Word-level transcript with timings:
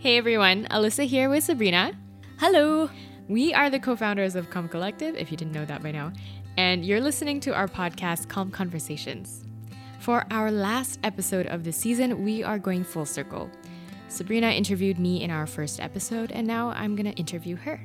Hey 0.00 0.16
everyone, 0.16 0.64
Alyssa 0.70 1.04
here 1.04 1.28
with 1.28 1.44
Sabrina. 1.44 1.92
Hello. 2.38 2.88
We 3.28 3.52
are 3.52 3.68
the 3.68 3.78
co 3.78 3.96
founders 3.96 4.34
of 4.34 4.48
Calm 4.48 4.66
Collective, 4.66 5.14
if 5.14 5.30
you 5.30 5.36
didn't 5.36 5.52
know 5.52 5.66
that 5.66 5.82
by 5.82 5.90
now, 5.90 6.10
and 6.56 6.86
you're 6.86 7.02
listening 7.02 7.38
to 7.40 7.54
our 7.54 7.68
podcast, 7.68 8.26
Calm 8.26 8.50
Conversations. 8.50 9.44
For 9.98 10.24
our 10.30 10.50
last 10.50 11.00
episode 11.04 11.48
of 11.48 11.64
the 11.64 11.72
season, 11.72 12.24
we 12.24 12.42
are 12.42 12.58
going 12.58 12.82
full 12.82 13.04
circle. 13.04 13.50
Sabrina 14.08 14.48
interviewed 14.48 14.98
me 14.98 15.22
in 15.22 15.30
our 15.30 15.46
first 15.46 15.80
episode, 15.80 16.32
and 16.32 16.46
now 16.46 16.70
I'm 16.70 16.96
gonna 16.96 17.10
interview 17.10 17.56
her. 17.56 17.78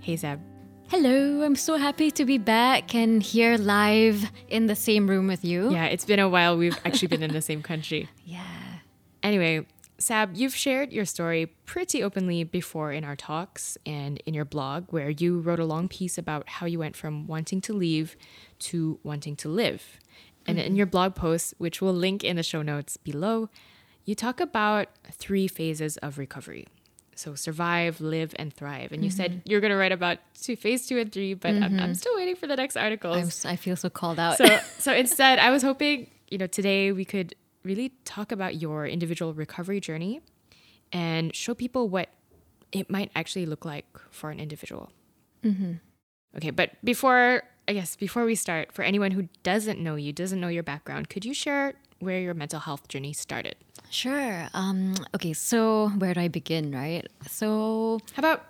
Hey 0.00 0.16
Sab. 0.16 0.40
Hello. 0.88 1.42
I'm 1.42 1.54
so 1.54 1.76
happy 1.76 2.10
to 2.10 2.24
be 2.24 2.36
back 2.36 2.96
and 2.96 3.22
here 3.22 3.56
live 3.58 4.28
in 4.48 4.66
the 4.66 4.74
same 4.74 5.08
room 5.08 5.28
with 5.28 5.44
you. 5.44 5.70
Yeah, 5.70 5.84
it's 5.86 6.04
been 6.04 6.18
a 6.18 6.28
while. 6.28 6.56
We've 6.58 6.76
actually 6.84 7.08
been 7.08 7.22
in 7.22 7.32
the 7.32 7.42
same 7.42 7.62
country. 7.62 8.08
Yeah. 8.26 8.42
Anyway, 9.22 9.64
Sab, 9.98 10.36
you've 10.36 10.54
shared 10.54 10.92
your 10.92 11.04
story 11.04 11.46
pretty 11.66 12.02
openly 12.02 12.42
before 12.42 12.92
in 12.92 13.04
our 13.04 13.14
talks 13.14 13.78
and 13.86 14.18
in 14.26 14.34
your 14.34 14.44
blog, 14.44 14.86
where 14.90 15.10
you 15.10 15.40
wrote 15.40 15.60
a 15.60 15.64
long 15.64 15.88
piece 15.88 16.18
about 16.18 16.48
how 16.48 16.66
you 16.66 16.78
went 16.78 16.96
from 16.96 17.26
wanting 17.26 17.60
to 17.62 17.72
leave 17.72 18.16
to 18.58 18.98
wanting 19.02 19.36
to 19.36 19.48
live. 19.48 19.98
And 20.46 20.58
in 20.58 20.66
mm-hmm. 20.66 20.76
your 20.76 20.86
blog 20.86 21.14
post, 21.14 21.54
which 21.58 21.80
we'll 21.80 21.94
link 21.94 22.24
in 22.24 22.36
the 22.36 22.42
show 22.42 22.62
notes 22.62 22.96
below, 22.96 23.48
you 24.04 24.14
talk 24.14 24.40
about 24.40 24.88
three 25.12 25.48
phases 25.48 25.96
of 25.98 26.18
recovery. 26.18 26.66
So 27.16 27.36
survive, 27.36 28.00
live, 28.00 28.34
and 28.38 28.52
thrive. 28.52 28.90
And 28.90 29.04
you 29.04 29.10
said 29.10 29.30
mm-hmm. 29.30 29.40
you're 29.44 29.60
going 29.60 29.70
to 29.70 29.76
write 29.76 29.92
about 29.92 30.18
two, 30.40 30.56
phase 30.56 30.86
two 30.86 30.98
and 30.98 31.12
three, 31.12 31.34
but 31.34 31.50
I'm, 31.50 31.62
I'm 31.62 31.72
mm-hmm. 31.72 31.92
still 31.94 32.14
waiting 32.16 32.34
for 32.34 32.48
the 32.48 32.56
next 32.56 32.76
article. 32.76 33.12
I 33.12 33.56
feel 33.56 33.76
so 33.76 33.88
called 33.88 34.18
out. 34.18 34.36
So, 34.36 34.58
so 34.78 34.92
instead, 35.04 35.38
I 35.38 35.50
was 35.50 35.62
hoping, 35.62 36.10
you 36.28 36.38
know, 36.38 36.48
today 36.48 36.90
we 36.90 37.04
could 37.04 37.34
really 37.64 37.92
talk 38.04 38.30
about 38.32 38.56
your 38.56 38.86
individual 38.86 39.34
recovery 39.34 39.80
journey 39.80 40.20
and 40.92 41.34
show 41.34 41.54
people 41.54 41.88
what 41.88 42.08
it 42.72 42.90
might 42.90 43.10
actually 43.14 43.46
look 43.46 43.64
like 43.64 43.86
for 44.10 44.30
an 44.30 44.38
individual. 44.40 44.92
Okay, 46.36 46.50
but 46.50 46.70
before, 46.82 47.42
I 47.68 47.72
guess, 47.74 47.96
before 47.96 48.24
we 48.24 48.34
start, 48.34 48.72
for 48.72 48.82
anyone 48.82 49.10
who 49.12 49.28
doesn't 49.42 49.78
know 49.78 49.94
you, 49.94 50.12
doesn't 50.12 50.40
know 50.40 50.48
your 50.48 50.62
background, 50.62 51.08
could 51.08 51.24
you 51.24 51.34
share 51.34 51.74
where 52.00 52.18
your 52.20 52.34
mental 52.34 52.60
health 52.60 52.88
journey 52.88 53.12
started? 53.12 53.56
sure. 53.90 54.48
Um, 54.54 54.94
okay, 55.14 55.32
so 55.32 55.88
where 55.98 56.14
do 56.14 56.20
I 56.20 56.28
begin, 56.28 56.72
right? 56.72 57.06
So 57.28 58.00
How 58.14 58.20
about 58.20 58.44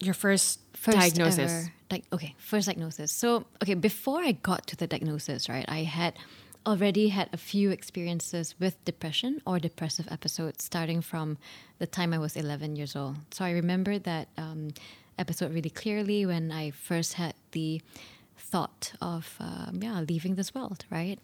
your 0.00 0.14
first, 0.14 0.60
first 0.74 0.96
diagnosis? 0.98 1.38
ever- 1.50 1.72
Like 1.90 2.04
okay, 2.12 2.34
first 2.38 2.66
diagnosis. 2.66 3.10
So 3.10 3.46
okay, 3.62 3.74
before 3.74 4.20
I 4.22 4.32
got 4.32 4.66
to 4.68 4.76
the 4.76 4.86
diagnosis, 4.86 5.48
right, 5.48 5.64
I 5.68 5.82
had 5.82 6.14
already 6.66 7.08
had 7.08 7.28
a 7.32 7.36
few 7.36 7.70
experiences 7.70 8.54
with 8.58 8.82
depression 8.84 9.40
or 9.46 9.58
depressive 9.58 10.08
episodes 10.10 10.64
starting 10.64 11.00
from 11.00 11.38
the 11.78 11.86
time 11.86 12.12
I 12.12 12.18
was 12.18 12.36
11 12.36 12.76
years 12.76 12.96
old. 12.96 13.16
So 13.32 13.44
I 13.44 13.50
remember 13.50 13.98
that 13.98 14.28
um, 14.36 14.70
episode 15.18 15.52
really 15.52 15.70
clearly 15.70 16.24
when 16.26 16.50
I 16.50 16.70
first 16.70 17.14
had 17.14 17.34
the 17.52 17.80
thought 18.36 18.92
of 19.00 19.36
um, 19.40 19.80
yeah 19.82 20.00
leaving 20.00 20.34
this 20.34 20.54
world, 20.54 20.84
right? 20.90 21.18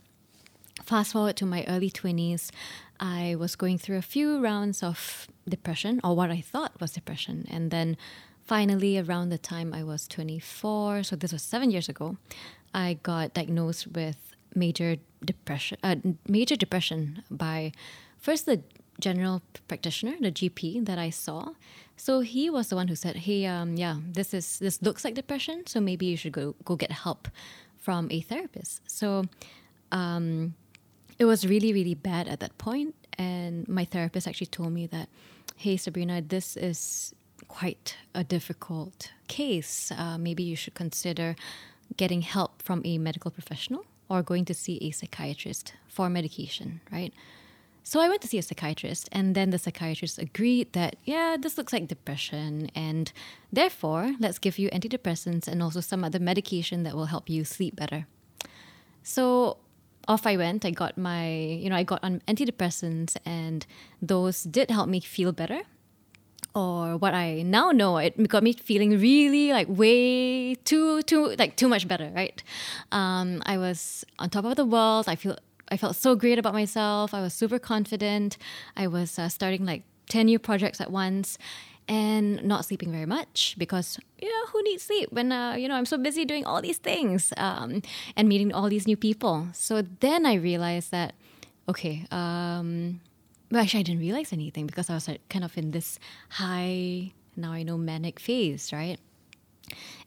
fast 0.84 1.12
forward 1.12 1.36
to 1.36 1.46
my 1.46 1.64
early 1.68 1.90
20s, 1.90 2.50
I 2.98 3.36
was 3.38 3.56
going 3.56 3.78
through 3.78 3.98
a 3.98 4.02
few 4.02 4.40
rounds 4.40 4.82
of 4.82 5.28
depression, 5.48 6.00
or 6.04 6.14
what 6.14 6.30
I 6.30 6.40
thought 6.40 6.80
was 6.80 6.92
depression. 6.92 7.46
And 7.50 7.70
then 7.70 7.96
finally, 8.44 8.98
around 8.98 9.30
the 9.30 9.38
time 9.38 9.72
I 9.72 9.84
was 9.84 10.06
24, 10.08 11.04
so 11.04 11.16
this 11.16 11.32
was 11.32 11.42
seven 11.42 11.70
years 11.70 11.88
ago, 11.88 12.16
I 12.74 12.98
got 13.02 13.34
diagnosed 13.34 13.88
with 13.88 14.34
major 14.54 14.96
depression, 15.24 15.78
uh, 15.82 15.96
major 16.26 16.56
depression 16.56 17.22
by 17.30 17.72
first 18.18 18.46
the 18.46 18.62
general 19.00 19.42
practitioner, 19.68 20.14
the 20.20 20.30
GP 20.30 20.84
that 20.84 20.98
I 20.98 21.10
saw. 21.10 21.54
So 21.96 22.20
he 22.20 22.50
was 22.50 22.68
the 22.68 22.76
one 22.76 22.88
who 22.88 22.94
said, 22.94 23.16
"Hey, 23.16 23.46
um, 23.46 23.76
yeah, 23.76 23.96
this 24.12 24.32
is 24.34 24.58
this 24.58 24.80
looks 24.82 25.04
like 25.04 25.14
depression, 25.14 25.66
so 25.66 25.80
maybe 25.80 26.06
you 26.06 26.16
should 26.16 26.32
go 26.32 26.54
go 26.64 26.76
get 26.76 26.92
help 26.92 27.28
from 27.78 28.08
a 28.10 28.20
therapist." 28.20 28.80
So 28.86 29.24
um, 29.92 30.54
it 31.18 31.24
was 31.26 31.46
really, 31.46 31.72
really 31.72 31.94
bad 31.94 32.28
at 32.28 32.40
that. 32.40 32.52
And 33.18 33.68
my 33.68 33.84
therapist 33.84 34.26
actually 34.26 34.46
told 34.46 34.72
me 34.72 34.86
that, 34.86 35.08
hey, 35.56 35.76
Sabrina, 35.76 36.22
this 36.22 36.56
is 36.56 37.14
quite 37.48 37.96
a 38.14 38.24
difficult 38.24 39.12
case. 39.28 39.92
Uh, 39.92 40.16
maybe 40.16 40.42
you 40.42 40.56
should 40.56 40.74
consider 40.74 41.36
getting 41.96 42.22
help 42.22 42.62
from 42.62 42.80
a 42.84 42.96
medical 42.96 43.30
professional 43.30 43.84
or 44.10 44.22
going 44.22 44.44
to 44.44 44.54
see 44.54 44.76
a 44.82 44.90
psychiatrist 44.90 45.72
for 45.88 46.10
medication, 46.10 46.80
right? 46.92 47.14
So 47.82 47.98
I 48.00 48.08
went 48.08 48.20
to 48.22 48.28
see 48.28 48.36
a 48.36 48.42
psychiatrist, 48.42 49.08
and 49.10 49.34
then 49.34 49.50
the 49.50 49.58
psychiatrist 49.58 50.18
agreed 50.18 50.74
that, 50.74 50.96
yeah, 51.04 51.36
this 51.40 51.56
looks 51.56 51.72
like 51.72 51.88
depression, 51.88 52.70
and 52.74 53.10
therefore, 53.50 54.16
let's 54.20 54.38
give 54.38 54.58
you 54.58 54.68
antidepressants 54.70 55.48
and 55.48 55.62
also 55.62 55.80
some 55.80 56.04
other 56.04 56.18
medication 56.18 56.82
that 56.82 56.94
will 56.94 57.06
help 57.06 57.30
you 57.30 57.44
sleep 57.44 57.76
better. 57.76 58.06
So 59.02 59.56
off 60.06 60.26
I 60.26 60.36
went. 60.36 60.64
I 60.64 60.70
got 60.70 60.98
my, 60.98 61.30
you 61.30 61.70
know, 61.70 61.76
I 61.76 61.84
got 61.84 62.02
on 62.02 62.20
antidepressants, 62.26 63.16
and 63.24 63.64
those 64.02 64.42
did 64.42 64.70
help 64.70 64.88
me 64.88 65.00
feel 65.00 65.32
better. 65.32 65.62
Or 66.54 66.96
what 66.96 67.14
I 67.14 67.42
now 67.42 67.70
know, 67.70 67.98
it 67.98 68.28
got 68.28 68.42
me 68.42 68.52
feeling 68.52 68.98
really 68.98 69.52
like 69.52 69.68
way 69.68 70.54
too, 70.56 71.02
too, 71.02 71.36
like 71.38 71.56
too 71.56 71.68
much 71.68 71.86
better, 71.86 72.10
right? 72.14 72.42
Um, 72.90 73.40
I 73.46 73.56
was 73.56 74.04
on 74.18 74.30
top 74.30 74.44
of 74.44 74.56
the 74.56 74.64
world. 74.64 75.08
I 75.08 75.14
feel, 75.14 75.36
I 75.68 75.76
felt 75.76 75.94
so 75.94 76.16
great 76.16 76.38
about 76.38 76.52
myself. 76.52 77.14
I 77.14 77.20
was 77.20 77.34
super 77.34 77.60
confident. 77.60 78.36
I 78.76 78.88
was 78.88 79.18
uh, 79.18 79.28
starting 79.28 79.64
like 79.64 79.84
ten 80.08 80.26
new 80.26 80.40
projects 80.40 80.80
at 80.80 80.90
once, 80.90 81.38
and 81.88 82.42
not 82.44 82.64
sleeping 82.64 82.92
very 82.92 83.06
much 83.06 83.54
because 83.58 83.98
you 84.20 84.28
know 84.28 84.46
who 84.46 84.62
needs 84.62 84.82
sleep 84.82 85.08
when 85.12 85.32
uh, 85.32 85.54
you 85.54 85.68
know 85.68 85.74
I'm 85.74 85.86
so 85.86 85.98
busy 85.98 86.24
doing 86.24 86.44
all 86.44 86.60
these 86.62 86.78
things 86.78 87.32
um, 87.36 87.82
and 88.16 88.28
meeting 88.28 88.52
all 88.52 88.68
these 88.68 88.86
new 88.86 88.96
people. 88.96 89.48
So 89.52 89.82
then 89.82 90.26
I 90.26 90.34
realized 90.34 90.90
that 90.90 91.14
okay, 91.68 92.06
um, 92.10 93.00
well 93.50 93.62
actually 93.62 93.80
I 93.80 93.82
didn't 93.84 94.00
realize 94.00 94.32
anything 94.32 94.66
because 94.66 94.90
I 94.90 94.94
was 94.94 95.08
like, 95.08 95.28
kind 95.28 95.44
of 95.44 95.56
in 95.56 95.70
this 95.70 95.98
high 96.30 97.12
now 97.36 97.52
I 97.52 97.62
know 97.62 97.78
manic 97.78 98.20
phase, 98.20 98.72
right? 98.72 98.98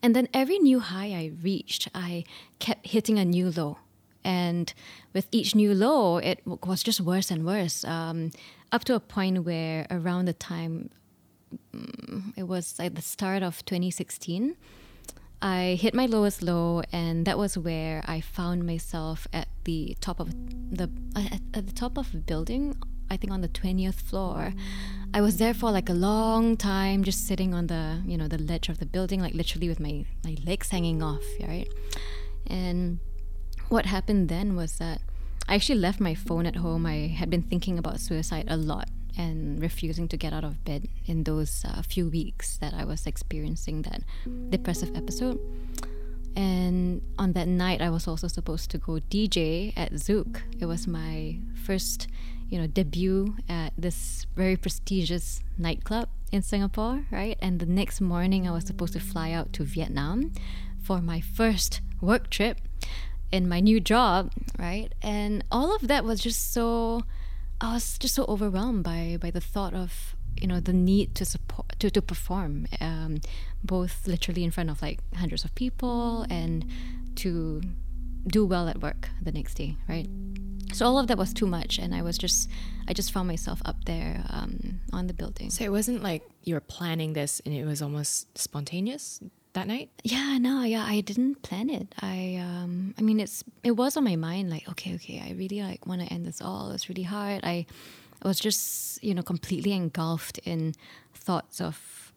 And 0.02 0.16
then 0.16 0.28
every 0.34 0.60
new 0.60 0.80
high 0.80 1.14
I 1.14 1.32
reached, 1.42 1.88
I 1.96 2.26
kept 2.60 2.88
hitting 2.88 3.18
a 3.18 3.26
new 3.26 3.50
low. 3.50 3.78
And 4.26 4.74
with 5.14 5.28
each 5.32 5.56
new 5.56 5.74
low, 5.74 6.18
it 6.18 6.42
was 6.46 6.84
just 6.84 7.02
worse 7.02 7.32
and 7.32 7.46
worse, 7.46 7.84
um, 7.86 8.32
up 8.72 8.84
to 8.86 8.96
a 8.96 9.00
point 9.00 9.46
where 9.46 9.86
around 9.90 10.26
the 10.26 10.34
time 10.34 10.90
it 12.36 12.44
was 12.44 12.80
at 12.80 12.96
the 12.96 13.02
start 13.02 13.44
of 13.44 13.64
2016 13.66 14.56
i 15.42 15.78
hit 15.80 15.94
my 15.94 16.06
lowest 16.06 16.42
low 16.42 16.82
and 16.92 17.26
that 17.26 17.38
was 17.38 17.58
where 17.58 18.02
i 18.06 18.20
found 18.20 18.66
myself 18.66 19.28
at 19.32 19.48
the 19.66 19.96
top 20.02 20.20
of 20.20 20.32
the 20.72 20.90
at 21.54 21.68
the 21.68 21.74
top 21.74 21.98
of 21.98 22.14
a 22.14 22.18
building 22.18 22.76
i 23.10 23.18
think 23.18 23.32
on 23.32 23.42
the 23.42 23.48
20th 23.48 23.96
floor 23.96 24.54
i 25.14 25.22
was 25.22 25.38
there 25.38 25.54
for 25.54 25.72
like 25.72 25.90
a 25.90 25.94
long 25.94 26.58
time 26.58 27.04
just 27.04 27.28
sitting 27.28 27.54
on 27.54 27.68
the 27.68 28.02
you 28.06 28.18
know 28.18 28.28
the 28.28 28.38
ledge 28.38 28.70
of 28.70 28.80
the 28.80 28.86
building 28.86 29.20
like 29.20 29.34
literally 29.34 29.70
with 29.70 29.80
my 29.80 30.06
my 30.24 30.36
legs 30.46 30.70
hanging 30.70 31.02
off 31.02 31.24
right 31.42 31.68
and 32.48 33.00
what 33.70 33.86
happened 33.86 34.30
then 34.30 34.56
was 34.56 34.78
that 34.78 35.02
I 35.48 35.56
actually 35.56 35.80
left 35.80 36.00
my 36.00 36.16
phone 36.16 36.46
at 36.46 36.58
home. 36.58 36.86
I 36.86 37.08
had 37.08 37.30
been 37.30 37.42
thinking 37.42 37.78
about 37.78 38.00
suicide 38.00 38.46
a 38.48 38.56
lot 38.56 38.90
and 39.18 39.62
refusing 39.62 40.08
to 40.08 40.18
get 40.18 40.34
out 40.34 40.44
of 40.44 40.64
bed 40.64 40.88
in 41.06 41.24
those 41.24 41.64
uh, 41.66 41.82
few 41.82 42.10
weeks 42.10 42.58
that 42.58 42.74
I 42.74 42.86
was 42.86 43.06
experiencing 43.06 43.84
that 43.84 44.02
depressive 44.50 44.96
episode. 44.96 45.40
And 46.36 47.02
on 47.20 47.34
that 47.34 47.48
night, 47.48 47.82
I 47.82 47.90
was 47.90 48.08
also 48.08 48.28
supposed 48.28 48.72
to 48.72 48.78
go 48.78 48.94
DJ 48.94 49.74
at 49.76 49.92
Zouk. 49.94 50.42
It 50.60 50.66
was 50.66 50.88
my 50.88 51.38
first, 51.64 52.08
you 52.54 52.60
know, 52.60 52.68
debut 52.68 53.36
at 53.50 53.74
this 53.76 54.28
very 54.36 54.56
prestigious 54.56 55.42
nightclub 55.58 56.08
in 56.32 56.44
Singapore, 56.44 57.04
right? 57.10 57.36
And 57.42 57.60
the 57.60 57.66
next 57.66 58.00
morning, 58.00 58.48
I 58.48 58.52
was 58.52 58.68
supposed 58.68 58.94
to 58.94 59.00
fly 59.00 59.32
out 59.32 59.54
to 59.54 59.64
Vietnam 59.64 60.34
for 60.80 61.02
my 61.02 61.20
first 61.20 61.82
work 62.00 62.30
trip 62.30 62.60
in 63.32 63.50
my 63.50 63.60
new 63.60 63.80
job, 63.80 64.32
right? 64.60 64.94
And 65.02 65.44
all 65.52 65.76
of 65.76 65.88
that 65.88 66.06
was 66.06 66.22
just 66.22 66.54
so 66.54 67.06
I 67.60 67.74
was 67.74 67.98
just 67.98 68.14
so 68.14 68.24
overwhelmed 68.26 68.84
by 68.84 69.18
by 69.20 69.32
the 69.32 69.42
thought 69.42 69.74
of 69.74 70.16
you 70.40 70.46
know 70.46 70.60
the 70.60 70.74
need 70.74 71.16
to 71.16 71.26
support 71.26 71.74
to, 71.80 71.90
to 71.90 72.04
perform 72.04 72.68
um, 72.80 73.18
both 73.64 74.06
literally 74.06 74.44
in 74.44 74.52
front 74.52 74.70
of 74.70 74.80
like 74.84 75.00
hundreds 75.16 75.44
of 75.44 75.56
people 75.56 76.28
and 76.30 76.68
to 77.16 77.64
do 78.28 78.46
well 78.46 78.68
at 78.68 78.82
work 78.82 79.10
the 79.22 79.32
next 79.32 79.56
day 79.56 79.76
right 79.88 80.08
so 80.72 80.86
all 80.86 80.98
of 80.98 81.08
that 81.08 81.18
was 81.18 81.34
too 81.34 81.46
much 81.46 81.78
and 81.78 81.94
i 81.94 82.02
was 82.02 82.18
just 82.18 82.50
i 82.88 82.94
just 82.94 83.12
found 83.12 83.28
myself 83.28 83.62
up 83.66 83.84
there 83.86 84.24
um, 84.30 84.80
on 84.92 85.08
the 85.08 85.14
building 85.14 85.50
So 85.50 85.64
it 85.64 85.72
wasn't 85.72 86.04
like 86.04 86.24
you 86.44 86.56
were 86.56 86.62
planning 86.62 87.14
this 87.14 87.42
and 87.46 87.54
it 87.54 87.66
was 87.66 87.82
almost 87.82 88.38
spontaneous 88.38 89.20
that 89.54 89.68
night? 89.68 89.90
Yeah, 90.04 90.38
no, 90.40 90.64
yeah, 90.64 90.84
I 90.84 91.02
didn't 91.02 91.42
plan 91.42 91.70
it. 91.70 91.94
I, 92.02 92.40
um, 92.42 92.94
I 92.98 93.02
mean, 93.02 93.20
it's 93.20 93.44
it 93.64 93.72
was 93.72 93.96
on 93.98 94.04
my 94.04 94.16
mind. 94.16 94.50
Like, 94.50 94.68
okay, 94.70 94.96
okay, 94.96 95.24
I 95.26 95.34
really 95.34 95.62
like 95.62 95.86
want 95.86 96.02
to 96.02 96.08
end 96.08 96.26
this 96.26 96.42
all. 96.42 96.72
It's 96.72 96.90
really 96.90 97.04
hard. 97.04 97.42
I, 97.44 97.66
I 98.22 98.28
was 98.28 98.40
just, 98.40 99.04
you 99.04 99.14
know, 99.14 99.22
completely 99.22 99.74
engulfed 99.74 100.40
in 100.40 100.74
thoughts 101.14 101.62
of 101.62 102.12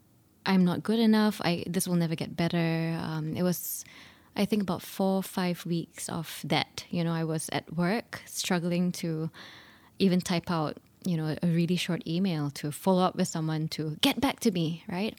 I'm 0.45 0.65
not 0.65 0.83
good 0.83 0.99
enough. 0.99 1.41
I 1.45 1.65
this 1.67 1.87
will 1.87 1.97
never 1.97 2.15
get 2.15 2.37
better. 2.37 2.99
Um, 3.01 3.37
it 3.37 3.43
was, 3.43 3.85
I 4.37 4.45
think, 4.45 4.63
about 4.63 4.83
four 4.83 5.23
five 5.23 5.65
weeks 5.67 6.09
of 6.09 6.41
that. 6.45 6.85
You 6.91 7.05
know, 7.05 7.13
I 7.13 7.25
was 7.25 7.49
at 7.53 7.75
work 7.75 8.23
struggling 8.27 8.93
to 8.93 9.31
even 9.99 10.21
type 10.21 10.51
out, 10.51 10.77
you 11.05 11.17
know, 11.17 11.37
a 11.43 11.47
really 11.47 11.77
short 11.77 12.07
email 12.07 12.51
to 12.51 12.71
follow 12.71 13.03
up 13.03 13.17
with 13.17 13.29
someone 13.29 13.69
to 13.69 13.97
get 14.03 14.21
back 14.21 14.41
to 14.41 14.51
me, 14.51 14.85
right? 14.89 15.17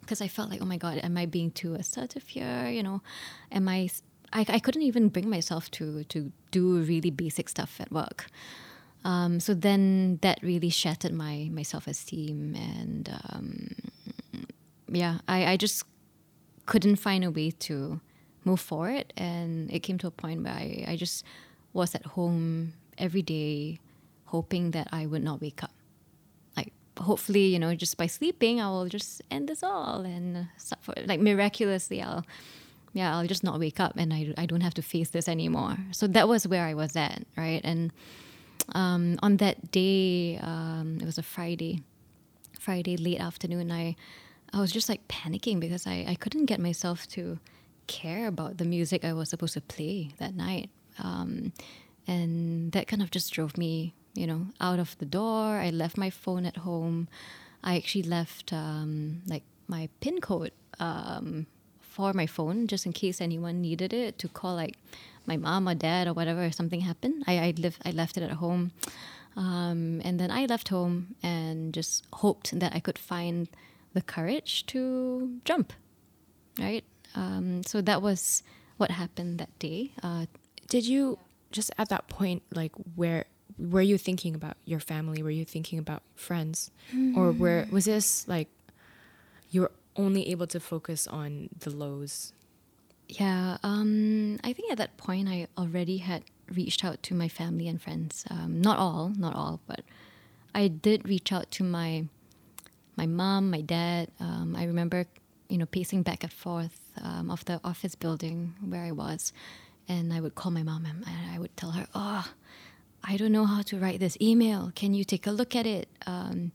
Because 0.00 0.20
I 0.20 0.28
felt 0.28 0.50
like, 0.50 0.62
oh 0.62 0.66
my 0.66 0.76
god, 0.76 0.98
am 1.02 1.16
I 1.16 1.26
being 1.26 1.50
too 1.50 1.74
assertive 1.74 2.28
here? 2.28 2.68
You 2.68 2.82
know, 2.82 3.02
am 3.50 3.68
I? 3.68 3.90
I, 4.32 4.44
I 4.48 4.58
couldn't 4.58 4.82
even 4.82 5.08
bring 5.08 5.28
myself 5.28 5.70
to 5.72 6.04
to 6.04 6.32
do 6.50 6.78
really 6.80 7.10
basic 7.10 7.48
stuff 7.48 7.80
at 7.80 7.90
work. 7.90 8.26
Um, 9.04 9.38
so 9.38 9.54
then 9.54 10.18
that 10.22 10.40
really 10.42 10.70
shattered 10.70 11.12
my 11.12 11.48
my 11.52 11.62
self 11.62 11.86
esteem, 11.86 12.54
and 12.54 13.08
um, 13.30 13.74
yeah, 14.88 15.18
I, 15.28 15.52
I 15.52 15.56
just 15.56 15.84
couldn't 16.66 16.96
find 16.96 17.24
a 17.24 17.30
way 17.30 17.50
to 17.52 18.00
move 18.46 18.60
forward. 18.60 19.12
And 19.16 19.70
it 19.70 19.80
came 19.80 19.98
to 19.98 20.06
a 20.06 20.10
point 20.10 20.42
where 20.44 20.54
I, 20.54 20.84
I 20.88 20.96
just 20.96 21.24
was 21.72 21.94
at 21.94 22.06
home 22.06 22.72
every 22.96 23.22
day, 23.22 23.80
hoping 24.26 24.70
that 24.70 24.88
I 24.92 25.04
would 25.04 25.22
not 25.22 25.42
wake 25.42 25.62
up. 25.62 25.72
Like 26.56 26.72
hopefully, 26.98 27.46
you 27.46 27.58
know, 27.58 27.74
just 27.74 27.98
by 27.98 28.06
sleeping, 28.06 28.60
I 28.60 28.68
will 28.70 28.88
just 28.88 29.20
end 29.30 29.48
this 29.48 29.62
all, 29.62 30.00
and 30.00 30.48
like 31.04 31.20
miraculously, 31.20 32.00
I'll 32.00 32.24
yeah, 32.94 33.14
I'll 33.14 33.26
just 33.26 33.44
not 33.44 33.60
wake 33.60 33.78
up 33.78 33.92
and 33.98 34.10
I, 34.14 34.32
I 34.38 34.46
don't 34.46 34.62
have 34.62 34.72
to 34.74 34.82
face 34.82 35.10
this 35.10 35.28
anymore. 35.28 35.76
So 35.90 36.06
that 36.06 36.28
was 36.28 36.48
where 36.48 36.64
I 36.64 36.72
was 36.72 36.96
at, 36.96 37.26
right? 37.36 37.60
And 37.62 37.92
um, 38.74 39.18
on 39.22 39.36
that 39.36 39.70
day, 39.70 40.38
um, 40.38 40.96
it 41.02 41.04
was 41.04 41.18
a 41.18 41.22
Friday, 41.22 41.82
Friday 42.58 42.96
late 42.96 43.20
afternoon. 43.20 43.70
I 43.70 43.96
I 44.54 44.60
was 44.60 44.72
just 44.72 44.88
like 44.88 45.06
panicking 45.08 45.60
because 45.60 45.86
I, 45.86 46.06
I 46.08 46.14
couldn't 46.14 46.46
get 46.46 46.58
myself 46.58 47.06
to 47.08 47.38
care 47.86 48.26
about 48.26 48.58
the 48.58 48.64
music 48.64 49.04
I 49.04 49.12
was 49.12 49.30
supposed 49.30 49.54
to 49.54 49.60
play 49.60 50.10
that 50.18 50.34
night, 50.34 50.70
um, 50.98 51.52
and 52.06 52.72
that 52.72 52.88
kind 52.88 53.02
of 53.02 53.10
just 53.10 53.32
drove 53.32 53.56
me, 53.56 53.94
you 54.14 54.26
know, 54.26 54.46
out 54.60 54.78
of 54.78 54.96
the 54.98 55.04
door. 55.04 55.58
I 55.58 55.70
left 55.70 55.96
my 55.96 56.10
phone 56.10 56.46
at 56.46 56.58
home. 56.58 57.08
I 57.62 57.76
actually 57.76 58.04
left 58.04 58.52
um, 58.52 59.22
like 59.26 59.42
my 59.66 59.88
pin 60.00 60.20
code 60.20 60.52
um, 60.78 61.46
for 61.80 62.12
my 62.12 62.26
phone 62.26 62.66
just 62.66 62.86
in 62.86 62.92
case 62.92 63.20
anyone 63.20 63.60
needed 63.60 63.92
it 63.92 64.18
to 64.18 64.28
call 64.28 64.54
like 64.54 64.76
my 65.24 65.36
mom 65.36 65.68
or 65.68 65.74
dad 65.74 66.06
or 66.06 66.12
whatever 66.12 66.44
if 66.44 66.54
something 66.54 66.80
happened. 66.80 67.24
I 67.26 67.38
I 67.38 67.54
live 67.56 67.78
I 67.84 67.90
left 67.90 68.16
it 68.16 68.22
at 68.22 68.32
home, 68.32 68.72
um, 69.36 70.00
and 70.04 70.20
then 70.20 70.30
I 70.30 70.46
left 70.46 70.68
home 70.68 71.16
and 71.22 71.74
just 71.74 72.04
hoped 72.12 72.58
that 72.58 72.74
I 72.74 72.80
could 72.80 72.98
find 72.98 73.48
the 73.94 74.02
courage 74.02 74.66
to 74.66 75.40
jump, 75.44 75.72
right? 76.58 76.84
Um, 77.16 77.62
so 77.64 77.80
that 77.80 78.02
was 78.02 78.42
what 78.76 78.90
happened 78.90 79.38
that 79.38 79.58
day. 79.58 79.92
Uh, 80.02 80.26
Did 80.68 80.86
you 80.86 81.18
just 81.50 81.70
at 81.78 81.88
that 81.88 82.08
point 82.08 82.42
like 82.52 82.72
where 82.94 83.24
were 83.58 83.82
you 83.82 83.98
thinking 83.98 84.34
about 84.34 84.56
your 84.64 84.80
family? 84.80 85.22
Were 85.22 85.30
you 85.30 85.44
thinking 85.44 85.78
about 85.78 86.02
friends, 86.14 86.70
mm. 86.94 87.16
or 87.16 87.32
where 87.32 87.66
was 87.70 87.86
this 87.86 88.28
like 88.28 88.48
you 89.50 89.62
were 89.62 89.72
only 89.96 90.28
able 90.30 90.46
to 90.46 90.60
focus 90.60 91.06
on 91.06 91.48
the 91.58 91.70
lows 91.70 92.32
yeah, 93.08 93.58
um, 93.62 94.38
I 94.42 94.52
think 94.52 94.72
at 94.72 94.78
that 94.78 94.96
point 94.96 95.28
I 95.28 95.46
already 95.56 95.98
had 95.98 96.24
reached 96.52 96.84
out 96.84 97.02
to 97.04 97.14
my 97.14 97.28
family 97.28 97.68
and 97.68 97.80
friends. 97.80 98.24
Um, 98.30 98.60
not 98.60 98.78
all, 98.78 99.12
not 99.16 99.34
all, 99.34 99.60
but 99.66 99.82
I 100.54 100.68
did 100.68 101.08
reach 101.08 101.32
out 101.32 101.50
to 101.52 101.64
my 101.64 102.06
my 102.96 103.06
mom, 103.06 103.50
my 103.50 103.60
dad. 103.60 104.10
Um, 104.18 104.56
I 104.56 104.64
remember, 104.64 105.06
you 105.48 105.58
know, 105.58 105.66
pacing 105.66 106.02
back 106.02 106.22
and 106.22 106.32
forth 106.32 106.78
um, 107.02 107.30
of 107.30 107.44
the 107.44 107.60
office 107.64 107.94
building 107.94 108.54
where 108.64 108.82
I 108.82 108.92
was, 108.92 109.32
and 109.88 110.12
I 110.12 110.20
would 110.20 110.34
call 110.34 110.52
my 110.52 110.62
mom 110.62 110.84
and 110.86 111.04
I 111.34 111.38
would 111.38 111.56
tell 111.56 111.72
her, 111.72 111.86
"Oh, 111.94 112.26
I 113.04 113.16
don't 113.16 113.32
know 113.32 113.46
how 113.46 113.62
to 113.62 113.78
write 113.78 114.00
this 114.00 114.16
email. 114.20 114.72
Can 114.74 114.94
you 114.94 115.04
take 115.04 115.26
a 115.26 115.30
look 115.30 115.54
at 115.54 115.66
it?" 115.66 115.88
Um, 116.06 116.52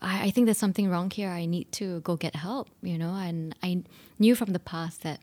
I, 0.00 0.26
I 0.26 0.30
think 0.30 0.46
there's 0.46 0.58
something 0.58 0.88
wrong 0.88 1.10
here. 1.10 1.30
I 1.30 1.46
need 1.46 1.70
to 1.72 2.00
go 2.00 2.16
get 2.16 2.36
help, 2.36 2.68
you 2.82 2.98
know. 2.98 3.14
And 3.14 3.54
I 3.62 3.82
knew 4.18 4.34
from 4.34 4.52
the 4.52 4.60
past 4.60 5.02
that 5.02 5.20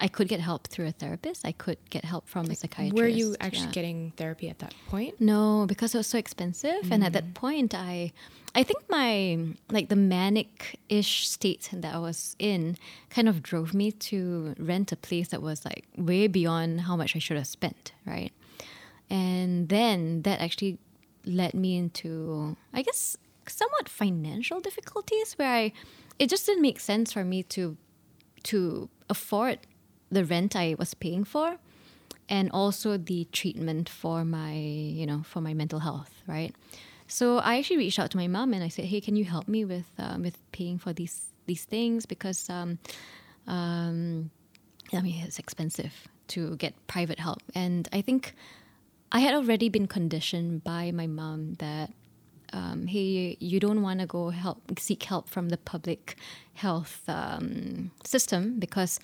I 0.00 0.08
could 0.08 0.28
get 0.28 0.40
help 0.40 0.66
through 0.66 0.86
a 0.86 0.92
therapist. 0.92 1.46
I 1.46 1.52
could 1.52 1.78
get 1.90 2.04
help 2.04 2.28
from 2.28 2.46
a 2.46 2.54
psychiatrist. 2.54 3.00
Were 3.00 3.06
you 3.06 3.36
actually 3.40 3.66
yeah. 3.66 3.72
getting 3.72 4.12
therapy 4.16 4.48
at 4.48 4.58
that 4.58 4.74
point? 4.88 5.20
No, 5.20 5.66
because 5.66 5.94
it 5.94 5.98
was 5.98 6.06
so 6.08 6.18
expensive. 6.18 6.82
Mm. 6.84 6.90
And 6.92 7.04
at 7.04 7.12
that 7.12 7.26
mm. 7.26 7.34
point, 7.34 7.74
I, 7.74 8.12
I 8.54 8.64
think 8.64 8.80
my 8.88 9.38
like 9.70 9.88
the 9.88 9.96
manic-ish 9.96 11.28
state 11.28 11.70
that 11.72 11.94
I 11.94 11.98
was 11.98 12.34
in 12.38 12.76
kind 13.10 13.28
of 13.28 13.42
drove 13.42 13.72
me 13.72 13.92
to 13.92 14.54
rent 14.58 14.90
a 14.90 14.96
place 14.96 15.28
that 15.28 15.42
was 15.42 15.64
like 15.64 15.86
way 15.96 16.26
beyond 16.26 16.82
how 16.82 16.96
much 16.96 17.14
I 17.14 17.20
should 17.20 17.36
have 17.36 17.46
spent, 17.46 17.92
right? 18.04 18.32
And 19.10 19.68
then 19.68 20.22
that 20.22 20.40
actually 20.40 20.78
led 21.24 21.54
me 21.54 21.76
into, 21.76 22.56
I 22.72 22.82
guess, 22.82 23.16
somewhat 23.46 23.88
financial 23.88 24.60
difficulties 24.60 25.34
where 25.34 25.54
I, 25.54 25.72
it 26.18 26.28
just 26.28 26.46
didn't 26.46 26.62
make 26.62 26.80
sense 26.80 27.12
for 27.12 27.24
me 27.24 27.42
to, 27.44 27.76
to 28.44 28.88
afford 29.08 29.58
the 30.14 30.24
rent 30.24 30.56
I 30.56 30.76
was 30.78 30.94
paying 30.94 31.24
for 31.24 31.58
and 32.28 32.50
also 32.52 32.96
the 32.96 33.26
treatment 33.32 33.88
for 33.88 34.24
my, 34.24 34.54
you 34.54 35.06
know, 35.06 35.22
for 35.24 35.40
my 35.40 35.54
mental 35.54 35.80
health, 35.80 36.12
right? 36.26 36.54
So 37.06 37.38
I 37.38 37.58
actually 37.58 37.78
reached 37.78 37.98
out 37.98 38.10
to 38.12 38.16
my 38.16 38.28
mom 38.28 38.54
and 38.54 38.64
I 38.64 38.68
said, 38.68 38.86
"Hey, 38.86 39.00
can 39.00 39.16
you 39.16 39.24
help 39.24 39.46
me 39.46 39.64
with 39.64 39.90
um, 39.98 40.22
with 40.22 40.38
paying 40.52 40.78
for 40.78 40.92
these 40.92 41.26
these 41.46 41.64
things 41.64 42.06
because 42.06 42.48
um, 42.48 42.78
um, 43.46 44.30
I 44.92 45.02
mean 45.02 45.22
it's 45.24 45.38
expensive 45.38 46.08
to 46.28 46.56
get 46.56 46.74
private 46.86 47.20
help." 47.20 47.42
And 47.54 47.88
I 47.92 48.00
think 48.00 48.34
I 49.12 49.20
had 49.20 49.34
already 49.34 49.68
been 49.68 49.86
conditioned 49.86 50.64
by 50.64 50.92
my 50.92 51.06
mom 51.06 51.54
that 51.58 51.92
um, 52.54 52.86
hey, 52.86 53.36
you 53.40 53.60
don't 53.60 53.82
want 53.82 54.00
to 54.00 54.06
go 54.06 54.30
help 54.30 54.78
seek 54.78 55.02
help 55.02 55.28
from 55.28 55.48
the 55.48 55.56
public 55.56 56.16
health 56.54 57.02
um, 57.08 57.90
system 58.04 58.58
because 58.58 59.00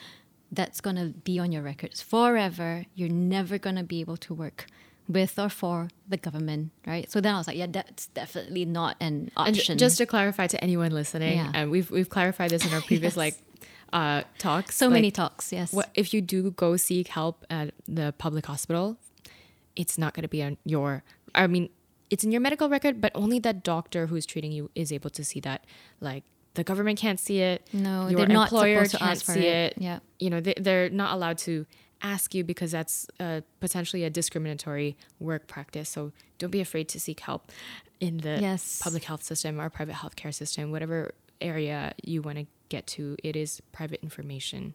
that's 0.53 0.81
going 0.81 0.97
to 0.97 1.09
be 1.09 1.39
on 1.39 1.53
your 1.53 1.63
records 1.63 2.03
forever. 2.03 2.87
You're 2.95 3.09
never 3.09 3.59
going 3.59 3.77
to 3.77 3.85
be 3.85 4.01
able 4.01 4.17
to 4.19 4.35
work 4.35 4.67
with 5.09 5.39
or 5.39 5.49
for 5.49 5.89
the 6.09 6.17
government, 6.17 6.71
right? 6.87 7.11
So 7.11 7.21
then 7.21 7.35
I 7.35 7.39
was 7.39 7.47
like, 7.47 7.57
yeah, 7.57 7.67
that's 7.67 8.07
definitely 8.09 8.65
not 8.65 8.97
an 9.01 9.31
option. 9.37 9.73
And 9.73 9.79
just 9.79 9.99
to 9.99 10.07
clarify 10.07 10.47
to 10.49 10.63
anyone 10.63 10.93
listening, 10.93 11.39
yeah. 11.39 11.53
and 11.55 11.71
we've 11.71 11.91
we've 11.91 12.09
clarified 12.09 12.51
this 12.51 12.67
in 12.67 12.73
our 12.73 12.81
previous 12.91 13.13
yes. 13.13 13.17
like 13.17 13.35
uh, 13.93 14.23
talks. 14.39 14.77
So 14.77 14.87
like, 14.87 14.95
many 14.95 15.11
talks, 15.11 15.53
yes. 15.53 15.73
What, 15.73 15.91
if 15.95 16.15
you 16.15 16.21
do 16.21 16.51
go 16.53 16.77
seek 16.77 17.09
help 17.09 17.45
at 17.51 17.75
the 17.89 18.15
public 18.19 18.47
hospital, 18.47 18.97
it's 19.77 19.99
not 19.99 20.15
going 20.15 20.23
to 20.23 20.29
be 20.29 20.43
on 20.43 20.57
your. 20.65 21.03
I 21.35 21.47
mean, 21.47 21.71
it's 22.09 22.25
in 22.25 22.33
your 22.33 22.41
medical 22.41 22.69
record, 22.69 23.01
but 23.01 23.13
only 23.15 23.39
that 23.41 23.63
doctor 23.63 24.07
who's 24.07 24.27
treating 24.27 24.53
you 24.53 24.71
is 24.75 24.93
able 24.93 25.11
to 25.11 25.25
see 25.25 25.41
that. 25.41 25.65
Like 26.01 26.25
the 26.61 26.65
government 26.65 26.99
can't 26.99 27.19
see 27.19 27.41
it. 27.41 27.67
No, 27.73 28.09
your 28.09 28.27
they're 28.27 28.43
employer 28.43 28.83
not 28.83 28.91
can't 28.91 29.19
see 29.19 29.47
it. 29.47 29.73
it. 29.77 29.79
Yeah, 29.79 30.01
you 30.19 30.29
know 30.29 30.41
they, 30.41 30.53
they're 30.59 30.91
not 30.91 31.15
allowed 31.15 31.39
to 31.39 31.65
ask 32.03 32.35
you 32.35 32.45
because 32.45 32.71
that's 32.71 33.07
uh, 33.19 33.41
potentially 33.61 34.05
a 34.05 34.11
discriminatory 34.11 34.95
work 35.19 35.47
practice. 35.47 35.89
So 35.89 36.13
don't 36.39 36.51
be 36.51 36.61
afraid 36.61 36.87
to 36.91 37.01
seek 37.01 37.21
help 37.21 37.51
in 37.99 38.19
the 38.19 38.39
yes. 38.41 38.79
public 38.83 39.05
health 39.05 39.23
system 39.23 39.59
or 39.59 39.71
private 39.71 39.95
healthcare 39.95 40.35
system, 40.35 40.71
whatever 40.71 41.15
area 41.41 41.95
you 42.05 42.21
want 42.21 42.37
to 42.37 42.47
get 42.69 42.87
to. 42.89 43.17
It 43.25 43.37
is 43.37 43.63
private 43.73 44.01
information. 44.03 44.75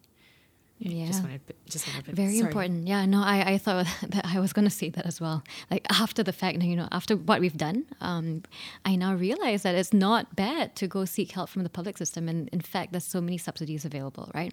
Yeah, 0.78 1.06
just 1.06 1.22
wanted, 1.22 1.40
just 1.68 1.88
wanted, 1.88 2.14
very 2.14 2.36
sorry. 2.36 2.48
important. 2.48 2.86
Yeah, 2.86 3.06
no, 3.06 3.22
I, 3.22 3.52
I 3.52 3.58
thought 3.58 3.86
that 4.08 4.26
I 4.26 4.40
was 4.40 4.52
going 4.52 4.66
to 4.66 4.70
say 4.70 4.90
that 4.90 5.06
as 5.06 5.20
well. 5.20 5.42
Like 5.70 5.86
after 5.90 6.22
the 6.22 6.34
fact, 6.34 6.62
you 6.62 6.76
know, 6.76 6.88
after 6.92 7.16
what 7.16 7.40
we've 7.40 7.56
done, 7.56 7.86
um, 8.02 8.42
I 8.84 8.96
now 8.96 9.14
realize 9.14 9.62
that 9.62 9.74
it's 9.74 9.94
not 9.94 10.36
bad 10.36 10.76
to 10.76 10.86
go 10.86 11.06
seek 11.06 11.32
help 11.32 11.48
from 11.48 11.62
the 11.62 11.70
public 11.70 11.96
system, 11.96 12.28
and 12.28 12.48
in 12.50 12.60
fact, 12.60 12.92
there's 12.92 13.04
so 13.04 13.22
many 13.22 13.38
subsidies 13.38 13.86
available, 13.86 14.30
right? 14.34 14.52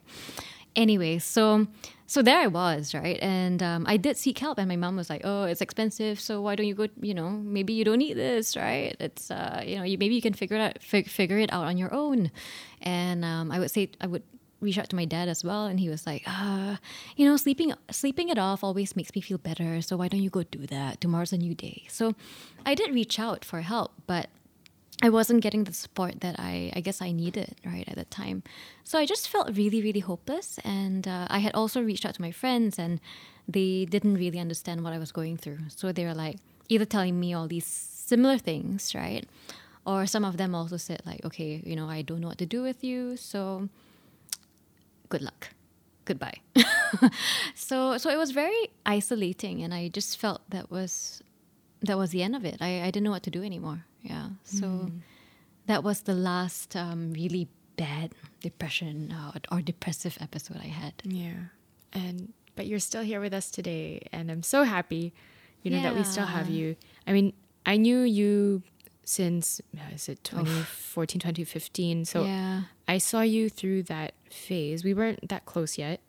Anyway, 0.76 1.20
so 1.20 1.68
so 2.08 2.22
there 2.22 2.40
I 2.40 2.48
was, 2.48 2.94
right, 2.96 3.20
and 3.22 3.62
um, 3.62 3.86
I 3.88 3.98
did 3.98 4.18
seek 4.18 4.40
help, 4.40 4.58
and 4.58 4.68
my 4.68 4.76
mom 4.78 4.96
was 4.96 5.10
like, 5.10 5.22
"Oh, 5.24 5.44
it's 5.44 5.62
expensive, 5.62 6.20
so 6.20 6.42
why 6.42 6.56
don't 6.56 6.66
you 6.66 6.74
go? 6.74 6.88
You 7.02 7.14
know, 7.14 7.30
maybe 7.30 7.74
you 7.74 7.84
don't 7.84 8.00
need 8.00 8.16
this, 8.16 8.56
right? 8.56 8.96
It's 9.00 9.30
uh, 9.30 9.62
you 9.66 9.78
know, 9.78 9.84
you, 9.84 9.98
maybe 9.98 10.16
you 10.16 10.22
can 10.22 10.34
figure 10.34 10.56
it 10.58 10.62
out, 10.62 10.82
fig- 10.82 11.10
figure 11.10 11.38
it 11.38 11.52
out 11.52 11.66
on 11.66 11.78
your 11.78 11.94
own." 11.94 12.32
And 12.82 13.24
um, 13.24 13.52
I 13.52 13.60
would 13.60 13.72
say 13.72 13.92
I 14.02 14.08
would 14.08 14.24
reach 14.64 14.78
out 14.78 14.90
to 14.90 14.96
my 14.96 15.06
dad 15.06 15.28
as 15.28 15.44
well, 15.44 15.66
and 15.66 15.80
he 15.80 15.90
was 15.90 16.08
like, 16.08 16.24
uh, 16.26 16.78
you 17.16 17.28
know, 17.28 17.38
sleeping 17.38 17.74
sleeping 17.92 18.30
it 18.30 18.40
off 18.40 18.64
always 18.64 18.96
makes 18.96 19.14
me 19.16 19.22
feel 19.22 19.38
better. 19.38 19.82
So 19.82 19.98
why 19.98 20.08
don't 20.08 20.24
you 20.24 20.30
go 20.30 20.44
do 20.44 20.66
that? 20.68 21.02
Tomorrow's 21.02 21.34
a 21.34 21.38
new 21.38 21.54
day. 21.54 21.84
So 21.90 22.16
I 22.66 22.74
did 22.76 22.94
reach 22.94 23.20
out 23.20 23.46
for 23.46 23.62
help, 23.62 23.92
but 24.08 24.30
I 25.02 25.10
wasn't 25.10 25.42
getting 25.42 25.66
the 25.66 25.74
support 25.74 26.22
that 26.22 26.36
I, 26.40 26.72
I 26.76 26.80
guess 26.80 27.02
I 27.02 27.12
needed 27.12 27.56
right 27.66 27.88
at 27.88 27.96
that 27.96 28.10
time. 28.10 28.44
So 28.84 28.98
I 28.98 29.06
just 29.06 29.28
felt 29.28 29.56
really, 29.56 29.82
really 29.82 30.00
hopeless. 30.00 30.60
And 30.64 31.08
uh, 31.08 31.28
I 31.30 31.40
had 31.40 31.54
also 31.56 31.82
reached 31.82 32.06
out 32.06 32.16
to 32.16 32.22
my 32.22 32.32
friends, 32.32 32.80
and 32.80 33.02
they 33.48 33.86
didn't 33.86 34.16
really 34.16 34.40
understand 34.40 34.84
what 34.84 34.94
I 34.94 35.00
was 35.00 35.12
going 35.12 35.38
through. 35.38 35.60
So 35.68 35.92
they 35.92 36.06
were 36.06 36.14
like 36.14 36.38
either 36.70 36.86
telling 36.86 37.20
me 37.20 37.34
all 37.34 37.48
these 37.48 37.66
similar 37.66 38.38
things, 38.38 38.96
right? 38.96 39.28
Or 39.86 40.06
some 40.06 40.24
of 40.24 40.38
them 40.38 40.56
also 40.56 40.78
said 40.78 41.02
like, 41.06 41.26
okay, 41.26 41.62
you 41.66 41.76
know, 41.76 41.90
I 41.90 42.02
don't 42.02 42.22
know 42.22 42.30
what 42.30 42.38
to 42.38 42.46
do 42.46 42.62
with 42.62 42.84
you, 42.84 43.18
so 43.18 43.68
good 45.10 45.22
luck, 45.22 45.50
goodbye. 46.06 46.40
so 47.56 47.98
so 47.98 48.10
it 48.10 48.18
was 48.18 48.32
very 48.32 48.70
isolating, 48.86 49.62
and 49.64 49.74
I 49.74 49.88
just 49.90 50.18
felt 50.20 50.42
that 50.50 50.70
was 50.72 51.22
that 51.82 51.98
was 51.98 52.12
the 52.12 52.24
end 52.24 52.36
of 52.36 52.46
it. 52.46 52.58
I, 52.62 52.82
I 52.82 52.86
didn't 52.92 53.04
know 53.04 53.12
what 53.12 53.24
to 53.24 53.32
do 53.32 53.44
anymore. 53.44 53.86
Yeah, 54.02 54.30
so 54.44 54.66
Mm. 54.68 55.00
that 55.68 55.84
was 55.84 56.02
the 56.02 56.14
last 56.14 56.76
um, 56.76 57.14
really 57.14 57.48
bad 57.76 58.12
depression 58.42 59.12
uh, 59.12 59.32
or 59.52 59.62
depressive 59.62 60.18
episode 60.22 60.58
I 60.62 60.68
had. 60.68 60.94
Yeah. 61.04 61.52
And 61.94 62.34
but 62.56 62.68
you're 62.68 62.80
still 62.80 63.02
here 63.04 63.20
with 63.20 63.34
us 63.34 63.50
today 63.50 64.08
and 64.12 64.30
I'm 64.30 64.44
so 64.44 64.64
happy 64.64 65.14
you 65.64 65.72
know 65.72 65.82
that 65.82 65.96
we 65.96 66.04
still 66.04 66.26
have 66.26 66.50
you. 66.50 66.76
I 67.08 67.14
mean, 67.14 67.34
I 67.66 67.78
knew 67.78 68.02
you 68.02 68.62
since 69.06 69.62
is 69.94 70.08
it 70.10 70.24
2014 70.24 71.20
2015 71.20 72.06
so 72.06 72.24
yeah. 72.26 72.64
I 72.88 72.98
saw 73.00 73.22
you 73.22 73.50
through 73.50 73.84
that 73.84 74.14
phase. 74.34 74.84
We 74.84 74.94
weren't 74.94 75.30
that 75.30 75.46
close 75.46 75.78
yet, 75.78 76.02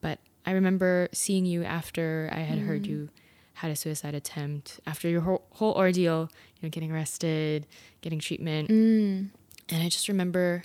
but 0.00 0.18
I 0.44 0.52
remember 0.52 1.08
seeing 1.12 1.44
you 1.44 1.64
after 1.64 2.30
I 2.32 2.40
had 2.40 2.58
heard 2.58 2.86
you 2.86 3.10
had 3.54 3.70
a 3.70 3.76
suicide 3.76 4.14
attempt, 4.14 4.80
after 4.86 5.08
your 5.08 5.22
whole, 5.22 5.46
whole 5.50 5.72
ordeal, 5.72 6.28
you 6.56 6.66
know, 6.66 6.68
getting 6.68 6.92
arrested, 6.92 7.66
getting 8.02 8.18
treatment. 8.18 8.68
Mm. 8.68 9.30
And 9.70 9.82
I 9.82 9.88
just 9.88 10.08
remember 10.08 10.64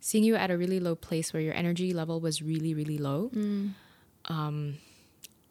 seeing 0.00 0.24
you 0.24 0.34
at 0.34 0.50
a 0.50 0.56
really 0.56 0.80
low 0.80 0.94
place 0.94 1.32
where 1.32 1.42
your 1.42 1.54
energy 1.54 1.92
level 1.92 2.18
was 2.18 2.42
really, 2.42 2.74
really 2.74 2.98
low. 2.98 3.30
Mm. 3.34 3.72
Um, 4.24 4.78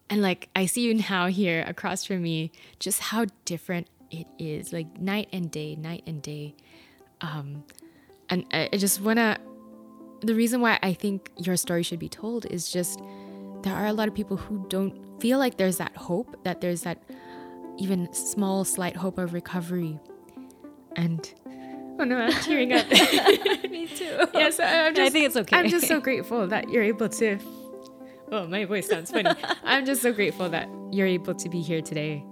and 0.10 0.21
like 0.21 0.50
I 0.55 0.65
see 0.65 0.81
you 0.81 0.93
now 1.10 1.27
here 1.27 1.63
across 1.67 2.05
from 2.05 2.21
me, 2.21 2.51
just 2.79 3.00
how 3.00 3.25
different 3.45 3.88
it 4.10 4.27
is, 4.38 4.74
like 4.74 5.00
night 5.00 5.29
and 5.31 5.50
day, 5.50 5.75
night 5.75 6.03
and 6.05 6.21
day. 6.21 6.55
Um, 7.21 7.63
and 8.29 8.45
I, 8.51 8.69
I 8.74 8.77
just 8.77 9.01
wanna. 9.01 9.39
The 10.22 10.36
reason 10.36 10.62
why 10.62 10.80
I 10.84 10.94
think 10.94 11.32
your 11.38 11.58
story 11.58 11.84
should 11.84 12.00
be 12.00 12.10
told 12.10 12.46
is 12.46 12.72
just 12.72 13.00
there 13.63 13.74
are 13.74 13.88
a 13.88 13.94
lot 13.94 14.08
of 14.08 14.13
people 14.13 14.38
who 14.38 14.66
don't 14.70 15.22
feel 15.22 15.40
like 15.40 15.58
there's 15.58 15.78
that 15.78 15.96
hope, 15.96 16.44
that 16.44 16.62
there's 16.62 16.82
that 16.82 17.01
even 17.78 18.12
small, 18.13 18.63
slight 18.63 18.96
hope 18.96 19.18
of 19.18 19.34
recovery. 19.34 20.00
And 20.96 21.34
oh 22.00 22.04
no, 22.04 22.18
I'm 22.18 22.32
tearing 22.34 22.74
up. 22.74 22.90
Me 22.92 23.88
too. 23.88 24.28
yes, 24.34 24.58
just, 24.58 24.60
I 24.60 25.10
think 25.10 25.25
it's 25.25 25.38
okay. 25.38 25.58
I'm 25.58 25.70
just 25.70 25.88
so 25.88 26.00
grateful 26.00 26.48
that 26.48 26.70
you're 26.70 26.84
able 26.84 27.10
to. 27.10 27.40
Oh, 28.34 28.48
my 28.48 28.63
voice 28.63 28.88
sounds 28.88 29.12
funny. 29.12 29.30
I'm 29.66 29.86
just 29.86 30.01
so 30.01 30.13
grateful 30.13 30.48
that 30.51 30.70
you're 30.90 31.06
able 31.06 31.36
to 31.36 31.50
be 31.50 31.60
here 31.60 31.82
today. 31.82 32.24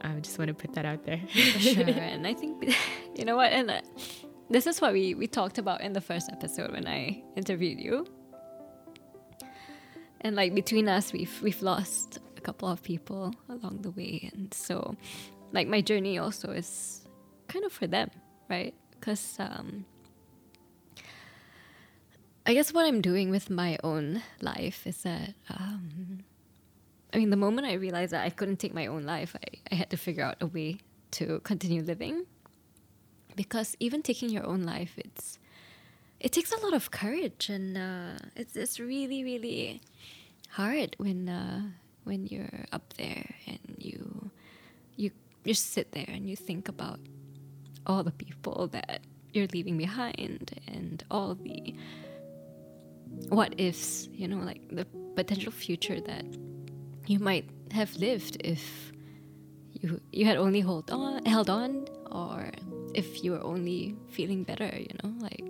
I 0.00 0.18
just 0.18 0.36
want 0.36 0.48
to 0.48 0.54
put 0.54 0.72
that 0.74 0.84
out 0.84 1.04
there. 1.04 1.20
sure. 1.28 1.84
And 1.88 2.26
I 2.26 2.34
think, 2.34 2.74
you 3.14 3.24
know 3.24 3.36
what? 3.36 3.52
And 3.52 3.70
uh, 3.70 3.80
this 4.54 4.68
is 4.68 4.80
what 4.80 4.92
we, 4.92 5.14
we 5.14 5.26
talked 5.26 5.58
about 5.58 5.80
in 5.80 5.92
the 5.92 6.00
first 6.00 6.30
episode 6.30 6.70
when 6.70 6.86
I 6.86 7.20
interviewed 7.34 7.80
you. 7.80 8.06
And 10.20 10.36
like 10.36 10.54
between 10.54 10.88
us, 10.88 11.12
we've 11.12 11.42
we've 11.42 11.60
lost 11.60 12.20
a 12.36 12.40
couple 12.40 12.68
of 12.68 12.80
people 12.80 13.34
along 13.48 13.82
the 13.82 13.90
way, 13.90 14.30
and 14.32 14.54
so 14.54 14.94
like 15.50 15.66
my 15.66 15.80
journey 15.80 16.18
also 16.18 16.52
is 16.52 17.04
kind 17.48 17.64
of 17.64 17.72
for 17.72 17.88
them, 17.88 18.10
right? 18.48 18.72
Because 18.92 19.36
um, 19.40 19.84
I 22.46 22.54
guess 22.54 22.72
what 22.72 22.86
I'm 22.86 23.00
doing 23.00 23.30
with 23.30 23.50
my 23.50 23.76
own 23.82 24.22
life 24.40 24.86
is 24.86 25.02
that 25.02 25.34
um, 25.50 26.20
I 27.12 27.18
mean, 27.18 27.30
the 27.30 27.36
moment 27.36 27.66
I 27.66 27.74
realized 27.74 28.12
that 28.12 28.24
I 28.24 28.30
couldn't 28.30 28.60
take 28.60 28.72
my 28.72 28.86
own 28.86 29.02
life, 29.02 29.34
I, 29.34 29.58
I 29.72 29.74
had 29.74 29.90
to 29.90 29.96
figure 29.96 30.22
out 30.22 30.36
a 30.40 30.46
way 30.46 30.78
to 31.18 31.40
continue 31.40 31.82
living. 31.82 32.24
Because 33.36 33.76
even 33.80 34.02
taking 34.02 34.30
your 34.30 34.46
own 34.46 34.62
life, 34.62 34.92
it's 34.96 35.38
it 36.20 36.32
takes 36.32 36.52
a 36.52 36.60
lot 36.60 36.72
of 36.72 36.90
courage, 36.90 37.48
and 37.48 37.76
uh, 37.76 38.18
it's 38.36 38.56
it's 38.56 38.78
really 38.78 39.24
really 39.24 39.80
hard 40.50 40.94
when 40.98 41.28
uh, 41.28 41.62
when 42.04 42.26
you're 42.26 42.64
up 42.72 42.94
there 42.94 43.34
and 43.46 43.76
you 43.78 44.30
you 44.96 45.10
just 45.44 45.72
sit 45.72 45.92
there 45.92 46.06
and 46.08 46.28
you 46.28 46.36
think 46.36 46.68
about 46.68 47.00
all 47.86 48.02
the 48.02 48.12
people 48.12 48.68
that 48.68 49.00
you're 49.32 49.48
leaving 49.52 49.76
behind 49.76 50.58
and 50.68 51.04
all 51.10 51.34
the 51.34 51.74
what 53.28 53.54
ifs, 53.58 54.08
you 54.12 54.28
know, 54.28 54.38
like 54.38 54.60
the 54.70 54.86
potential 55.14 55.52
future 55.52 56.00
that 56.00 56.24
you 57.06 57.18
might 57.18 57.48
have 57.72 57.94
lived 57.96 58.36
if 58.44 58.92
you 59.72 60.00
you 60.12 60.24
had 60.24 60.36
only 60.36 60.60
hold 60.60 60.90
on 60.90 61.24
held 61.24 61.50
on 61.50 61.86
or 62.10 62.50
if 62.94 63.22
you 63.24 63.32
were 63.32 63.42
only 63.42 63.94
feeling 64.10 64.44
better 64.44 64.66
you 64.76 64.88
know 65.02 65.12
like 65.20 65.44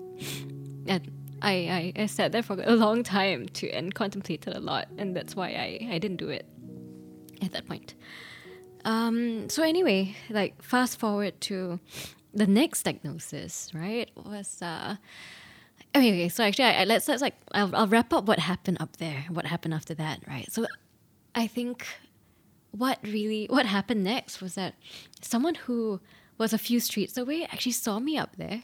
and 0.86 1.10
I, 1.42 1.92
I, 1.96 2.02
I 2.02 2.06
sat 2.06 2.32
there 2.32 2.42
for 2.42 2.56
a 2.62 2.74
long 2.74 3.02
time 3.02 3.46
to 3.54 3.68
and 3.70 3.94
contemplated 3.94 4.54
a 4.56 4.60
lot 4.60 4.88
and 4.96 5.14
that's 5.14 5.36
why 5.36 5.48
I, 5.48 5.88
I 5.94 5.98
didn't 5.98 6.16
do 6.16 6.28
it 6.30 6.46
at 7.42 7.52
that 7.52 7.66
point. 7.66 7.94
Um, 8.84 9.48
so 9.50 9.62
anyway 9.62 10.14
like 10.30 10.62
fast 10.62 10.98
forward 10.98 11.40
to 11.42 11.80
the 12.32 12.46
next 12.46 12.82
diagnosis 12.84 13.70
right 13.74 14.10
was 14.16 14.60
uh 14.62 14.96
okay, 15.94 16.08
okay 16.12 16.28
so 16.28 16.44
actually 16.44 16.66
I, 16.66 16.82
I- 16.82 16.84
let's, 16.84 17.08
let's 17.08 17.22
like 17.22 17.34
I'll, 17.52 17.74
I'll 17.74 17.88
wrap 17.88 18.12
up 18.12 18.24
what 18.26 18.38
happened 18.38 18.78
up 18.80 18.96
there 18.98 19.24
what 19.30 19.46
happened 19.46 19.74
after 19.74 19.94
that 19.94 20.20
right? 20.28 20.50
So 20.50 20.66
I 21.34 21.46
think 21.46 21.86
what 22.72 22.98
really 23.02 23.46
what 23.50 23.66
happened 23.66 24.02
next 24.04 24.40
was 24.40 24.54
that 24.54 24.74
someone 25.22 25.54
who 25.54 26.00
was 26.38 26.52
a 26.52 26.58
few 26.58 26.80
streets 26.80 27.16
away 27.16 27.44
actually 27.44 27.72
saw 27.72 27.98
me 27.98 28.16
up 28.18 28.36
there 28.36 28.62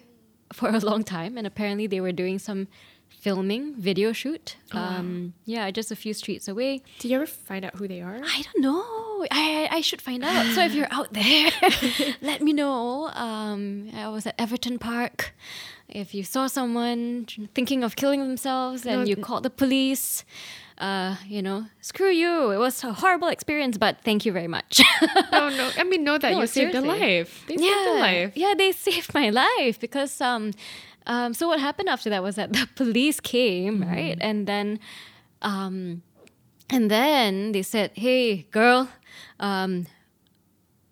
for 0.52 0.68
a 0.70 0.78
long 0.80 1.02
time 1.04 1.36
and 1.38 1.46
apparently 1.46 1.86
they 1.86 2.00
were 2.00 2.12
doing 2.12 2.38
some 2.38 2.66
filming 3.08 3.74
video 3.74 4.12
shoot 4.12 4.56
um 4.72 5.34
yeah 5.44 5.70
just 5.70 5.90
a 5.90 5.96
few 5.96 6.14
streets 6.14 6.46
away 6.48 6.80
Do 7.00 7.08
you 7.08 7.16
ever 7.16 7.26
find 7.26 7.64
out 7.64 7.74
who 7.76 7.86
they 7.88 8.00
are? 8.00 8.16
I 8.22 8.42
don't 8.46 8.60
know. 8.62 9.26
I, 9.30 9.68
I 9.70 9.76
I 9.78 9.80
should 9.82 10.00
find 10.00 10.24
out. 10.24 10.46
So 10.54 10.62
if 10.64 10.72
you're 10.74 10.88
out 10.98 11.12
there, 11.12 11.50
let 12.30 12.40
me 12.40 12.52
know. 12.52 13.08
Um, 13.26 13.90
I 13.94 14.08
was 14.08 14.26
at 14.26 14.34
Everton 14.38 14.78
Park. 14.78 15.34
If 15.88 16.14
you 16.14 16.22
saw 16.24 16.46
someone 16.46 17.26
thinking 17.54 17.84
of 17.84 17.96
killing 17.96 18.20
themselves 18.20 18.86
and 18.86 19.00
No, 19.00 19.06
you 19.10 19.16
called 19.16 19.42
the 19.42 19.50
police, 19.50 20.24
uh, 20.80 21.16
you 21.28 21.42
know, 21.42 21.66
screw 21.80 22.10
you. 22.10 22.50
It 22.50 22.58
was 22.58 22.82
a 22.82 22.92
horrible 22.92 23.28
experience, 23.28 23.76
but 23.78 24.00
thank 24.02 24.24
you 24.24 24.32
very 24.32 24.48
much. 24.48 24.80
no, 25.32 25.48
no. 25.50 25.70
I 25.76 25.84
mean, 25.84 26.02
know 26.04 26.18
that 26.18 26.32
No, 26.32 26.40
you 26.40 26.46
saved 26.46 26.74
a 26.74 26.80
life. 26.80 27.44
They 27.46 27.56
saved 27.56 27.88
a 27.88 28.00
life. 28.00 28.32
Yeah, 28.34 28.54
they 28.56 28.72
saved 28.88 29.12
my 29.14 29.30
life 29.30 29.78
because 29.78 30.20
um, 30.20 30.52
um, 31.06 31.34
so 31.34 31.46
what 31.48 31.60
happened 31.60 31.88
after 31.88 32.10
that 32.10 32.22
was 32.22 32.34
that 32.36 32.52
the 32.52 32.66
police 32.74 33.20
came, 33.20 33.80
Mm-hmm. 33.80 33.90
right? 33.90 34.18
And 34.20 34.46
then 34.46 34.78
um 35.42 36.02
and 36.68 36.90
then 36.90 37.52
they 37.52 37.62
said, 37.62 37.90
Hey 37.94 38.46
girl, 38.50 38.88
um, 39.38 39.86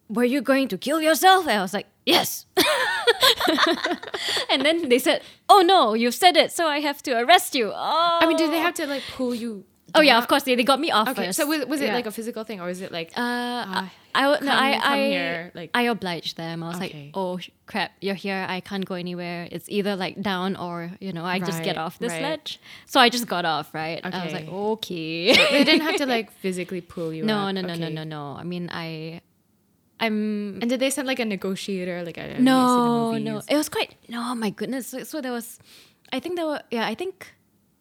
were 0.09 0.25
you 0.25 0.41
going 0.43 0.69
to 0.69 0.79
kill 0.79 1.01
yourself? 1.01 1.47
And 1.47 1.59
I 1.59 1.63
was 1.63 1.73
like, 1.75 1.87
Yes. 2.05 2.47
and 4.51 4.65
then 4.65 4.89
they 4.89 4.99
said, 4.99 5.23
Oh 5.49 5.61
no, 5.61 5.95
you've 5.95 6.15
said 6.15 6.37
it, 6.37 6.53
so 6.53 6.67
I 6.67 6.81
have 6.81 7.03
to 7.05 7.13
arrest 7.19 7.55
you. 7.55 7.71
Oh 7.75 8.19
I 8.23 8.27
mean, 8.27 8.37
did 8.37 8.51
they 8.53 8.59
have 8.61 8.75
to 8.75 8.87
like 8.87 9.03
pull 9.17 9.35
you? 9.35 9.65
Oh 9.95 10.01
yeah, 10.03 10.19
of 10.19 10.29
course 10.29 10.43
they, 10.43 10.55
they 10.55 10.65
got 10.65 10.81
me 10.81 10.91
off 10.91 11.09
Okay, 11.09 11.27
first. 11.27 11.39
so 11.39 11.47
was, 11.47 11.65
was 11.67 11.81
it 11.81 11.87
Yeah. 11.87 11.95
like 11.95 12.07
a 12.07 12.11
physical 12.11 12.45
thing 12.45 12.61
or 12.61 12.67
was 12.67 12.81
it 12.83 12.93
like 12.93 13.11
Uh, 13.17 13.21
uh, 13.21 13.89
I, 14.15 14.25
I, 14.25 14.25
no, 14.25 14.37
come- 14.39 14.49
I, 14.49 14.73
come 14.75 14.93
I, 14.93 14.97
here, 15.07 15.51
like- 15.55 15.71
I 15.75 15.83
obliged 15.83 16.37
them. 16.37 16.63
I 16.63 16.69
was 16.69 16.77
Okay. 16.77 17.05
like, 17.07 17.11
oh 17.15 17.39
sh- 17.39 17.51
crap, 17.67 17.93
you're 18.01 18.15
here. 18.15 18.45
I 18.49 18.61
can't 18.61 18.85
go 18.85 18.95
anywhere. 18.97 19.49
It's 19.51 19.69
either 19.69 19.97
like 19.97 20.21
down 20.21 20.57
or, 20.57 20.91
you 21.01 21.13
know, 21.13 21.25
I 21.25 21.39
just 21.39 21.63
get 21.63 21.79
off 21.79 21.99
this 21.99 22.13
right. 22.13 22.23
ledge. 22.23 22.61
So 22.87 23.01
I 23.01 23.09
just 23.09 23.27
got 23.27 23.45
off, 23.45 23.73
right? 23.73 24.01
I 24.05 24.25
was 24.25 24.33
like, 24.35 24.49
Okay. 24.49 25.31
okay. 25.33 25.49
they 25.53 25.65
didn't 25.65 25.83
have 25.89 25.97
to 25.97 26.07
like 26.17 26.33
physically 26.33 26.81
pull 26.83 27.13
you 27.15 27.25
no, 27.25 27.37
out? 27.49 27.53
no, 27.53 27.61
no, 27.63 27.69
no, 27.75 27.87
Okay. 27.87 27.95
no, 27.95 28.05
no. 28.05 28.37
I 28.39 28.45
mean, 28.45 28.69
I, 28.71 29.21
I'm, 30.01 30.59
And 30.61 30.69
did 30.71 30.81
they 30.81 30.91
send 30.91 31.09
like 31.09 31.19
a 31.19 31.25
negotiator? 31.25 32.03
Like 32.05 32.19
I 32.19 32.37
no, 32.39 33.11
I 33.13 33.19
see 33.19 33.25
the 33.25 33.31
no. 33.31 33.43
It 33.49 33.57
was 33.57 33.69
quite, 33.69 33.95
no, 34.09 34.35
my 34.35 34.51
goodness. 34.51 34.87
So, 34.89 35.03
so 35.05 35.21
there 35.21 35.33
was, 35.33 35.59
I 36.13 36.21
think 36.21 36.37
there 36.37 36.47
were, 36.47 36.61
yeah, 36.71 36.87
I 36.87 36.95
think 36.95 37.33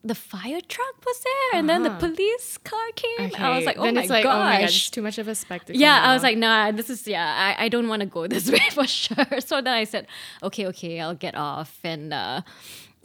the 0.04 0.16
fire 0.16 0.62
truck 0.62 0.96
was 1.06 1.20
there 1.20 1.60
and 1.60 1.68
then 1.70 1.84
the 1.84 1.89
Uh-huh. 1.89 2.00
police 2.00 2.58
car 2.60 2.80
came. 2.96 3.27
Okay. 3.32 3.44
I 3.44 3.56
was 3.58 3.66
like, 3.66 3.77
oh 3.77 3.84
then 3.84 3.96
my 3.96 4.01
it's 4.01 4.10
like, 4.10 4.24
gosh. 4.24 4.36
oh 4.36 4.39
my 4.44 4.58
god, 4.62 4.70
it's 4.70 4.89
too 4.89 5.01
much 5.01 5.18
of 5.18 5.27
a 5.27 5.36
spectacle. 5.36 5.82
Yeah, 5.82 6.00
I 6.01 6.13
was 6.13 6.24
like, 6.24 6.38
nah, 6.38 6.72
this 6.72 6.89
is 6.89 7.08
yeah, 7.08 7.56
I, 7.58 7.66
I 7.66 7.70
don't 7.70 7.88
want 7.89 8.01
to 8.01 8.06
go 8.06 8.27
this 8.36 8.50
way 8.50 8.62
for 8.72 8.88
sure. 8.88 9.42
So 9.42 9.62
then 9.62 9.74
I 9.74 9.84
said, 9.84 10.08
okay, 10.44 10.66
okay, 10.68 11.00
I'll 11.01 11.16
get 11.16 11.36
off, 11.36 11.80
and 11.84 12.13
uh, 12.13 12.42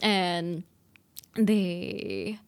and 0.01 0.63
they, 1.35 2.39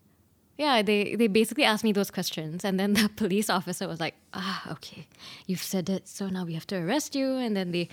yeah, 0.58 0.82
they 0.82 1.16
they 1.16 1.28
basically 1.28 1.64
asked 1.66 1.84
me 1.84 1.92
those 1.92 2.12
questions, 2.12 2.64
and 2.64 2.80
then 2.80 2.94
the 3.02 3.10
police 3.10 3.50
officer 3.50 3.88
was 3.88 4.00
like, 4.00 4.16
ah, 4.34 4.72
okay, 4.72 5.08
you've 5.48 5.64
said 5.64 5.90
it, 5.90 6.08
so 6.08 6.28
now 6.30 6.46
we 6.46 6.54
have 6.54 6.68
to 6.68 6.76
arrest 6.78 7.16
you, 7.16 7.36
and 7.38 7.56
then 7.58 7.72
they, 7.72 7.90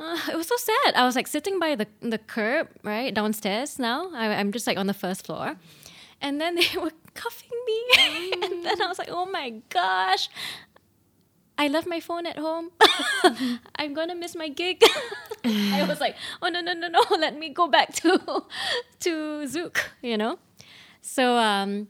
uh, 0.00 0.18
it 0.30 0.36
was 0.36 0.48
so 0.48 0.56
sad. 0.56 0.94
I 0.96 1.04
was 1.06 1.14
like 1.16 1.28
sitting 1.28 1.58
by 1.58 1.76
the 1.76 1.86
the 2.00 2.18
curb 2.18 2.68
right 2.82 3.14
downstairs. 3.14 3.78
Now 3.78 4.10
I, 4.12 4.34
I'm 4.34 4.52
just 4.52 4.66
like 4.66 4.76
on 4.78 4.86
the 4.86 4.94
first 4.94 5.24
floor. 5.26 5.56
And 6.20 6.40
then 6.40 6.54
they 6.56 6.78
were 6.78 6.92
cuffing 7.14 7.50
me. 7.66 7.82
and 8.42 8.64
then 8.64 8.82
I 8.82 8.86
was 8.86 8.98
like, 8.98 9.08
oh 9.10 9.26
my 9.26 9.54
gosh, 9.68 10.28
I 11.56 11.68
left 11.68 11.86
my 11.86 12.00
phone 12.00 12.26
at 12.26 12.38
home. 12.38 12.70
I'm 13.76 13.94
gonna 13.94 14.14
miss 14.14 14.34
my 14.34 14.48
gig. 14.48 14.82
I 15.44 15.84
was 15.86 16.00
like, 16.00 16.16
oh 16.42 16.48
no 16.48 16.60
no 16.60 16.72
no 16.72 16.88
no, 16.88 17.02
let 17.18 17.38
me 17.38 17.50
go 17.50 17.68
back 17.68 17.94
to 17.94 18.18
to 19.00 19.10
Zouk, 19.46 19.78
you 20.02 20.16
know. 20.16 20.38
So 21.00 21.36
um, 21.36 21.88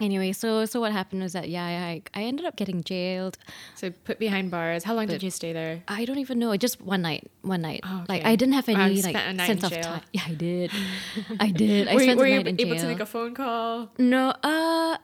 anyway, 0.00 0.32
so 0.32 0.64
so 0.64 0.80
what 0.80 0.92
happened 0.92 1.22
was 1.22 1.32
that 1.32 1.48
yeah, 1.48 1.64
I 1.64 2.02
I 2.14 2.22
ended 2.24 2.44
up 2.46 2.56
getting 2.56 2.82
jailed. 2.84 3.38
So 3.74 3.90
put 4.04 4.18
behind 4.18 4.50
bars. 4.50 4.84
How 4.84 4.94
long 4.94 5.06
But- 5.06 5.12
did 5.14 5.22
you 5.22 5.30
stay 5.30 5.52
there? 5.52 5.82
I 5.88 6.04
don't 6.04 6.18
even 6.18 6.38
know. 6.38 6.56
Just 6.56 6.80
one 6.80 7.02
night. 7.02 7.30
One 7.42 7.62
night. 7.62 7.80
Oh, 7.84 8.04
Like. 8.08 8.24
I 8.24 8.36
didn't 8.36 8.54
have 8.54 8.68
any 8.68 9.02
like 9.02 9.14
spent 9.16 9.28
a 9.28 9.32
night 9.32 9.46
sense 9.46 9.64
of 9.64 9.72
time. 9.80 10.02
Yeah, 10.12 10.22
I 10.26 10.34
did. 10.34 10.70
I 11.40 11.50
did. 11.50 11.88
I 11.88 11.94
were 11.94 12.00
you, 12.00 12.06
spent 12.06 12.18
were 12.20 12.26
you 12.26 12.40
able 12.40 12.52
jail. 12.52 12.76
to 12.78 12.86
make 12.86 13.00
a 13.00 13.06
phone 13.06 13.34
call? 13.34 13.90
No, 13.98 14.30
uh, 14.42 14.96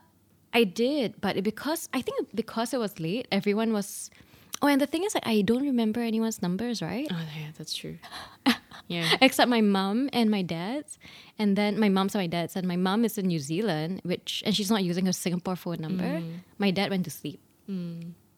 I 0.55 0.65
did, 0.65 1.21
but 1.21 1.37
it- 1.37 1.45
because 1.45 1.89
I 1.93 2.03
think 2.03 2.29
because 2.35 2.75
it 2.75 2.79
was 2.79 2.99
late, 3.01 3.29
everyone 3.33 3.73
was. 3.73 4.11
Oh, 4.63 4.69
and 4.69 4.81
the 4.81 4.87
thing 4.87 5.03
is, 5.05 5.15
like, 5.15 5.27
I 5.27 5.43
don't 5.43 5.63
remember 5.65 6.01
anyone's 6.01 6.41
numbers, 6.41 6.81
right? 6.81 7.09
Oh 7.11 7.25
yeah, 7.37 7.49
that's 7.59 7.75
true. 7.75 7.99
Yeah. 8.89 9.17
Except 9.21 9.49
my 9.49 9.61
mom 9.63 10.11
and 10.13 10.31
my 10.31 10.43
dad's, 10.43 10.99
and 11.39 11.57
then 11.57 11.79
my 11.79 11.89
mom's 11.89 12.15
and 12.15 12.23
my 12.23 12.27
dad's, 12.27 12.57
and 12.57 12.67
my 12.67 12.77
mom 12.77 13.05
is 13.05 13.17
in 13.17 13.27
New 13.27 13.39
Zealand, 13.39 14.01
which 14.05 14.43
and 14.45 14.55
she's 14.55 14.71
not 14.71 14.83
using 14.85 15.07
her 15.07 15.13
Singapore 15.13 15.57
phone 15.57 15.79
number. 15.81 16.21
My 16.59 16.71
dad 16.73 16.91
went 16.91 17.05
to 17.05 17.11
sleep, 17.11 17.41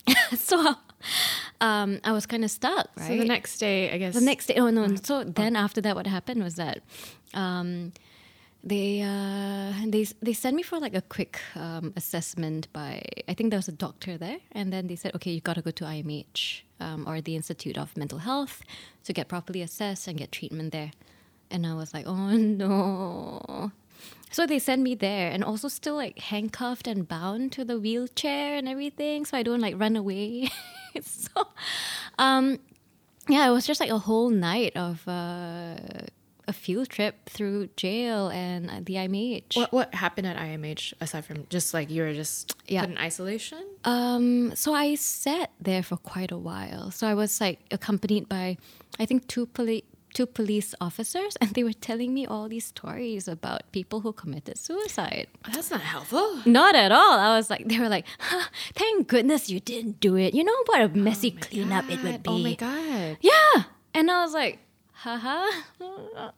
so 0.36 0.76
um, 1.60 1.98
I 2.04 2.12
was 2.12 2.26
kind 2.26 2.44
of 2.44 2.50
stuck, 2.50 2.88
right? 2.96 3.08
So 3.08 3.16
the 3.16 3.24
next 3.24 3.58
day, 3.58 3.90
I 3.90 3.98
guess. 3.98 4.14
The 4.14 4.20
next 4.20 4.46
day, 4.46 4.54
oh 4.56 4.70
no. 4.70 4.94
So 5.02 5.24
then 5.24 5.56
after 5.56 5.80
that, 5.80 5.96
what 5.96 6.06
happened 6.06 6.42
was 6.42 6.54
that 6.56 6.82
um, 7.32 7.92
they 8.64 9.02
uh, 9.02 9.72
they 9.86 10.04
they 10.22 10.32
sent 10.32 10.56
me 10.56 10.62
for 10.62 10.78
like 10.78 10.94
a 10.94 11.02
quick 11.02 11.38
um, 11.54 11.92
assessment 11.96 12.72
by 12.72 13.02
I 13.28 13.34
think 13.34 13.50
there 13.50 13.58
was 13.58 13.68
a 13.68 13.72
doctor 13.72 14.16
there, 14.16 14.38
and 14.52 14.72
then 14.72 14.86
they 14.86 14.96
said, 14.96 15.14
okay, 15.16 15.30
you 15.32 15.40
got 15.40 15.54
to 15.54 15.62
go 15.62 15.70
to 15.70 15.84
IMH 15.84 16.62
um, 16.80 17.04
or 17.06 17.20
the 17.20 17.36
Institute 17.36 17.76
of 17.76 17.96
Mental 17.96 18.18
Health 18.18 18.62
to 19.04 19.12
get 19.12 19.28
properly 19.28 19.60
assessed 19.60 20.08
and 20.08 20.16
get 20.16 20.32
treatment 20.32 20.72
there. 20.72 20.92
And 21.50 21.66
I 21.66 21.74
was 21.74 21.92
like, 21.92 22.06
oh 22.06 22.30
no. 22.36 23.70
So 24.30 24.46
they 24.46 24.58
sent 24.58 24.82
me 24.82 24.96
there 24.96 25.30
and 25.30 25.44
also 25.44 25.68
still 25.68 25.94
like 25.94 26.18
handcuffed 26.18 26.88
and 26.88 27.06
bound 27.06 27.52
to 27.52 27.64
the 27.64 27.78
wheelchair 27.78 28.56
and 28.56 28.68
everything 28.68 29.24
so 29.24 29.36
I 29.36 29.42
don't 29.44 29.60
like 29.60 29.78
run 29.78 29.94
away. 29.94 30.48
so 31.02 31.48
um 32.18 32.58
yeah, 33.28 33.48
it 33.48 33.52
was 33.52 33.66
just 33.66 33.80
like 33.80 33.90
a 33.90 33.98
whole 33.98 34.28
night 34.28 34.76
of 34.76 35.06
uh, 35.08 35.76
a 36.46 36.52
field 36.52 36.88
trip 36.88 37.28
through 37.28 37.68
jail 37.76 38.28
and 38.28 38.84
the 38.86 38.94
IMH. 38.94 39.56
What 39.56 39.72
what 39.72 39.94
happened 39.94 40.26
at 40.26 40.36
IMH 40.36 40.92
aside 41.00 41.24
from 41.24 41.46
just 41.48 41.72
like 41.74 41.90
you 41.90 42.02
were 42.02 42.12
just 42.14 42.54
Yeah. 42.66 42.82
put 42.82 42.90
in 42.90 42.98
isolation? 42.98 43.62
Um, 43.84 44.54
so 44.54 44.74
I 44.74 44.94
sat 44.96 45.50
there 45.60 45.82
for 45.82 45.96
quite 45.96 46.30
a 46.32 46.38
while. 46.38 46.90
So 46.90 47.06
I 47.06 47.14
was 47.14 47.40
like 47.40 47.60
accompanied 47.70 48.28
by, 48.28 48.56
I 48.98 49.06
think 49.06 49.26
two 49.28 49.46
police. 49.46 49.82
Two 50.14 50.26
police 50.26 50.76
officers, 50.80 51.34
and 51.40 51.50
they 51.58 51.64
were 51.64 51.72
telling 51.72 52.14
me 52.14 52.24
all 52.24 52.48
these 52.48 52.66
stories 52.66 53.26
about 53.26 53.62
people 53.72 53.98
who 53.98 54.12
committed 54.12 54.56
suicide. 54.56 55.26
That's 55.52 55.72
not 55.72 55.80
helpful. 55.80 56.38
Not 56.46 56.76
at 56.76 56.92
all. 56.92 57.18
I 57.18 57.36
was 57.36 57.50
like, 57.50 57.66
they 57.66 57.80
were 57.80 57.88
like, 57.88 58.06
huh, 58.20 58.46
thank 58.76 59.08
goodness 59.08 59.50
you 59.50 59.58
didn't 59.58 59.98
do 59.98 60.14
it. 60.14 60.32
You 60.32 60.44
know 60.44 60.54
what 60.66 60.82
a 60.82 60.88
messy 60.94 61.32
cleanup 61.32 61.90
it 61.90 62.00
would 62.04 62.22
be. 62.22 62.30
Oh 62.30 62.38
my 62.38 62.54
god. 62.54 63.18
Yeah. 63.22 63.64
And 63.92 64.08
I 64.08 64.22
was 64.22 64.32
like, 64.32 64.60
haha. 65.04 65.44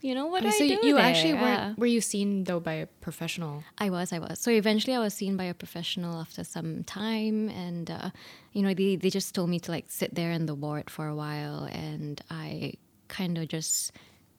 you 0.00 0.14
know 0.14 0.26
what 0.26 0.42
so 0.42 0.48
I 0.48 0.66
you, 0.66 0.80
do 0.80 0.86
you 0.86 0.94
there? 0.96 1.04
actually 1.04 1.34
Yeah. 1.34 1.42
weren't. 1.42 1.78
Were 1.78 1.86
you 1.86 2.00
seen 2.00 2.44
though 2.44 2.60
by 2.60 2.72
a 2.74 2.86
professional? 2.86 3.62
I 3.78 3.90
was, 3.90 4.12
I 4.12 4.18
was. 4.18 4.38
So 4.38 4.50
eventually 4.50 4.94
I 4.96 5.00
was 5.00 5.14
seen 5.14 5.36
by 5.36 5.44
a 5.44 5.54
professional 5.54 6.18
after 6.20 6.44
some 6.44 6.84
time 6.84 7.48
and 7.50 7.90
uh, 7.90 8.10
you 8.52 8.62
know, 8.62 8.72
they, 8.74 8.96
they 8.96 9.10
just 9.10 9.34
told 9.34 9.50
me 9.50 9.60
to 9.60 9.70
like 9.70 9.86
sit 9.88 10.14
there 10.14 10.32
in 10.32 10.46
the 10.46 10.54
ward 10.54 10.88
for 10.90 11.06
a 11.08 11.14
while 11.14 11.64
and 11.70 12.20
I 12.30 12.74
kind 13.08 13.36
of 13.38 13.48
just 13.48 13.92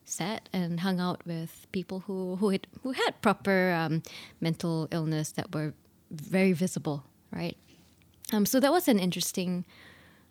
sat 0.05 0.49
and 0.51 0.79
hung 0.81 0.99
out 0.99 1.21
with 1.25 1.67
people 1.71 1.99
who 2.07 2.35
who 2.37 2.49
had 2.49 2.67
who 2.81 2.91
had 2.91 3.21
proper 3.21 3.71
um, 3.71 4.01
mental 4.41 4.87
illness 4.91 5.31
that 5.33 5.53
were 5.53 5.73
very 6.11 6.53
visible, 6.53 7.03
right? 7.31 7.57
Um, 8.33 8.45
so 8.45 8.59
that 8.59 8.71
was 8.71 8.87
an 8.87 8.99
interesting, 8.99 9.65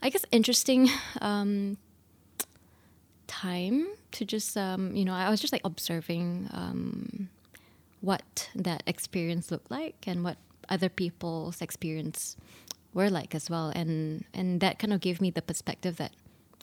I 0.03 0.11
guess, 0.11 0.25
interesting 0.33 0.90
um, 1.21 1.79
time 3.33 3.88
to 4.12 4.25
just, 4.25 4.57
um, 4.57 4.95
you 4.95 5.05
know, 5.05 5.14
I 5.14 5.31
was 5.31 5.40
just 5.40 5.53
like 5.53 5.64
observing 5.64 6.51
um, 6.53 7.29
what 8.03 8.51
that 8.55 8.83
experience 8.87 9.51
looked 9.51 9.71
like 9.71 9.97
and 10.07 10.23
what 10.23 10.37
other 10.68 10.90
people's 10.90 11.62
experience 11.62 12.37
were 12.92 13.09
like 13.09 13.35
as 13.35 13.49
well, 13.49 13.73
and 13.75 14.25
and 14.35 14.61
that 14.61 14.79
kind 14.79 14.92
of 14.92 15.01
gave 15.01 15.21
me 15.21 15.31
the 15.31 15.40
perspective 15.40 15.97
that, 15.97 16.12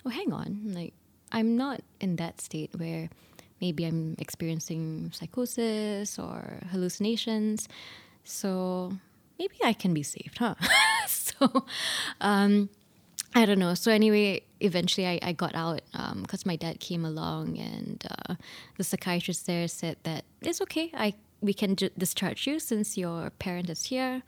oh, 0.06 0.10
hang 0.10 0.32
on, 0.32 0.62
like 0.78 0.94
I'm 1.32 1.58
not 1.58 1.82
in 2.00 2.18
that 2.18 2.40
state 2.40 2.70
where 2.78 3.10
maybe 3.60 3.84
I'm 3.86 4.16
experiencing 4.20 5.12
psychosis 5.12 6.20
or 6.20 6.62
hallucinations, 6.72 7.68
so 8.24 8.94
maybe 9.40 9.56
I 9.64 9.74
can 9.74 9.94
be 9.94 10.04
saved, 10.04 10.38
huh? 10.38 10.54
so, 11.08 11.66
um, 12.22 12.70
I 13.36 13.46
don't 13.46 13.60
know. 13.60 13.74
So 13.76 13.92
anyway, 13.92 14.42
eventually 14.60 15.08
I, 15.08 15.20
I 15.22 15.34
got 15.34 15.56
out 15.56 15.82
because 16.22 16.46
my 16.46 16.56
dad 16.56 16.80
came 16.80 17.06
along 17.06 17.58
and 17.58 18.04
uh, 18.10 18.36
the 18.78 18.84
psychiatrist 18.84 19.46
there 19.46 19.68
said 19.68 19.98
that 20.04 20.26
it's 20.42 20.62
okay. 20.62 20.92
I 20.94 21.14
we 21.42 21.54
can 21.54 21.76
discharge 21.98 22.48
you 22.48 22.60
since 22.60 22.98
your 22.98 23.30
parent 23.40 23.70
is 23.70 23.86
here, 23.86 24.24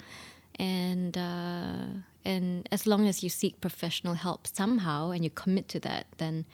and 0.58 1.18
uh, 1.18 1.86
and 2.24 2.70
as 2.72 2.88
long 2.88 3.08
as 3.08 3.24
you 3.24 3.30
seek 3.30 3.60
professional 3.60 4.14
help 4.14 4.48
somehow 4.48 5.12
and 5.12 5.24
you 5.24 5.30
commit 5.30 5.68
to 5.70 5.80
that, 5.82 6.06
then 6.18 6.46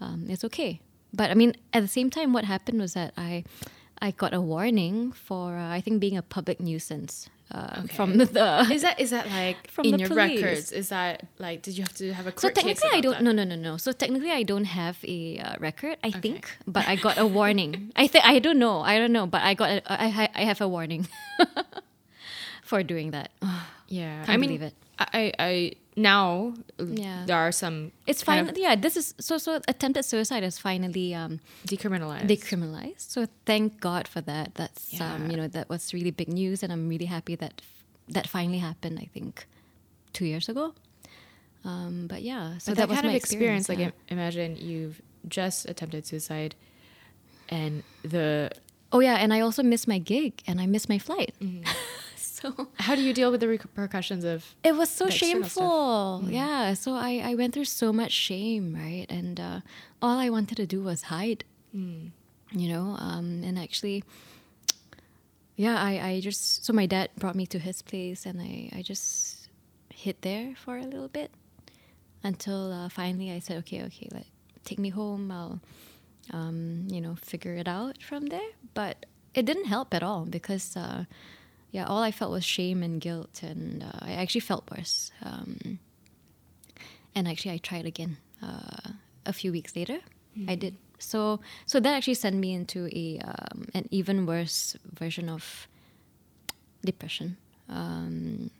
um, 0.00 0.26
it's 0.28 0.44
okay. 0.44 0.80
But 1.14 1.30
I 1.30 1.34
mean, 1.34 1.54
at 1.72 1.80
the 1.80 1.88
same 1.88 2.10
time, 2.10 2.32
what 2.32 2.44
happened 2.44 2.80
was 2.80 2.94
that 2.94 3.14
I 3.16 3.44
I 4.02 4.10
got 4.10 4.34
a 4.34 4.40
warning 4.40 5.12
for 5.12 5.56
uh, 5.56 5.70
I 5.70 5.80
think 5.80 6.00
being 6.00 6.16
a 6.16 6.22
public 6.22 6.60
nuisance 6.60 7.30
uh, 7.52 7.82
from 7.94 8.18
the 8.18 8.24
Is 8.72 8.82
that 8.82 8.98
is 9.00 9.10
that 9.10 9.30
like 9.30 9.70
From 9.70 9.86
in 9.86 9.92
the 9.92 9.98
your 9.98 10.08
police. 10.08 10.42
records? 10.42 10.72
Is 10.72 10.88
that 10.88 11.26
like 11.38 11.62
did 11.62 11.78
you 11.78 11.84
have 11.84 11.94
to 11.94 12.12
have 12.12 12.26
a 12.26 12.32
So 12.38 12.50
technically, 12.50 12.90
I 12.92 13.00
don't. 13.00 13.12
that? 13.14 13.22
No, 13.22 13.32
no, 13.32 13.44
no, 13.44 13.54
no. 13.54 13.76
So 13.76 13.92
technically, 13.92 14.30
I 14.32 14.42
don't 14.42 14.64
have 14.66 14.98
a 15.04 15.38
uh, 15.38 15.54
record. 15.60 15.96
I 16.02 16.10
think, 16.10 16.50
but 16.66 16.86
I 16.88 16.96
got 16.96 17.18
a 17.18 17.26
warning. 17.38 17.92
I 17.94 18.06
think 18.08 18.24
I 18.26 18.38
don't 18.40 18.58
know. 18.58 18.80
I 18.80 18.98
don't 18.98 19.12
know, 19.12 19.26
but 19.26 19.42
I 19.42 19.54
got. 19.54 19.70
A, 19.70 19.82
I 19.86 20.06
I 20.06 20.28
I 20.34 20.44
have 20.44 20.60
a 20.60 20.66
warning 20.68 21.06
for 22.62 22.82
doing 22.82 23.10
that. 23.12 23.30
Yeah, 23.88 24.24
Can't 24.26 24.30
I 24.30 24.36
mean, 24.38 24.48
believe 24.50 24.62
it. 24.62 24.74
I 24.98 25.32
I- 25.38 25.72
now 25.96 26.54
Yeah. 26.78 27.24
there 27.26 27.36
are 27.38 27.52
some 27.52 27.92
It's 28.06 28.22
fine. 28.22 28.52
yeah, 28.56 28.76
this 28.76 28.96
is 28.96 29.14
so. 29.18 29.38
So 29.38 29.60
attempted 29.66 30.04
suicide 30.04 30.44
is 30.44 30.58
finally 30.58 31.14
um, 31.14 31.40
decriminalized. 31.66 32.28
decriminalized. 32.28 33.00
So 33.10 33.26
thank 33.46 33.80
God 33.80 34.06
for 34.06 34.20
that. 34.22 34.54
That's 34.54 35.00
um, 35.00 35.30
you 35.30 35.36
know 35.36 35.48
that 35.48 35.68
was 35.68 35.92
really 35.94 36.10
big 36.10 36.28
news, 36.28 36.62
and 36.62 36.72
I'm 36.72 36.88
really 36.88 37.06
happy 37.06 37.34
that 37.36 37.62
that 38.08 38.26
finally 38.28 38.58
happened. 38.58 38.98
I 39.00 39.08
think 39.12 39.46
two 40.12 40.26
years 40.26 40.48
ago. 40.48 40.74
Um, 41.64 42.06
but 42.06 42.22
yeah, 42.22 42.58
so 42.58 42.70
But 42.72 42.76
that, 42.76 42.82
that, 42.82 42.88
was 42.90 42.96
kind 42.96 43.06
my 43.08 43.12
of 43.12 43.16
experience, 43.16 43.68
like 43.68 43.78
yeah. 43.78 43.86
im- 43.86 43.92
imagine 44.18 44.56
you've 44.56 45.00
just 45.28 45.68
attempted 45.68 46.06
suicide, 46.06 46.54
and 47.48 47.82
the 48.02 48.50
oh 48.92 49.00
yeah, 49.00 49.16
and 49.16 49.32
I 49.34 49.40
also 49.40 49.62
missed 49.62 49.88
my 49.88 49.98
gig 49.98 50.42
and 50.46 50.60
I 50.60 50.66
missed 50.66 50.88
my 50.88 50.98
flight. 50.98 51.34
Mm-hmm. 51.42 51.64
So 52.46 52.68
how 52.78 52.94
do 52.94 53.02
you 53.02 53.12
deal 53.12 53.30
with 53.30 53.40
the 53.40 53.48
repercussions 53.48 54.24
of 54.24 54.54
it 54.62 54.74
was 54.76 54.90
so 54.90 55.06
the 55.06 55.14
external 55.14 55.48
stuff. 55.48 55.52
shameful. 55.52 56.24
Yeah, 56.28 56.74
so 56.74 56.94
I 56.94 57.22
I 57.24 57.34
went 57.34 57.54
through 57.54 57.66
so 57.66 57.92
much 57.92 58.12
shame, 58.12 58.74
right? 58.74 59.06
And 59.08 59.40
uh, 59.40 59.60
all 60.00 60.18
I 60.18 60.30
wanted 60.30 60.56
to 60.56 60.66
do 60.66 60.82
was 60.82 61.02
hide. 61.02 61.44
You 62.52 62.68
know, 62.72 62.96
um, 62.98 63.42
and 63.44 63.58
actually. 63.58 64.04
Yeah, 65.56 65.82
I, 65.82 65.92
I 66.08 66.20
just 66.20 66.66
so 66.66 66.72
my 66.74 66.84
dad 66.84 67.08
brought 67.16 67.34
me 67.34 67.46
to 67.46 67.58
his 67.58 67.80
place 67.80 68.26
and 68.26 68.40
I, 68.42 68.68
I 68.76 68.82
just 68.82 69.48
hid 69.88 70.16
there 70.20 70.54
for 70.54 70.76
a 70.76 70.82
little 70.82 71.08
bit 71.08 71.30
until 72.22 72.72
uh, 72.72 72.90
finally 72.90 73.32
I 73.32 73.38
said, 73.38 73.56
okay, 73.58 73.82
okay, 73.84 74.08
like 74.12 74.26
take 74.64 74.78
me 74.78 74.90
home. 74.90 75.30
I'll, 75.30 75.60
um, 76.32 76.86
you 76.90 77.00
know, 77.00 77.14
figure 77.14 77.54
it 77.54 77.68
out 77.68 78.02
from 78.02 78.26
there. 78.26 78.50
But 78.74 79.06
it 79.34 79.46
didn't 79.46 79.64
help 79.64 79.94
at 79.94 80.02
all 80.02 80.26
because, 80.26 80.76
uh, 80.76 81.04
yeah, 81.76 81.84
all 81.92 82.02
I 82.08 82.12
felt 82.18 82.30
was 82.32 82.44
shame 82.44 82.80
and 82.86 83.00
guilt, 83.06 83.42
and 83.50 83.82
uh, 83.84 84.00
I 84.10 84.12
actually 84.22 84.44
felt 84.50 84.64
worse. 84.72 85.12
Um, 85.28 85.78
and 87.14 87.28
actually, 87.28 87.52
I 87.52 87.58
tried 87.70 87.84
again 87.86 88.16
uh, 88.42 88.92
a 89.26 89.32
few 89.40 89.52
weeks 89.52 89.76
later. 89.76 89.98
I 90.48 90.54
did 90.56 90.74
so. 90.98 91.40
So 91.66 91.80
that 91.80 91.92
actually 91.96 92.16
sent 92.24 92.36
me 92.36 92.50
into 92.60 92.88
a 93.04 93.20
um, 93.30 93.58
an 93.74 93.84
even 93.90 94.24
worse 94.26 94.76
version 95.00 95.28
of 95.28 95.44
depression. 96.84 97.36
Um, 97.68 98.50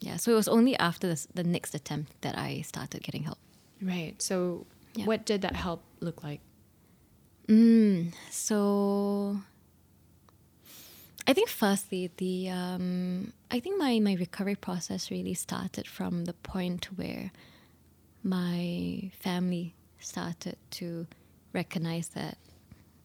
yeah, 0.00 0.16
so 0.20 0.32
it 0.32 0.36
was 0.36 0.48
only 0.48 0.74
after 0.76 1.06
this, 1.08 1.26
the 1.34 1.44
next 1.44 1.74
attempt 1.74 2.12
that 2.20 2.36
I 2.36 2.60
started 2.62 3.02
getting 3.02 3.24
help. 3.24 3.38
right? 3.80 4.14
So, 4.20 4.66
Yeah. 4.94 5.04
what 5.08 5.24
did 5.28 5.40
that 5.42 5.56
help 5.56 5.80
look 6.00 6.22
like? 6.24 6.40
Mm, 7.48 8.12
so 8.30 9.40
I 11.26 11.32
think 11.32 11.48
firstly 11.48 12.10
the 12.16 12.50
um, 12.50 13.32
I 13.50 13.60
think 13.60 13.78
my 13.78 13.98
my 13.98 14.14
recovery 14.14 14.54
process 14.54 15.10
really 15.10 15.34
started 15.34 15.86
from 15.86 16.24
the 16.24 16.32
point 16.32 16.86
where 16.96 17.32
my 18.22 19.10
family 19.18 19.74
started 19.98 20.56
to 20.70 21.06
recognize 21.52 22.08
that 22.08 22.38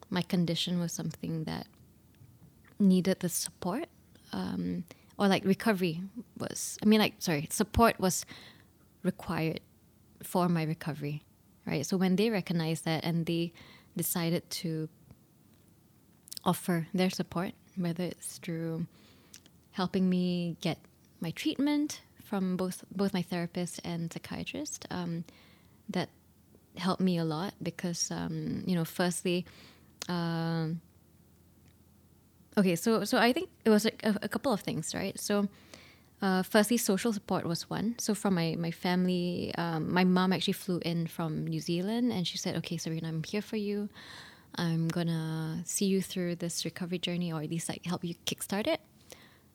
my 0.09 0.21
condition 0.21 0.79
was 0.79 0.91
something 0.91 1.45
that 1.45 1.67
needed 2.79 3.19
the 3.21 3.29
support 3.29 3.85
um, 4.33 4.83
or 5.17 5.27
like 5.27 5.45
recovery 5.45 6.01
was 6.37 6.77
i 6.81 6.85
mean 6.85 6.99
like 6.99 7.13
sorry 7.19 7.47
support 7.51 7.99
was 7.99 8.25
required 9.03 9.59
for 10.23 10.49
my 10.49 10.63
recovery 10.63 11.23
right? 11.65 11.85
So 11.85 11.97
when 11.97 12.15
they 12.15 12.29
recognized 12.29 12.85
that 12.85 13.03
and 13.03 13.25
they 13.25 13.53
decided 13.95 14.49
to 14.49 14.89
offer 16.43 16.87
their 16.93 17.09
support 17.09 17.53
whether 17.75 18.03
it's 18.03 18.37
through 18.37 18.85
helping 19.71 20.09
me 20.09 20.57
get 20.61 20.77
my 21.19 21.31
treatment 21.31 22.01
from 22.23 22.57
both 22.57 22.83
both 22.95 23.13
my 23.13 23.21
therapist 23.21 23.79
and 23.83 24.11
psychiatrist 24.11 24.85
um, 24.89 25.23
that 25.89 26.09
helped 26.77 27.01
me 27.01 27.17
a 27.17 27.25
lot 27.25 27.53
because 27.61 28.09
um, 28.11 28.63
you 28.65 28.75
know 28.75 28.85
firstly 28.85 29.45
um, 30.07 30.79
okay 32.57 32.75
so 32.75 33.03
so 33.03 33.17
i 33.17 33.33
think 33.33 33.49
it 33.65 33.69
was 33.69 33.85
a, 33.85 33.91
a 34.21 34.29
couple 34.29 34.51
of 34.51 34.61
things 34.61 34.93
right? 34.95 35.19
So 35.19 35.47
uh, 36.21 36.43
firstly 36.43 36.77
social 36.77 37.11
support 37.11 37.47
was 37.47 37.67
one. 37.67 37.95
So 37.97 38.13
from 38.13 38.35
my, 38.35 38.55
my 38.55 38.69
family 38.69 39.51
um, 39.57 39.91
my 39.91 40.03
mom 40.03 40.31
actually 40.31 40.53
flew 40.53 40.79
in 40.85 41.07
from 41.07 41.47
new 41.47 41.59
zealand 41.59 42.11
and 42.11 42.27
she 42.27 42.37
said 42.37 42.55
okay 42.57 42.77
serena 42.77 43.07
i'm 43.07 43.23
here 43.23 43.41
for 43.41 43.57
you 43.57 43.89
i'm 44.55 44.87
gonna 44.87 45.61
see 45.65 45.85
you 45.85 46.01
through 46.01 46.35
this 46.35 46.65
recovery 46.65 46.99
journey 46.99 47.31
or 47.31 47.41
at 47.41 47.49
least 47.49 47.69
like 47.69 47.85
help 47.85 48.03
you 48.03 48.15
kickstart 48.25 48.67
it 48.67 48.81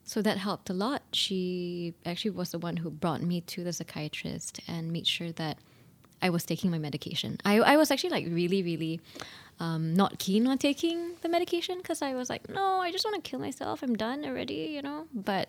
so 0.04 0.22
that 0.22 0.38
helped 0.38 0.70
a 0.70 0.72
lot 0.72 1.02
she 1.12 1.94
actually 2.04 2.30
was 2.30 2.50
the 2.50 2.59
one 2.59 2.78
who 2.78 2.90
brought 2.90 3.22
me 3.22 3.40
to 3.40 3.64
the 3.64 3.72
psychiatrist 3.72 4.61
and 4.68 4.92
made 4.92 5.06
sure 5.06 5.32
that 5.32 5.59
I 6.22 6.30
was 6.30 6.44
taking 6.44 6.70
my 6.70 6.78
medication. 6.78 7.38
I, 7.44 7.59
I 7.59 7.76
was 7.76 7.90
actually 7.90 8.11
like 8.11 8.26
really, 8.28 8.62
really 8.62 9.00
um, 9.61 9.94
not 9.94 10.18
keen 10.18 10.46
on 10.46 10.59
taking 10.59 11.16
the 11.20 11.28
medication 11.28 11.78
because 11.78 12.02
I 12.02 12.14
was 12.14 12.30
like, 12.30 12.48
no, 12.48 12.80
I 12.80 12.90
just 12.90 13.04
want 13.04 13.22
to 13.22 13.28
kill 13.28 13.38
myself. 13.38 13.82
I'm 13.82 13.94
done 13.94 14.24
already, 14.24 14.70
you 14.74 14.82
know. 14.82 15.06
But 15.14 15.48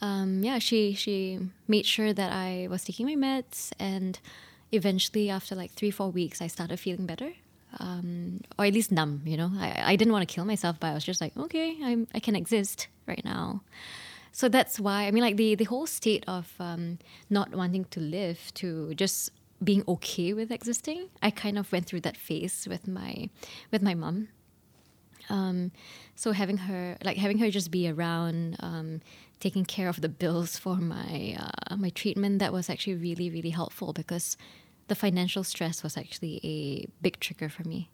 um, 0.00 0.42
yeah, 0.42 0.58
she 0.58 0.94
she 0.94 1.38
made 1.66 1.86
sure 1.86 2.12
that 2.12 2.32
I 2.32 2.68
was 2.70 2.84
taking 2.84 3.06
my 3.06 3.16
meds, 3.16 3.72
and 3.78 4.18
eventually, 4.70 5.28
after 5.30 5.54
like 5.54 5.72
three 5.72 5.90
four 5.90 6.10
weeks, 6.10 6.40
I 6.40 6.46
started 6.46 6.78
feeling 6.78 7.06
better, 7.06 7.32
um, 7.80 8.40
or 8.58 8.64
at 8.64 8.74
least 8.74 8.92
numb. 8.92 9.22
You 9.24 9.36
know, 9.36 9.50
I 9.58 9.92
I 9.92 9.96
didn't 9.96 10.12
want 10.12 10.28
to 10.28 10.34
kill 10.34 10.44
myself, 10.44 10.78
but 10.80 10.88
I 10.88 10.94
was 10.94 11.04
just 11.04 11.20
like, 11.20 11.36
okay, 11.36 11.76
I'm 11.82 12.06
I 12.14 12.20
can 12.20 12.36
exist 12.36 12.88
right 13.06 13.24
now. 13.24 13.62
So 14.32 14.48
that's 14.48 14.78
why 14.78 15.06
I 15.06 15.10
mean, 15.10 15.22
like 15.22 15.36
the 15.36 15.54
the 15.54 15.64
whole 15.64 15.86
state 15.86 16.24
of 16.28 16.52
um, 16.60 16.98
not 17.28 17.54
wanting 17.54 17.84
to 17.86 18.00
live 18.00 18.52
to 18.54 18.94
just 18.94 19.30
being 19.62 19.82
okay 19.88 20.32
with 20.32 20.50
existing. 20.50 21.08
I 21.22 21.30
kind 21.30 21.58
of 21.58 21.72
went 21.72 21.86
through 21.86 22.02
that 22.02 22.16
phase 22.16 22.66
with 22.68 22.86
my 22.86 23.30
with 23.70 23.82
my 23.82 23.94
mom. 23.94 24.28
Um, 25.30 25.72
so 26.14 26.32
having 26.32 26.58
her 26.58 26.96
like 27.04 27.16
having 27.16 27.38
her 27.38 27.50
just 27.50 27.70
be 27.70 27.88
around, 27.88 28.56
um, 28.60 29.00
taking 29.40 29.64
care 29.64 29.88
of 29.88 30.00
the 30.00 30.08
bills 30.08 30.58
for 30.58 30.76
my 30.76 31.36
uh, 31.38 31.76
my 31.76 31.90
treatment, 31.90 32.38
that 32.38 32.52
was 32.52 32.70
actually 32.70 32.94
really 32.94 33.30
really 33.30 33.50
helpful 33.50 33.92
because 33.92 34.36
the 34.88 34.94
financial 34.94 35.44
stress 35.44 35.82
was 35.82 35.96
actually 35.96 36.40
a 36.44 36.86
big 37.00 37.20
trigger 37.20 37.48
for 37.48 37.64
me. 37.64 37.90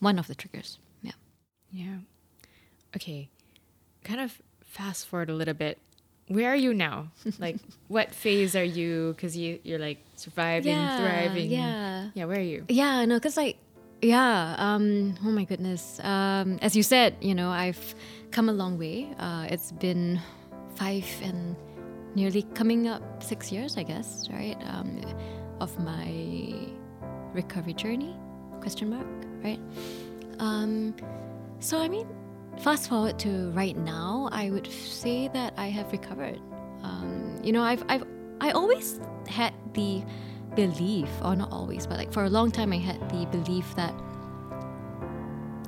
One 0.00 0.18
of 0.18 0.26
the 0.26 0.34
triggers. 0.34 0.78
Yeah. 1.02 1.12
Yeah. 1.70 1.96
Okay. 2.96 3.30
Kind 4.04 4.20
of 4.20 4.40
fast 4.64 5.06
forward 5.06 5.30
a 5.30 5.34
little 5.34 5.54
bit 5.54 5.78
where 6.28 6.50
are 6.52 6.56
you 6.56 6.74
now? 6.74 7.08
like, 7.38 7.56
what 7.88 8.14
phase 8.14 8.54
are 8.54 8.64
you? 8.64 9.14
Because 9.16 9.36
you 9.36 9.58
you're 9.64 9.78
like 9.78 9.98
surviving, 10.16 10.72
yeah, 10.72 10.98
thriving. 10.98 11.50
Yeah, 11.50 12.10
yeah. 12.14 12.24
Where 12.26 12.38
are 12.38 12.40
you? 12.40 12.64
Yeah, 12.68 13.04
no, 13.04 13.16
because 13.16 13.36
like, 13.36 13.56
yeah. 14.02 14.54
Um, 14.58 15.14
oh 15.24 15.30
my 15.30 15.44
goodness. 15.44 16.00
Um, 16.00 16.58
as 16.62 16.76
you 16.76 16.82
said, 16.82 17.16
you 17.20 17.34
know, 17.34 17.50
I've 17.50 17.94
come 18.30 18.48
a 18.48 18.52
long 18.52 18.78
way. 18.78 19.08
Uh, 19.18 19.46
it's 19.50 19.72
been 19.72 20.20
five 20.76 21.06
and 21.22 21.56
nearly 22.14 22.42
coming 22.54 22.88
up 22.88 23.22
six 23.22 23.50
years, 23.50 23.76
I 23.76 23.82
guess, 23.82 24.28
right? 24.30 24.56
Um, 24.66 25.00
of 25.60 25.78
my 25.78 26.54
recovery 27.32 27.74
journey? 27.74 28.16
Question 28.60 28.90
mark, 28.90 29.06
right? 29.42 29.60
Um, 30.38 30.94
so 31.60 31.80
I 31.80 31.88
mean, 31.88 32.06
fast 32.58 32.88
forward 32.88 33.18
to 33.20 33.50
right 33.50 33.76
now, 33.76 34.28
I 34.32 34.50
would 34.50 34.70
say 34.70 35.28
that 35.28 35.54
I 35.56 35.68
have 35.68 35.90
recovered. 35.92 36.40
Um, 36.82 37.40
you 37.42 37.52
know, 37.52 37.62
I've, 37.62 37.84
I've, 37.88 38.04
I 38.40 38.50
always 38.52 39.00
had 39.28 39.52
the 39.74 40.02
belief, 40.54 41.08
or 41.22 41.36
not 41.36 41.52
always, 41.52 41.86
but 41.86 41.98
like 41.98 42.12
for 42.12 42.24
a 42.24 42.30
long 42.30 42.50
time, 42.50 42.72
I 42.72 42.78
had 42.78 43.00
the 43.10 43.26
belief 43.26 43.74
that 43.76 43.94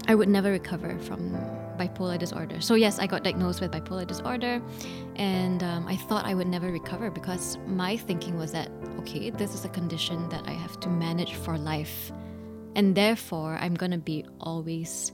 I 0.08 0.14
would 0.14 0.28
never 0.28 0.50
recover 0.50 0.98
from 0.98 1.32
bipolar 1.80 2.18
disorder. 2.18 2.60
So, 2.60 2.74
yes, 2.74 2.98
I 2.98 3.06
got 3.06 3.24
diagnosed 3.24 3.60
with 3.60 3.70
bipolar 3.70 4.06
disorder, 4.06 4.60
and 5.16 5.62
um, 5.62 5.86
I 5.88 5.96
thought 5.96 6.26
I 6.26 6.34
would 6.34 6.48
never 6.48 6.70
recover 6.70 7.10
because 7.10 7.58
my 7.66 7.96
thinking 7.96 8.36
was 8.38 8.52
that, 8.52 8.68
okay, 9.00 9.30
this 9.30 9.54
is 9.54 9.64
a 9.64 9.70
condition 9.70 10.28
that 10.28 10.46
I 10.46 10.52
have 10.52 10.78
to 10.80 10.88
manage 10.88 11.34
for 11.34 11.56
life, 11.56 12.12
and 12.76 12.94
therefore 12.94 13.58
I'm 13.60 13.74
gonna 13.74 13.98
be 13.98 14.26
always 14.40 15.12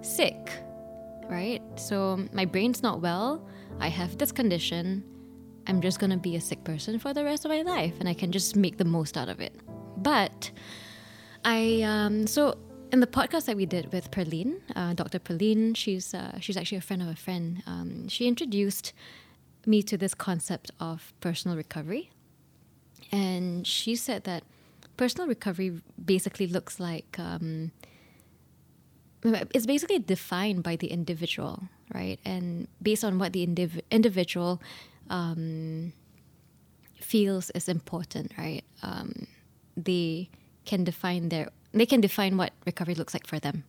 sick 0.00 0.50
right? 1.28 1.62
So 1.76 2.24
my 2.32 2.44
brain's 2.44 2.82
not 2.82 3.00
well. 3.00 3.46
I 3.80 3.88
have 3.88 4.18
this 4.18 4.32
condition. 4.32 5.04
I'm 5.66 5.80
just 5.80 5.98
gonna 5.98 6.16
be 6.16 6.36
a 6.36 6.40
sick 6.40 6.62
person 6.64 6.98
for 6.98 7.12
the 7.12 7.24
rest 7.24 7.44
of 7.44 7.50
my 7.50 7.62
life, 7.62 7.94
and 8.00 8.08
I 8.08 8.14
can 8.14 8.32
just 8.32 8.56
make 8.56 8.78
the 8.78 8.84
most 8.84 9.16
out 9.16 9.28
of 9.28 9.40
it. 9.40 9.54
But 9.96 10.50
I 11.44 11.82
um, 11.82 12.26
so 12.26 12.58
in 12.92 13.00
the 13.00 13.06
podcast 13.06 13.46
that 13.46 13.56
we 13.56 13.66
did 13.66 13.92
with 13.92 14.10
Perline, 14.10 14.60
uh, 14.74 14.94
Dr. 14.94 15.18
Perline, 15.18 15.76
she's 15.76 16.14
uh, 16.14 16.38
she's 16.40 16.56
actually 16.56 16.78
a 16.78 16.82
friend 16.82 17.02
of 17.02 17.08
a 17.08 17.16
friend. 17.16 17.62
Um, 17.66 18.08
she 18.08 18.26
introduced 18.26 18.92
me 19.66 19.82
to 19.82 19.96
this 19.96 20.14
concept 20.14 20.70
of 20.80 21.12
personal 21.20 21.56
recovery, 21.56 22.10
and 23.10 23.66
she 23.66 23.96
said 23.96 24.24
that 24.24 24.44
personal 24.96 25.26
recovery 25.26 25.80
basically 26.02 26.46
looks 26.46 26.80
like 26.80 27.16
um, 27.18 27.72
it's 29.24 29.66
basically 29.66 29.98
defined 29.98 30.62
by 30.62 30.76
the 30.76 30.88
individual, 30.88 31.64
right? 31.94 32.18
And 32.24 32.68
based 32.80 33.04
on 33.04 33.18
what 33.18 33.32
the 33.32 33.46
indiv- 33.46 33.82
individual 33.90 34.60
um, 35.10 35.92
feels 37.00 37.50
is 37.50 37.68
important, 37.68 38.32
right? 38.38 38.64
Um, 38.82 39.26
they 39.76 40.30
can 40.64 40.84
define 40.84 41.28
their 41.28 41.50
they 41.80 41.86
can 41.86 42.00
define 42.00 42.36
what 42.36 42.52
recovery 42.64 42.94
looks 42.94 43.14
like 43.14 43.26
for 43.26 43.38
them. 43.38 43.64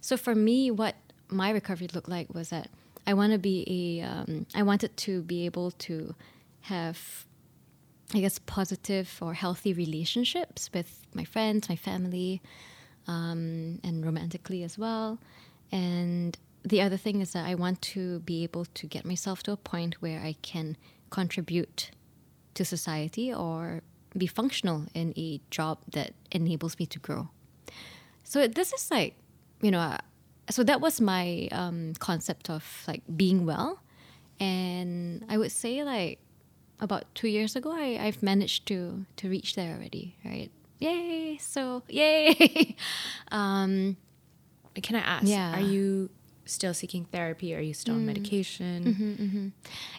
So 0.00 0.16
for 0.16 0.34
me, 0.34 0.70
what 0.70 0.96
my 1.28 1.50
recovery 1.50 1.88
looked 1.92 2.08
like 2.08 2.32
was 2.32 2.50
that 2.50 2.68
I 3.06 3.14
want 3.14 3.32
to 3.32 3.38
be 3.38 4.00
a 4.00 4.06
um, 4.06 4.46
I 4.54 4.62
wanted 4.62 4.96
to 4.98 5.22
be 5.22 5.46
able 5.46 5.70
to 5.72 6.14
have 6.62 7.26
I 8.14 8.20
guess 8.20 8.38
positive 8.38 9.18
or 9.20 9.34
healthy 9.34 9.72
relationships 9.74 10.70
with 10.72 11.06
my 11.12 11.24
friends, 11.24 11.68
my 11.68 11.76
family, 11.76 12.40
um, 13.06 13.80
and 13.84 14.04
romantically 14.04 14.62
as 14.62 14.78
well. 14.78 15.18
And 15.70 16.38
the 16.64 16.80
other 16.80 16.96
thing 16.96 17.20
is 17.20 17.32
that 17.32 17.46
I 17.46 17.54
want 17.54 17.82
to 17.82 18.20
be 18.20 18.42
able 18.44 18.64
to 18.64 18.86
get 18.86 19.04
myself 19.04 19.42
to 19.44 19.52
a 19.52 19.56
point 19.56 20.00
where 20.00 20.20
I 20.20 20.36
can 20.42 20.76
contribute 21.10 21.90
to 22.54 22.64
society 22.64 23.32
or 23.32 23.82
be 24.16 24.26
functional 24.26 24.86
in 24.94 25.12
a 25.16 25.40
job 25.50 25.78
that 25.92 26.14
enables 26.32 26.78
me 26.78 26.86
to 26.86 26.98
grow. 26.98 27.28
So 28.28 28.46
this 28.46 28.72
is 28.72 28.90
like, 28.90 29.14
you 29.62 29.70
know, 29.70 29.96
so 30.50 30.62
that 30.64 30.80
was 30.80 31.00
my 31.00 31.48
um, 31.52 31.94
concept 31.98 32.50
of 32.50 32.84
like 32.86 33.02
being 33.16 33.46
well. 33.46 33.80
And 34.38 35.24
I 35.28 35.38
would 35.38 35.52
say 35.52 35.82
like 35.82 36.18
about 36.78 37.04
two 37.14 37.28
years 37.28 37.56
ago, 37.56 37.72
I, 37.72 37.98
I've 38.00 38.22
managed 38.22 38.66
to 38.68 39.04
to 39.16 39.28
reach 39.28 39.56
there 39.56 39.74
already, 39.74 40.16
right? 40.24 40.50
yay 40.78 41.36
so 41.38 41.82
yay 41.88 42.76
um 43.32 43.96
can 44.82 44.96
i 44.96 45.00
ask 45.00 45.26
yeah 45.26 45.56
are 45.56 45.60
you 45.60 46.08
still 46.44 46.72
seeking 46.72 47.04
therapy 47.06 47.54
are 47.54 47.60
you 47.60 47.74
still 47.74 47.94
mm. 47.94 47.98
on 47.98 48.06
medication 48.06 48.84
mm-hmm, 48.84 49.12
mm-hmm. 49.22 49.48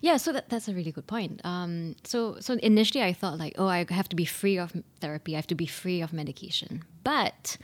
yeah 0.01 0.17
so 0.17 0.31
that, 0.31 0.49
that's 0.49 0.67
a 0.67 0.73
really 0.73 0.91
good 0.91 1.05
point 1.05 1.41
um 1.43 1.95
so 2.03 2.37
so 2.39 2.53
initially 2.63 3.03
i 3.03 3.13
thought 3.13 3.37
like 3.37 3.53
oh 3.57 3.67
i 3.67 3.85
have 3.89 4.09
to 4.09 4.15
be 4.15 4.25
free 4.25 4.57
of 4.57 4.73
therapy 4.99 5.35
i 5.35 5.37
have 5.37 5.47
to 5.47 5.55
be 5.55 5.67
free 5.67 6.01
of 6.01 6.11
medication 6.13 6.83
but 7.03 7.57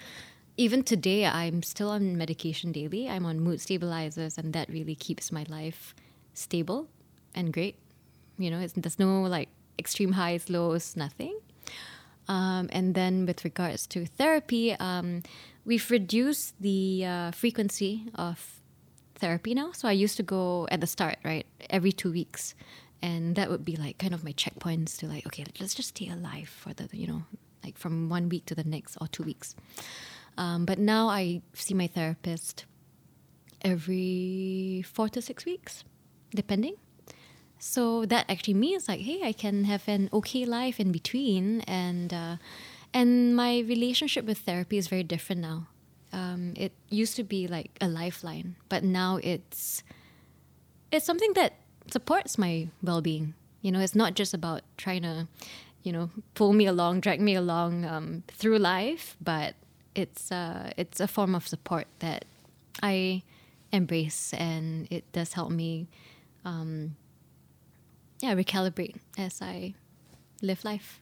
even 0.58 0.84
today 0.84 1.26
i'm 1.26 1.62
still 1.63 1.89
on 1.89 2.18
medication 2.18 2.72
daily 2.72 3.10
i'm 3.10 3.26
on 3.26 3.39
mood 3.39 3.60
stabilizers 3.60 4.38
and 4.38 4.54
that 4.54 4.70
really 4.70 4.96
keeps 4.96 5.32
my 5.32 5.46
life 5.50 5.96
stable 6.34 6.88
and 7.34 7.54
great 7.54 7.78
you 8.38 8.50
know 8.50 8.65
there's 8.76 9.00
no 9.00 9.22
like 9.24 9.50
extreme 9.78 10.13
highs 10.13 10.50
lows 10.50 10.96
nothing 10.96 11.38
um, 12.28 12.70
and 12.72 12.96
then 12.96 13.26
with 13.26 13.44
regards 13.44 13.86
to 13.88 14.06
therapy, 14.06 14.74
um, 14.74 15.24
we've 15.63 15.89
reduced 15.91 16.60
the 16.60 17.06
uh, 17.06 17.32
frequency 17.32 18.06
of 18.15 18.60
therapy 19.15 19.54
now. 19.54 19.72
So 19.74 19.88
I 19.88 19.91
used 19.91 20.18
to 20.18 20.24
go 20.24 20.68
at 20.72 20.82
the 20.82 20.88
start, 20.88 21.18
right, 21.24 21.46
every 21.70 21.91
two 21.91 22.12
weeks, 22.12 22.56
and 23.02 23.36
that 23.36 23.50
would 23.50 23.63
be 23.63 23.76
like 23.76 23.98
kind 23.98 24.13
of 24.13 24.24
my 24.24 24.34
checkpoints 24.34 24.98
to 25.00 25.08
like, 25.08 25.26
okay, 25.28 25.46
let's 25.60 25.76
just 25.76 25.89
stay 25.89 26.10
alive 26.10 26.50
for 26.50 26.74
the, 26.74 26.89
you 26.91 27.08
know, 27.08 27.24
like 27.63 27.78
from 27.78 28.10
one 28.10 28.30
week 28.30 28.46
to 28.48 28.56
the 28.56 28.63
next 28.63 28.98
or 29.00 29.08
two 29.08 29.24
weeks. 29.24 29.56
Um, 30.38 30.65
but 30.65 30.80
now 30.80 31.08
I 31.08 31.41
see 31.54 31.74
my 31.74 31.88
therapist 31.88 32.65
every 33.62 34.84
four 34.86 35.10
to 35.10 35.21
six 35.21 35.45
weeks, 35.45 35.84
depending. 36.34 36.76
So 37.58 38.06
that 38.06 38.30
actually 38.30 38.54
means 38.54 38.88
like, 38.88 39.02
hey, 39.02 39.21
I 39.24 39.32
can 39.32 39.63
have 39.63 39.88
an 39.88 40.10
okay 40.13 40.45
life 40.45 40.80
in 40.80 40.91
between, 40.91 41.62
and 41.62 42.13
uh, 42.13 42.36
and 42.93 43.36
my 43.36 43.60
relationship 43.60 44.26
with 44.26 44.39
therapy 44.39 44.78
is 44.78 44.88
very 44.88 45.04
different 45.04 45.41
now. 45.41 45.67
Um, 46.13 46.54
it 46.56 46.74
used 46.89 47.15
to 47.15 47.24
be 47.24 47.48
like 47.48 47.71
a 47.82 47.88
lifeline, 47.88 48.56
but 48.69 48.84
now 48.84 49.19
it's 49.24 49.84
it's 50.91 51.06
something 51.06 51.34
that 51.34 51.54
supports 51.89 52.38
my 52.38 52.69
well-being. 52.84 53.34
You 53.62 53.71
know, 53.71 53.80
it's 53.80 53.95
not 53.95 54.13
just 54.13 54.34
about 54.34 54.62
trying 54.78 55.02
to, 55.02 55.28
you 55.82 55.91
know, 55.91 56.12
pull 56.36 56.54
me 56.54 56.67
along, 56.67 57.00
drag 57.00 57.19
me 57.19 57.36
along 57.36 57.84
um, 57.84 58.24
through 58.28 58.60
life, 58.60 59.17
but 59.19 59.56
it's 59.95 60.31
uh, 60.31 60.71
it's 60.77 60.99
a 60.99 61.08
form 61.08 61.34
of 61.34 61.47
support 61.47 61.88
that 61.99 62.25
I 62.84 63.23
embrace, 63.71 64.34
and 64.34 64.88
it 64.91 65.10
does 65.12 65.34
help 65.34 65.51
me, 65.51 65.88
um, 66.43 66.95
yeah, 68.19 68.36
recalibrate 68.36 68.97
as 69.17 69.41
I 69.41 69.73
live 70.41 70.63
life. 70.63 70.99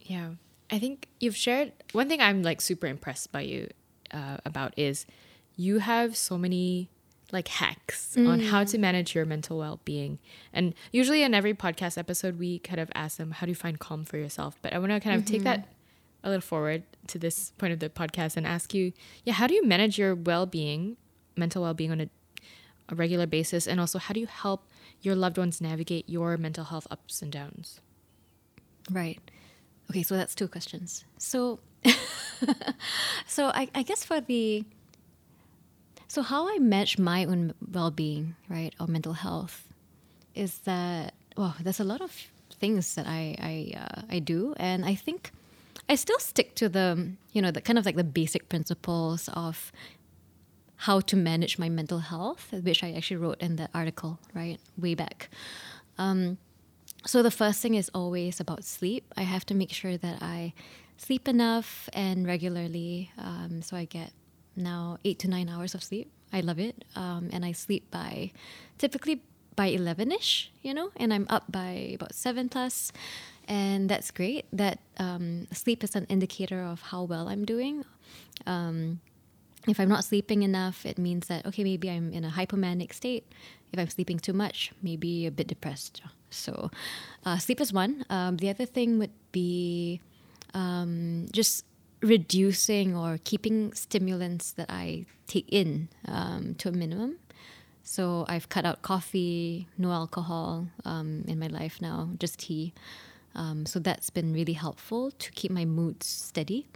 Yeah, 0.00 0.30
I 0.70 0.78
think 0.78 1.08
you've 1.20 1.36
shared 1.36 1.72
one 1.92 2.08
thing. 2.08 2.20
I'm 2.20 2.42
like 2.42 2.60
super 2.60 2.86
impressed 2.86 3.32
by 3.32 3.42
you 3.42 3.68
uh, 4.12 4.38
about 4.44 4.74
is 4.76 5.06
you 5.56 5.80
have 5.80 6.16
so 6.16 6.38
many 6.38 6.88
like 7.30 7.48
hacks 7.48 8.14
mm. 8.16 8.28
on 8.28 8.40
how 8.40 8.64
to 8.64 8.78
manage 8.78 9.14
your 9.14 9.26
mental 9.26 9.58
well-being 9.58 10.18
and 10.50 10.74
usually 10.92 11.22
in 11.22 11.34
every 11.34 11.52
podcast 11.52 11.98
episode 11.98 12.38
we 12.38 12.58
kind 12.60 12.80
of 12.80 12.90
ask 12.94 13.18
them 13.18 13.32
how 13.32 13.44
do 13.44 13.50
you 13.50 13.56
find 13.56 13.78
calm 13.78 14.02
for 14.02 14.16
yourself 14.16 14.56
but 14.62 14.72
i 14.72 14.78
want 14.78 14.90
to 14.90 14.98
kind 14.98 15.14
of 15.14 15.22
mm-hmm. 15.22 15.34
take 15.34 15.42
that 15.42 15.68
a 16.24 16.30
little 16.30 16.40
forward 16.40 16.84
to 17.08 17.18
this 17.18 17.52
point 17.58 17.72
of 17.72 17.80
the 17.80 17.88
podcast 17.88 18.36
and 18.36 18.46
ask 18.46 18.74
you, 18.74 18.92
yeah, 19.24 19.34
how 19.34 19.46
do 19.46 19.54
you 19.54 19.64
manage 19.64 19.98
your 19.98 20.14
well 20.14 20.46
being, 20.46 20.96
mental 21.36 21.62
well 21.62 21.74
being 21.74 21.90
on 21.90 22.00
a, 22.00 22.08
a 22.88 22.94
regular 22.94 23.26
basis? 23.26 23.66
And 23.66 23.80
also, 23.80 23.98
how 23.98 24.14
do 24.14 24.20
you 24.20 24.26
help 24.26 24.64
your 25.02 25.14
loved 25.14 25.38
ones 25.38 25.60
navigate 25.60 26.08
your 26.08 26.36
mental 26.36 26.64
health 26.64 26.86
ups 26.90 27.22
and 27.22 27.32
downs? 27.32 27.80
Right. 28.90 29.20
Okay, 29.90 30.02
so 30.02 30.16
that's 30.16 30.34
two 30.34 30.48
questions. 30.48 31.04
So, 31.18 31.60
so 33.26 33.46
I, 33.48 33.68
I 33.74 33.82
guess 33.82 34.04
for 34.04 34.20
the 34.20 34.64
so 36.08 36.22
how 36.22 36.48
I 36.48 36.58
manage 36.58 36.98
my 36.98 37.26
own 37.26 37.52
well-being, 37.70 38.34
right, 38.48 38.74
or 38.80 38.86
mental 38.86 39.12
health, 39.12 39.68
is 40.34 40.58
that 40.60 41.12
well, 41.36 41.54
there's 41.60 41.80
a 41.80 41.84
lot 41.84 42.00
of 42.00 42.16
things 42.50 42.94
that 42.94 43.06
I 43.06 43.36
I 43.38 43.78
uh, 43.78 44.02
I 44.10 44.18
do, 44.18 44.54
and 44.56 44.84
I 44.84 44.94
think 44.94 45.32
I 45.88 45.94
still 45.94 46.18
stick 46.18 46.54
to 46.56 46.68
the, 46.68 47.12
you 47.32 47.42
know, 47.42 47.50
the 47.50 47.60
kind 47.60 47.78
of 47.78 47.86
like 47.86 47.96
the 47.96 48.04
basic 48.04 48.48
principles 48.48 49.28
of 49.32 49.72
how 50.82 51.00
to 51.00 51.16
manage 51.16 51.58
my 51.58 51.68
mental 51.68 51.98
health, 51.98 52.52
which 52.52 52.84
I 52.84 52.92
actually 52.92 53.16
wrote 53.16 53.40
in 53.40 53.56
the 53.56 53.68
article, 53.74 54.20
right, 54.32 54.58
way 54.76 54.94
back. 54.94 55.28
Um, 55.98 56.38
so 57.04 57.22
the 57.22 57.30
first 57.30 57.60
thing 57.60 57.74
is 57.74 57.90
always 57.94 58.38
about 58.38 58.64
sleep. 58.64 59.12
I 59.16 59.22
have 59.22 59.44
to 59.46 59.54
make 59.54 59.72
sure 59.72 59.96
that 59.96 60.22
I 60.22 60.52
sleep 60.96 61.26
enough 61.26 61.88
and 61.92 62.26
regularly. 62.26 63.10
Um, 63.18 63.62
so 63.62 63.76
I 63.76 63.84
get 63.86 64.12
now 64.56 64.98
eight 65.04 65.18
to 65.20 65.28
nine 65.28 65.48
hours 65.48 65.74
of 65.74 65.82
sleep. 65.82 66.10
I 66.32 66.40
love 66.40 66.58
it. 66.58 66.84
Um, 66.94 67.30
and 67.32 67.44
I 67.44 67.52
sleep 67.52 67.90
by 67.90 68.32
typically 68.78 69.22
by 69.56 69.66
11 69.66 70.12
ish, 70.12 70.52
you 70.62 70.72
know, 70.72 70.90
and 70.96 71.12
I'm 71.12 71.26
up 71.28 71.50
by 71.50 71.92
about 71.94 72.14
seven 72.14 72.48
plus 72.48 72.92
and 73.48 73.88
that's 73.88 74.10
great. 74.10 74.44
That 74.52 74.78
um, 74.98 75.48
sleep 75.52 75.82
is 75.82 75.96
an 75.96 76.06
indicator 76.08 76.62
of 76.62 76.82
how 76.82 77.02
well 77.04 77.28
I'm 77.28 77.44
doing. 77.44 77.84
Um, 78.46 79.00
if 79.66 79.80
I'm 79.80 79.88
not 79.88 80.04
sleeping 80.04 80.42
enough, 80.42 80.86
it 80.86 80.98
means 80.98 81.26
that 81.26 81.46
okay, 81.46 81.64
maybe 81.64 81.90
I'm 81.90 82.12
in 82.12 82.24
a 82.24 82.30
hypomanic 82.30 82.92
state. 82.92 83.24
If 83.72 83.78
I'm 83.78 83.88
sleeping 83.88 84.18
too 84.18 84.32
much, 84.32 84.72
maybe 84.82 85.26
a 85.26 85.30
bit 85.30 85.46
depressed. 85.46 86.02
So, 86.30 86.70
uh, 87.24 87.38
sleep 87.38 87.60
is 87.60 87.72
one. 87.72 88.04
Um, 88.08 88.36
the 88.36 88.50
other 88.50 88.66
thing 88.66 88.98
would 88.98 89.12
be 89.32 90.00
um, 90.54 91.26
just 91.32 91.64
reducing 92.00 92.94
or 92.94 93.18
keeping 93.24 93.72
stimulants 93.72 94.52
that 94.52 94.70
I 94.70 95.06
take 95.26 95.48
in 95.48 95.88
um, 96.06 96.54
to 96.58 96.68
a 96.68 96.72
minimum. 96.72 97.18
So 97.82 98.26
I've 98.28 98.48
cut 98.50 98.66
out 98.66 98.82
coffee, 98.82 99.66
no 99.78 99.90
alcohol 99.90 100.68
um, 100.84 101.24
in 101.26 101.38
my 101.38 101.46
life 101.46 101.80
now, 101.80 102.10
just 102.18 102.38
tea. 102.38 102.74
Um, 103.38 103.66
so 103.66 103.78
that's 103.78 104.10
been 104.10 104.32
really 104.32 104.54
helpful 104.54 105.12
to 105.12 105.30
keep 105.30 105.52
my 105.52 105.64
moods 105.64 106.06
steady. 106.06 106.66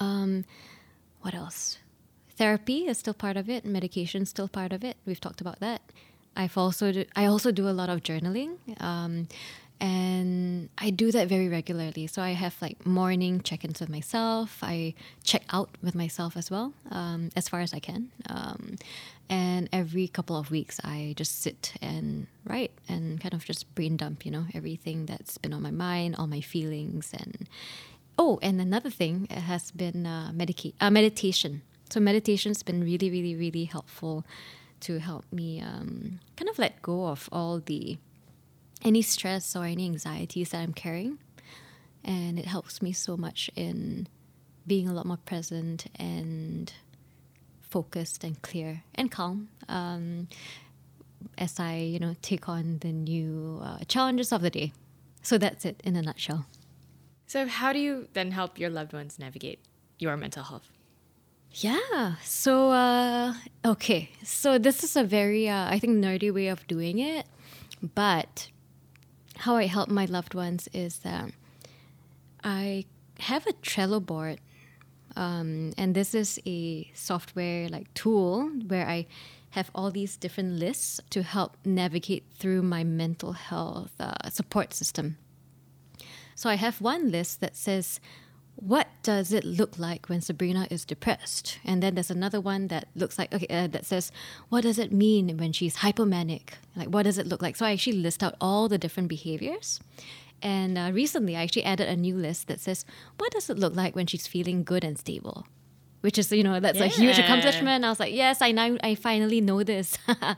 Um, 0.00 0.44
what 1.20 1.32
else? 1.32 1.78
Therapy 2.36 2.88
is 2.88 2.98
still 2.98 3.14
part 3.14 3.36
of 3.36 3.48
it. 3.48 3.64
Medication 3.64 4.22
is 4.22 4.30
still 4.30 4.48
part 4.48 4.72
of 4.72 4.82
it. 4.82 4.96
We've 5.06 5.20
talked 5.20 5.40
about 5.40 5.60
that. 5.60 5.80
I've 6.36 6.58
also 6.58 6.90
do, 6.90 7.04
I 7.14 7.26
also 7.26 7.52
do 7.52 7.68
a 7.68 7.70
lot 7.70 7.88
of 7.88 8.02
journaling. 8.02 8.58
Um, 8.82 9.28
and 9.80 10.68
I 10.78 10.90
do 10.90 11.10
that 11.12 11.28
very 11.28 11.48
regularly. 11.48 12.06
So 12.06 12.22
I 12.22 12.30
have 12.30 12.56
like 12.62 12.86
morning 12.86 13.40
check-ins 13.42 13.80
with 13.80 13.88
myself. 13.88 14.58
I 14.62 14.94
check 15.24 15.42
out 15.50 15.70
with 15.82 15.94
myself 15.94 16.36
as 16.36 16.50
well, 16.50 16.72
um, 16.90 17.30
as 17.36 17.48
far 17.48 17.60
as 17.60 17.74
I 17.74 17.80
can. 17.80 18.10
Um, 18.28 18.76
and 19.28 19.68
every 19.72 20.06
couple 20.08 20.36
of 20.36 20.50
weeks, 20.50 20.80
I 20.84 21.14
just 21.16 21.40
sit 21.40 21.74
and 21.80 22.26
write 22.44 22.72
and 22.88 23.20
kind 23.20 23.34
of 23.34 23.44
just 23.44 23.72
brain 23.74 23.96
dump, 23.96 24.24
you 24.24 24.30
know, 24.30 24.46
everything 24.54 25.06
that's 25.06 25.38
been 25.38 25.52
on 25.52 25.62
my 25.62 25.70
mind, 25.70 26.16
all 26.18 26.26
my 26.26 26.40
feelings, 26.40 27.10
and 27.12 27.48
oh, 28.18 28.38
and 28.42 28.60
another 28.60 28.90
thing 28.90 29.26
has 29.30 29.70
been 29.70 30.06
uh, 30.06 30.30
medica- 30.32 30.72
uh, 30.80 30.90
meditation. 30.90 31.62
So 31.90 32.00
meditation's 32.00 32.62
been 32.62 32.82
really, 32.84 33.10
really, 33.10 33.34
really 33.34 33.64
helpful 33.64 34.24
to 34.80 34.98
help 34.98 35.24
me 35.32 35.60
um, 35.60 36.20
kind 36.36 36.48
of 36.48 36.58
let 36.58 36.82
go 36.82 37.06
of 37.06 37.28
all 37.32 37.60
the 37.60 37.96
any 38.84 39.02
stress 39.02 39.56
or 39.56 39.64
any 39.64 39.86
anxieties 39.86 40.50
that 40.50 40.58
I'm 40.58 40.72
carrying. 40.72 41.18
And 42.04 42.38
it 42.38 42.46
helps 42.46 42.82
me 42.82 42.92
so 42.92 43.16
much 43.16 43.50
in 43.56 44.08
being 44.66 44.88
a 44.88 44.92
lot 44.92 45.06
more 45.06 45.16
present 45.16 45.86
and 45.96 46.72
focused 47.60 48.22
and 48.22 48.40
clear 48.42 48.82
and 48.94 49.10
calm 49.10 49.48
um, 49.68 50.28
as 51.38 51.58
I, 51.58 51.76
you 51.76 51.98
know, 51.98 52.14
take 52.22 52.48
on 52.48 52.78
the 52.80 52.92
new 52.92 53.60
uh, 53.62 53.78
challenges 53.88 54.32
of 54.32 54.42
the 54.42 54.50
day. 54.50 54.72
So 55.22 55.38
that's 55.38 55.64
it 55.64 55.80
in 55.82 55.96
a 55.96 56.02
nutshell. 56.02 56.46
So, 57.26 57.48
how 57.48 57.72
do 57.72 57.78
you 57.78 58.08
then 58.12 58.30
help 58.32 58.58
your 58.58 58.70
loved 58.70 58.92
ones 58.92 59.18
navigate 59.18 59.58
your 59.98 60.16
mental 60.16 60.44
health? 60.44 60.70
Yeah. 61.52 62.16
So, 62.22 62.70
uh, 62.70 63.32
okay. 63.64 64.10
So, 64.22 64.58
this 64.58 64.84
is 64.84 64.94
a 64.94 65.02
very, 65.02 65.48
uh, 65.48 65.66
I 65.68 65.78
think, 65.78 66.04
nerdy 66.04 66.32
way 66.32 66.48
of 66.48 66.66
doing 66.66 66.98
it. 66.98 67.26
But 67.94 68.48
how 69.36 69.56
I 69.56 69.66
help 69.66 69.88
my 69.88 70.04
loved 70.04 70.34
ones 70.34 70.68
is 70.72 70.98
that 70.98 71.30
I 72.42 72.84
have 73.20 73.46
a 73.46 73.52
Trello 73.54 74.04
board. 74.04 74.40
Um, 75.16 75.72
and 75.78 75.94
this 75.94 76.14
is 76.14 76.40
a 76.44 76.90
software 76.94 77.68
like 77.68 77.92
tool 77.94 78.48
where 78.66 78.88
I 78.88 79.06
have 79.50 79.70
all 79.74 79.90
these 79.90 80.16
different 80.16 80.54
lists 80.54 81.00
to 81.10 81.22
help 81.22 81.56
navigate 81.64 82.24
through 82.36 82.62
my 82.62 82.82
mental 82.82 83.32
health 83.32 83.92
uh, 84.00 84.28
support 84.28 84.74
system. 84.74 85.16
So 86.34 86.50
I 86.50 86.56
have 86.56 86.80
one 86.80 87.12
list 87.12 87.40
that 87.40 87.56
says 87.56 88.00
what 88.56 88.88
does 89.02 89.32
it 89.32 89.44
look 89.44 89.78
like 89.78 90.08
when 90.08 90.20
Sabrina 90.20 90.66
is 90.70 90.84
depressed? 90.84 91.58
And 91.64 91.82
then 91.82 91.94
there's 91.94 92.10
another 92.10 92.40
one 92.40 92.68
that 92.68 92.88
looks 92.94 93.18
like 93.18 93.34
okay 93.34 93.46
uh, 93.48 93.66
that 93.68 93.84
says 93.84 94.12
what 94.48 94.62
does 94.62 94.78
it 94.78 94.92
mean 94.92 95.36
when 95.36 95.52
she's 95.52 95.78
hypomanic? 95.78 96.54
Like 96.76 96.88
what 96.88 97.02
does 97.02 97.18
it 97.18 97.26
look 97.26 97.42
like? 97.42 97.56
So 97.56 97.66
I 97.66 97.72
actually 97.72 97.98
list 97.98 98.22
out 98.22 98.34
all 98.40 98.68
the 98.68 98.78
different 98.78 99.08
behaviors. 99.08 99.80
And 100.42 100.76
uh, 100.76 100.90
recently, 100.92 101.36
I 101.36 101.42
actually 101.42 101.64
added 101.64 101.88
a 101.88 101.96
new 101.96 102.16
list 102.16 102.48
that 102.48 102.60
says 102.60 102.84
what 103.18 103.32
does 103.32 103.50
it 103.50 103.58
look 103.58 103.74
like 103.74 103.96
when 103.96 104.06
she's 104.06 104.26
feeling 104.26 104.62
good 104.62 104.84
and 104.84 104.98
stable? 104.98 105.46
Which 106.02 106.18
is, 106.18 106.30
you 106.30 106.44
know, 106.44 106.60
that's 106.60 106.78
yeah. 106.78 106.84
a 106.84 106.88
huge 106.88 107.18
accomplishment. 107.18 107.82
I 107.82 107.88
was 107.88 107.98
like, 107.98 108.12
yes, 108.12 108.42
I 108.42 108.52
now 108.52 108.76
I 108.82 108.94
finally 108.94 109.40
know 109.40 109.62
this. 109.62 109.96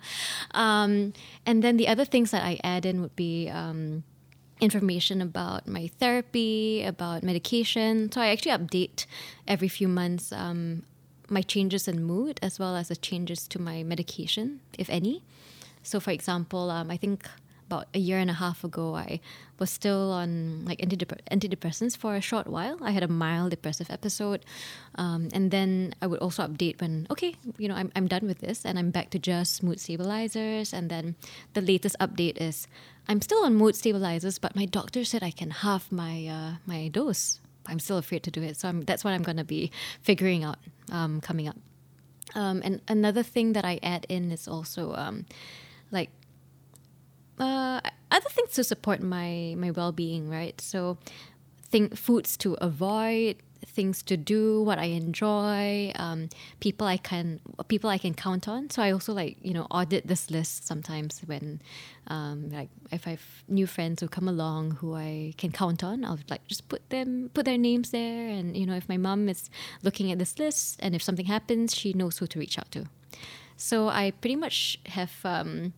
um, 0.52 1.12
and 1.44 1.62
then 1.62 1.76
the 1.76 1.88
other 1.88 2.05
things 2.05 2.31
that 2.31 2.44
I 2.44 2.61
add 2.62 2.87
in 2.87 3.02
would 3.02 3.16
be 3.16 3.48
um, 3.48 4.05
information 4.61 5.21
about 5.21 5.66
my 5.69 5.88
therapy, 5.99 6.83
about 6.83 7.23
medication. 7.23 8.11
So 8.11 8.21
I 8.21 8.29
actually 8.29 8.53
update 8.53 9.07
every 9.47 9.69
few 9.69 9.88
months 9.88 10.33
um, 10.33 10.83
my 11.29 11.42
changes 11.42 11.88
in 11.88 12.05
mood 12.05 12.38
as 12.42 12.59
well 12.59 12.77
as 12.77 12.88
the 12.88 12.97
changes 12.97 13.49
to 13.49 13.59
my 13.59 13.83
medication, 13.83 14.61
if 14.79 14.88
any. 14.88 15.23
So, 15.83 16.01
for 16.01 16.11
example, 16.11 16.71
um, 16.71 16.90
I 16.90 16.97
think 16.97 17.29
about 17.66 17.87
a 17.95 17.99
year 17.99 18.19
and 18.19 18.31
a 18.31 18.35
half 18.35 18.62
ago, 18.62 18.95
I 18.95 19.21
was 19.59 19.71
still 19.71 20.12
on 20.12 20.64
like 20.64 20.79
antidep- 20.79 21.21
antidepressants 21.31 21.97
for 21.97 22.14
a 22.14 22.21
short 22.21 22.47
while. 22.47 22.79
I 22.81 22.92
had 22.92 23.03
a 23.03 23.09
mild 23.09 23.51
depressive 23.51 23.90
episode. 23.90 24.45
Um, 24.95 25.29
and 25.33 25.51
then 25.51 25.95
I 26.01 26.07
would 26.07 26.21
also 26.21 26.47
update 26.47 26.81
when, 26.81 27.07
okay, 27.11 27.35
you 27.59 27.69
know, 27.69 27.75
I'm, 27.75 27.90
I'm 27.97 28.07
done 28.07 28.27
with 28.27 28.38
this 28.38 28.64
and 28.64 28.79
I'm 28.79 28.90
back 28.90 29.11
to 29.11 29.19
just 29.19 29.62
mood 29.62 29.81
stabilizers. 29.81 30.73
And 30.73 30.90
then 30.90 31.16
the 31.55 31.61
latest 31.61 31.97
update 32.01 32.40
is 32.40 32.69
I'm 33.09 33.21
still 33.23 33.45
on 33.45 33.55
mood 33.55 33.77
stabilizers, 33.77 34.38
but 34.38 34.57
my 34.57 34.66
doctor 34.66 35.05
said 35.05 35.23
I 35.23 35.31
can 35.31 35.51
halve 35.51 35.90
my, 35.92 36.27
uh, 36.27 36.51
my 36.66 36.88
dose. 36.88 37.40
I'm 37.66 37.79
still 37.79 37.99
afraid 37.99 38.23
to 38.25 38.31
do 38.31 38.42
it. 38.42 38.57
So 38.57 38.69
I'm, 38.69 38.83
that's 38.83 39.05
what 39.05 39.12
I'm 39.12 39.23
going 39.23 39.37
to 39.37 39.45
be 39.45 39.71
figuring 40.03 40.45
out 40.45 40.59
um, 40.90 41.21
coming 41.21 41.49
up. 41.49 41.57
Um, 42.35 42.61
and 42.64 42.81
another 42.88 43.23
thing 43.23 43.53
that 43.53 43.64
I 43.64 43.79
add 43.83 44.07
in 44.09 44.31
is 44.31 44.49
also 44.49 44.95
um, 44.95 45.27
like 45.90 46.11
uh, 47.38 47.81
other 48.11 48.29
things 48.31 48.51
to 48.53 48.64
support 48.64 49.01
my 49.01 49.55
my 49.57 49.71
well 49.71 49.92
being, 49.92 50.29
right? 50.29 50.61
So, 50.61 50.99
think 51.62 51.97
foods 51.97 52.37
to 52.38 52.55
avoid, 52.55 53.37
things 53.64 54.03
to 54.05 54.16
do, 54.16 54.62
what 54.62 54.79
I 54.79 54.87
enjoy, 54.87 55.92
um, 55.97 56.29
people 56.61 56.87
I 56.87 56.97
can 56.97 57.40
people 57.69 57.90
I 57.90 57.99
can 57.99 58.14
count 58.14 58.49
on. 58.49 58.71
So 58.71 58.83
I 58.83 58.90
also 58.90 59.12
like 59.12 59.38
you 59.42 59.55
know 59.55 59.66
audit 59.71 60.07
this 60.07 60.31
list 60.31 60.66
sometimes 60.66 61.21
when 61.27 61.61
um, 62.09 62.51
like 62.51 62.71
if 62.90 63.07
I've 63.07 63.45
new 63.49 63.66
friends 63.66 64.01
who 64.01 64.09
come 64.09 64.29
along 64.29 64.73
who 64.73 64.95
I 64.95 65.35
can 65.38 65.53
count 65.53 65.83
on, 65.83 66.05
I'll 66.05 66.19
like 66.29 66.47
just 66.47 66.69
put 66.69 66.88
them 66.90 67.31
put 67.33 67.45
their 67.45 67.59
names 67.59 67.90
there, 67.90 68.29
and 68.29 68.57
you 68.57 68.66
know 68.66 68.75
if 68.75 68.88
my 68.88 68.97
mom 68.97 69.29
is 69.29 69.51
looking 69.83 70.12
at 70.12 70.19
this 70.19 70.38
list 70.38 70.79
and 70.81 70.95
if 70.95 71.03
something 71.03 71.27
happens, 71.27 71.75
she 71.75 71.92
knows 71.92 72.19
who 72.19 72.27
to 72.27 72.38
reach 72.38 72.59
out 72.59 72.71
to. 72.73 72.87
So 73.57 73.88
I 73.88 74.12
pretty 74.12 74.37
much 74.37 74.79
have. 74.87 75.12
Um, 75.25 75.73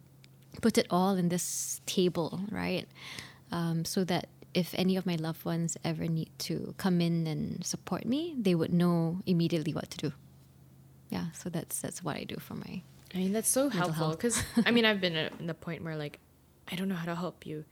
put 0.61 0.79
it 0.79 0.87
all 0.91 1.15
in 1.15 1.29
this 1.29 1.81
table, 1.87 2.41
right? 2.51 2.87
Um, 3.53 3.85
so 3.85 4.05
that 4.05 4.29
if 4.55 4.75
any 4.75 4.97
of 4.97 5.07
my 5.07 5.17
loved 5.17 5.45
ones 5.45 5.77
ever 5.85 6.07
need 6.07 6.31
to 6.39 6.75
come 6.79 7.01
in 7.01 7.27
and 7.27 7.65
support 7.65 8.05
me, 8.05 8.35
they 8.39 8.55
would 8.55 8.73
know 8.73 9.21
immediately 9.27 9.73
what 9.73 9.91
to 9.91 9.99
do. 9.99 10.13
Yeah, 11.11 11.27
so 11.33 11.49
that's 11.49 11.81
that's 11.81 12.03
what 12.03 12.17
I 12.17 12.25
do 12.25 12.37
for 12.37 12.55
my. 12.55 12.83
I 13.15 13.19
mean, 13.19 13.33
that's 13.33 13.49
so 13.49 13.69
helpful 13.69 14.11
because 14.11 14.43
I 14.67 14.71
mean, 14.71 14.85
I've 14.85 15.01
been 15.01 15.17
at 15.17 15.47
the 15.47 15.55
point 15.55 15.83
where 15.83 15.97
like, 15.97 16.19
I 16.71 16.77
don't 16.77 16.89
know 16.89 16.95
how 16.95 17.07
to 17.07 17.15
help 17.15 17.47
you. 17.47 17.65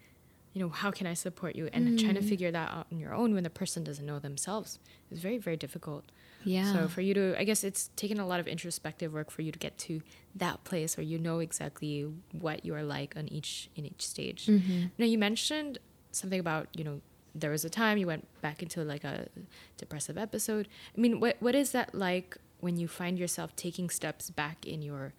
You 0.55 0.63
know, 0.63 0.69
how 0.71 0.91
can 0.91 1.07
I 1.07 1.13
support 1.13 1.55
you? 1.55 1.69
And 1.73 1.87
mm. 1.87 2.03
trying 2.03 2.15
to 2.15 2.23
mm. 2.23 2.29
figure 2.29 2.51
that 2.51 2.71
out 2.71 2.87
on 2.91 2.99
your 2.99 3.15
own 3.15 3.35
when 3.35 3.45
the 3.45 3.51
person 3.51 3.85
doesn't 3.85 4.07
know 4.07 4.19
themselves 4.19 4.79
is 5.11 5.21
very, 5.21 5.37
very 5.37 5.57
difficult. 5.59 6.05
Yeah. 6.45 6.73
So 6.73 6.89
for 6.89 7.03
you 7.03 7.13
to, 7.13 7.39
I 7.39 7.45
guess 7.45 7.63
it's 7.63 7.91
taken 7.97 8.19
a 8.19 8.27
lot 8.27 8.41
of 8.41 8.47
introspective 8.47 9.13
work 9.13 9.31
for 9.31 9.43
you 9.43 9.53
to 9.53 9.59
get 9.59 9.77
to 9.79 10.01
that 10.37 10.65
place 10.65 10.97
where 10.97 11.05
you 11.05 11.19
know 11.19 11.41
exactly 11.41 12.11
what 12.33 12.65
you 12.65 12.75
are 12.75 12.85
like 12.85 13.17
on 13.17 13.29
each 13.29 13.69
in 13.77 13.85
each 13.85 14.07
stage. 14.07 14.47
Mm-hmm. 14.47 14.87
Now 14.97 15.05
you 15.05 15.19
mentioned 15.19 15.79
something 16.17 16.41
about 16.41 16.69
you 16.75 16.85
know 16.85 17.01
there 17.35 17.51
was 17.51 17.65
a 17.65 17.71
time 17.71 17.99
you 17.99 18.07
went 18.07 18.27
back 18.41 18.63
into 18.63 18.83
like 18.83 19.05
a 19.05 19.29
depressive 19.77 20.17
episode. 20.17 20.69
I 20.97 21.01
mean, 21.01 21.21
what 21.21 21.37
what 21.41 21.55
is 21.55 21.73
that 21.73 21.95
like 21.95 22.37
when 22.61 22.77
you 22.77 22.89
find 22.89 23.19
yourself 23.19 23.55
taking 23.57 23.91
steps 23.91 24.31
back 24.31 24.67
in 24.67 24.83
your 24.83 25.13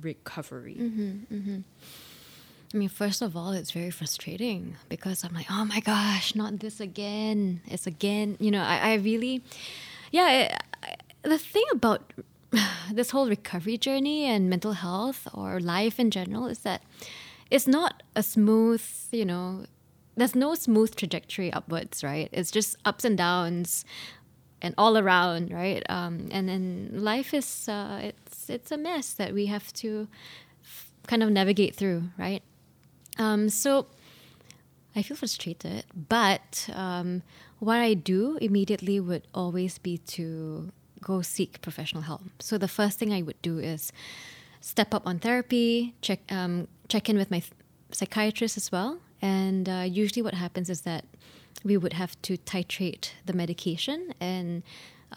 recovery? 0.00 0.76
Mm-hmm, 0.78 1.34
mm-hmm. 1.34 1.58
I 2.74 2.76
mean, 2.76 2.88
first 2.88 3.22
of 3.22 3.36
all, 3.36 3.52
it's 3.52 3.70
very 3.70 3.90
frustrating 3.90 4.76
because 4.88 5.24
I'm 5.24 5.32
like, 5.32 5.46
oh 5.50 5.64
my 5.64 5.80
gosh, 5.80 6.34
not 6.34 6.60
this 6.60 6.80
again. 6.80 7.60
It's 7.66 7.86
again. 7.86 8.36
You 8.40 8.50
know, 8.50 8.62
I, 8.62 8.92
I 8.92 8.94
really 8.94 9.42
yeah, 10.12 10.56
the 11.22 11.38
thing 11.38 11.64
about 11.72 12.12
this 12.92 13.10
whole 13.10 13.28
recovery 13.28 13.78
journey 13.78 14.24
and 14.24 14.48
mental 14.48 14.72
health 14.72 15.28
or 15.34 15.60
life 15.60 15.98
in 15.98 16.10
general 16.10 16.46
is 16.46 16.60
that 16.60 16.82
it's 17.50 17.66
not 17.66 18.02
a 18.14 18.22
smooth, 18.22 18.82
you 19.12 19.24
know, 19.24 19.66
there's 20.16 20.34
no 20.34 20.54
smooth 20.54 20.94
trajectory 20.96 21.52
upwards, 21.52 22.02
right? 22.02 22.28
It's 22.32 22.50
just 22.50 22.76
ups 22.84 23.04
and 23.04 23.16
downs 23.18 23.84
and 24.62 24.74
all 24.78 24.96
around, 24.96 25.52
right? 25.52 25.82
Um, 25.88 26.28
and 26.30 26.48
then 26.48 26.90
life 26.92 27.34
is 27.34 27.68
uh, 27.68 28.00
it's 28.02 28.48
it's 28.48 28.72
a 28.72 28.76
mess 28.78 29.12
that 29.12 29.34
we 29.34 29.46
have 29.46 29.72
to 29.74 30.08
f- 30.64 30.90
kind 31.06 31.22
of 31.22 31.30
navigate 31.30 31.74
through, 31.74 32.04
right? 32.18 32.42
Um, 33.18 33.48
so 33.48 33.86
I 34.94 35.02
feel 35.02 35.16
frustrated, 35.16 35.84
but 36.08 36.68
um, 36.72 37.22
what 37.58 37.78
I 37.78 37.94
do 37.94 38.38
immediately 38.40 38.98
would 39.00 39.26
always 39.34 39.78
be 39.78 39.98
to 40.16 40.72
go 41.00 41.22
seek 41.22 41.60
professional 41.60 42.02
help. 42.02 42.22
So 42.40 42.56
the 42.58 42.68
first 42.68 42.98
thing 42.98 43.12
I 43.12 43.22
would 43.22 43.40
do 43.42 43.58
is 43.58 43.92
step 44.60 44.94
up 44.94 45.06
on 45.06 45.18
therapy, 45.18 45.94
check 46.00 46.20
um, 46.30 46.68
check 46.88 47.08
in 47.10 47.18
with 47.18 47.30
my 47.30 47.40
th- 47.40 47.52
psychiatrist 47.92 48.56
as 48.56 48.72
well. 48.72 48.98
And 49.26 49.68
uh, 49.68 49.84
usually, 50.02 50.22
what 50.22 50.34
happens 50.34 50.68
is 50.70 50.82
that 50.82 51.04
we 51.64 51.76
would 51.76 51.94
have 51.94 52.20
to 52.22 52.36
titrate 52.38 53.10
the 53.24 53.32
medication 53.32 54.14
and 54.20 54.62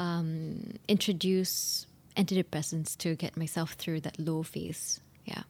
um, 0.05 0.73
introduce 0.87 1.85
antidepressants 2.17 2.97
to 2.97 3.15
get 3.15 3.37
myself 3.37 3.73
through 3.73 4.01
that 4.01 4.19
low 4.19 4.41
phase. 4.43 4.99
Yeah. 5.25 5.43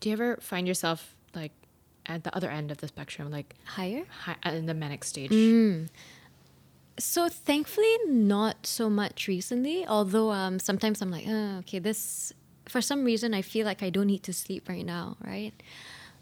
Do 0.00 0.08
you 0.08 0.12
ever 0.12 0.36
find 0.40 0.68
yourself 0.68 1.16
like 1.34 1.52
at 2.06 2.24
the 2.24 2.34
other 2.36 2.50
end 2.50 2.70
of 2.70 2.78
the 2.78 2.88
spectrum, 2.88 3.30
like 3.30 3.54
higher, 3.64 4.04
high, 4.24 4.36
uh, 4.44 4.50
in 4.50 4.66
the 4.66 4.74
manic 4.74 5.04
stage. 5.04 5.30
Mm. 5.30 5.88
So 6.98 7.28
thankfully, 7.28 7.94
not 8.06 8.66
so 8.66 8.88
much 8.88 9.28
recently. 9.28 9.86
Although 9.86 10.30
um, 10.30 10.58
sometimes 10.58 11.02
I'm 11.02 11.10
like, 11.10 11.24
oh, 11.28 11.58
okay, 11.58 11.78
this 11.78 12.32
for 12.68 12.80
some 12.80 13.04
reason 13.04 13.34
I 13.34 13.42
feel 13.42 13.66
like 13.66 13.82
I 13.82 13.90
don't 13.90 14.06
need 14.06 14.22
to 14.24 14.32
sleep 14.32 14.68
right 14.68 14.86
now, 14.86 15.16
right? 15.24 15.52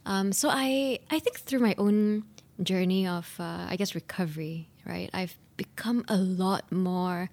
Um, 0.06 0.32
so 0.32 0.48
I 0.50 0.98
I 1.10 1.18
think 1.18 1.40
through 1.40 1.60
my 1.60 1.74
own 1.78 2.24
journey 2.62 3.06
of 3.06 3.34
uh, 3.38 3.66
I 3.68 3.76
guess 3.76 3.94
recovery, 3.94 4.68
right, 4.84 5.10
I've 5.12 5.36
become 5.56 6.04
a 6.08 6.16
lot 6.16 6.70
more 6.70 7.30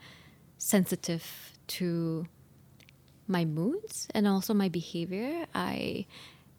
sensitive 0.57 1.53
to 1.67 2.27
my 3.27 3.45
moods 3.45 4.07
and 4.13 4.27
also 4.27 4.53
my 4.53 4.69
behavior. 4.69 5.45
I 5.55 6.05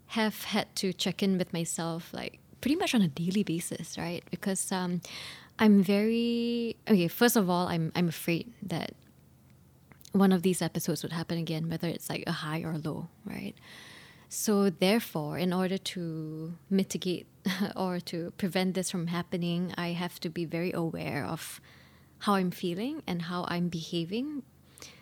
have 0.09 0.45
had 0.45 0.75
to 0.77 0.93
check 0.93 1.23
in 1.23 1.39
with 1.39 1.53
myself 1.53 2.13
like 2.13 2.39
pretty 2.61 2.77
much 2.77 2.95
on 2.95 3.03
a 3.03 3.09
daily 3.09 3.43
basis, 3.43 3.97
right? 3.99 4.23
Because 4.31 4.71
um, 4.73 5.01
I'm 5.59 5.83
very 5.83 6.77
okay. 6.89 7.09
First 7.09 7.37
of 7.37 7.49
all, 7.49 7.69
I'm 7.69 7.93
I'm 7.95 8.09
afraid 8.09 8.53
that 8.63 8.93
one 10.13 10.33
of 10.33 10.43
these 10.43 10.61
episodes 10.61 11.03
would 11.03 11.13
happen 11.13 11.39
again, 11.39 11.69
whether 11.71 11.89
it's 11.89 12.11
like 12.11 12.25
a 12.27 12.33
high 12.33 12.61
or 12.61 12.77
low, 12.79 13.09
right? 13.25 13.55
So 14.35 14.71
therefore, 14.71 15.37
in 15.37 15.53
order 15.53 15.77
to 15.77 16.55
mitigate 16.71 17.27
or 17.77 18.01
to 18.01 18.33
prevent 18.39 18.73
this 18.75 18.91
from 18.91 19.09
happening, 19.09 19.75
I 19.77 19.89
have 19.89 20.19
to 20.21 20.31
be 20.31 20.47
very 20.47 20.73
aware 20.73 21.27
of 21.27 21.61
how 22.21 22.37
I'm 22.37 22.51
feeling 22.51 23.03
and 23.07 23.21
how 23.23 23.45
I'm 23.49 23.69
behaving. 23.69 24.43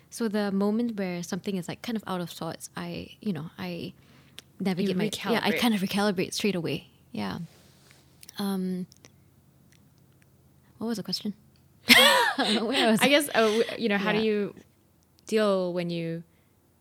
So 0.09 0.27
the 0.27 0.51
moment 0.51 0.97
where 0.99 1.23
something 1.23 1.55
is 1.55 1.69
like 1.69 1.81
kind 1.81 1.95
of 1.95 2.03
out 2.07 2.19
of 2.19 2.29
sorts, 2.29 2.69
I 2.75 3.11
you 3.21 3.31
know 3.31 3.51
I 3.57 3.93
navigate 4.61 4.95
my 4.95 5.09
yeah 5.29 5.41
i 5.43 5.51
kind 5.51 5.73
of 5.73 5.81
recalibrate 5.81 6.33
straight 6.33 6.55
away 6.55 6.87
yeah 7.11 7.39
um 8.37 8.85
what 10.77 10.87
was 10.87 10.97
the 10.97 11.03
question 11.03 11.33
I, 11.89 12.97
I 13.01 13.07
guess 13.07 13.27
oh, 13.33 13.63
you 13.77 13.89
know 13.89 13.97
how 13.97 14.11
yeah. 14.11 14.19
do 14.19 14.25
you 14.25 14.55
deal 15.25 15.73
when 15.73 15.89
you 15.89 16.23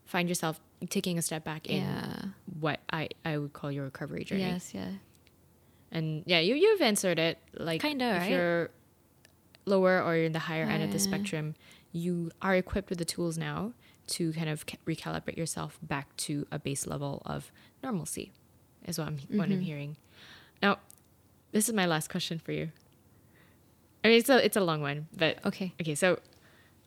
find 0.04 0.28
yourself 0.28 0.60
taking 0.90 1.16
a 1.16 1.22
step 1.22 1.42
back 1.42 1.66
in 1.66 1.82
yeah. 1.82 2.22
What 2.60 2.80
I, 2.92 3.08
I 3.24 3.38
would 3.38 3.52
call 3.52 3.72
your 3.72 3.84
recovery 3.84 4.24
journey 4.24 4.42
yes 4.42 4.72
yeah 4.74 4.90
and 5.90 6.22
yeah 6.26 6.40
you 6.40 6.54
you've 6.54 6.80
answered 6.80 7.18
it 7.18 7.38
like 7.54 7.80
kind 7.80 8.02
of 8.02 8.16
if 8.16 8.22
right? 8.22 8.30
you're 8.30 8.70
lower 9.66 10.02
or 10.02 10.16
you're 10.16 10.24
in 10.24 10.32
the 10.32 10.38
higher 10.38 10.64
uh, 10.64 10.70
end 10.70 10.82
of 10.82 10.92
the 10.92 10.98
spectrum 10.98 11.54
you 11.92 12.30
are 12.40 12.54
equipped 12.54 12.88
with 12.90 12.98
the 12.98 13.04
tools 13.04 13.36
now 13.36 13.72
to 14.10 14.32
kind 14.32 14.48
of 14.48 14.66
recalibrate 14.86 15.36
yourself 15.36 15.78
back 15.82 16.14
to 16.16 16.46
a 16.50 16.58
base 16.58 16.86
level 16.86 17.22
of 17.24 17.50
normalcy, 17.82 18.32
is 18.86 18.98
what 18.98 19.06
I'm 19.06 19.16
mm-hmm. 19.16 19.38
what 19.38 19.44
I'm 19.44 19.52
mm-hmm. 19.52 19.60
hearing. 19.60 19.96
Now, 20.62 20.78
this 21.52 21.68
is 21.68 21.74
my 21.74 21.86
last 21.86 22.10
question 22.10 22.38
for 22.38 22.52
you. 22.52 22.70
I 24.04 24.08
mean, 24.08 24.18
it's 24.18 24.28
a 24.28 24.44
it's 24.44 24.56
a 24.56 24.60
long 24.60 24.82
one, 24.82 25.06
but 25.16 25.44
okay. 25.46 25.72
Okay, 25.80 25.94
so 25.94 26.18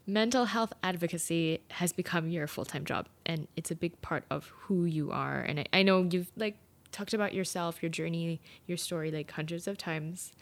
mental 0.05 0.45
health 0.45 0.73
advocacy 0.83 1.61
has 1.71 1.93
become 1.93 2.29
your 2.29 2.47
full 2.47 2.65
time 2.65 2.85
job, 2.85 3.07
and 3.25 3.47
it's 3.55 3.71
a 3.71 3.75
big 3.75 3.99
part 4.01 4.23
of 4.29 4.47
who 4.47 4.85
you 4.85 5.11
are. 5.11 5.41
And 5.41 5.61
I, 5.61 5.65
I 5.73 5.83
know 5.83 6.07
you've 6.09 6.31
like 6.35 6.57
talked 6.91 7.13
about 7.13 7.33
yourself, 7.33 7.81
your 7.81 7.89
journey, 7.89 8.39
your 8.67 8.77
story 8.77 9.11
like 9.11 9.31
hundreds 9.31 9.67
of 9.67 9.77
times, 9.77 10.33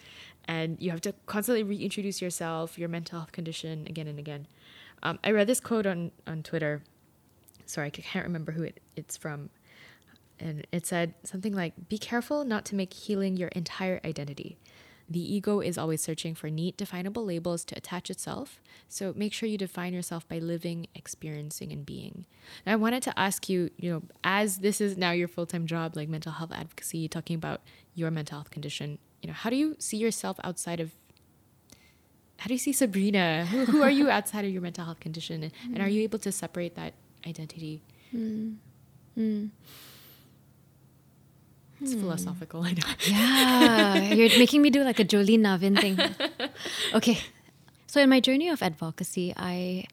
and 0.45 0.77
you 0.79 0.91
have 0.91 1.01
to 1.01 1.13
constantly 1.25 1.63
reintroduce 1.63 2.21
yourself, 2.21 2.77
your 2.77 2.89
mental 2.89 3.19
health 3.19 3.31
condition 3.31 3.85
again 3.87 4.07
and 4.07 4.19
again. 4.19 4.47
Um, 5.03 5.19
I 5.23 5.31
read 5.31 5.47
this 5.47 5.59
quote 5.59 5.85
on, 5.85 6.11
on 6.27 6.43
Twitter. 6.43 6.83
Sorry, 7.65 7.87
I 7.87 7.89
can't 7.89 8.25
remember 8.25 8.51
who 8.51 8.63
it, 8.63 8.79
it's 8.95 9.17
from. 9.17 9.49
And 10.39 10.65
it 10.71 10.85
said 10.85 11.13
something 11.23 11.53
like 11.53 11.73
Be 11.87 11.97
careful 11.97 12.43
not 12.43 12.65
to 12.65 12.75
make 12.75 12.93
healing 12.93 13.37
your 13.37 13.49
entire 13.49 14.01
identity. 14.03 14.57
The 15.11 15.35
ego 15.35 15.59
is 15.59 15.77
always 15.77 16.01
searching 16.01 16.35
for 16.35 16.49
neat, 16.49 16.77
definable 16.77 17.25
labels 17.25 17.65
to 17.65 17.77
attach 17.77 18.09
itself. 18.09 18.61
So 18.87 19.13
make 19.15 19.33
sure 19.33 19.49
you 19.49 19.57
define 19.57 19.93
yourself 19.93 20.27
by 20.27 20.39
living, 20.39 20.87
experiencing, 20.95 21.73
and 21.73 21.85
being. 21.85 22.25
Now, 22.65 22.73
I 22.73 22.75
wanted 22.77 23.03
to 23.03 23.19
ask 23.19 23.49
you, 23.49 23.71
you 23.77 23.91
know, 23.91 24.03
as 24.23 24.59
this 24.59 24.79
is 24.79 24.97
now 24.97 25.11
your 25.11 25.27
full 25.27 25.45
time 25.45 25.65
job, 25.67 25.97
like 25.97 26.07
mental 26.07 26.31
health 26.31 26.53
advocacy, 26.53 27.09
talking 27.09 27.35
about 27.35 27.61
your 27.93 28.09
mental 28.09 28.37
health 28.37 28.51
condition, 28.51 28.99
you 29.21 29.27
know, 29.27 29.33
how 29.33 29.49
do 29.49 29.57
you 29.57 29.75
see 29.79 29.97
yourself 29.97 30.39
outside 30.43 30.79
of 30.79 30.91
how 32.37 32.47
do 32.47 32.55
you 32.55 32.59
see 32.59 32.73
Sabrina? 32.73 33.45
Who, 33.45 33.65
who 33.65 33.83
are 33.83 33.91
you 33.91 34.09
outside 34.09 34.45
of 34.45 34.51
your 34.51 34.63
mental 34.63 34.83
health 34.83 34.99
condition? 34.99 35.43
And, 35.43 35.53
and 35.75 35.79
are 35.79 35.87
you 35.87 36.01
able 36.01 36.17
to 36.19 36.31
separate 36.31 36.73
that 36.75 36.95
identity? 37.27 37.83
Mm. 38.15 38.55
Mm. 39.15 39.49
It's 41.81 41.93
hmm. 41.93 41.99
philosophical, 41.99 42.63
I 42.63 42.73
know. 42.73 42.83
Yeah, 43.07 44.13
you're 44.13 44.37
making 44.37 44.61
me 44.61 44.69
do 44.69 44.83
like 44.83 44.99
a 44.99 45.05
Jolene 45.05 45.41
Navin 45.41 45.79
thing. 45.79 45.99
Okay, 46.93 47.17
so 47.87 48.01
in 48.01 48.09
my 48.09 48.19
journey 48.19 48.49
of 48.49 48.61
advocacy, 48.61 49.33
I 49.35 49.85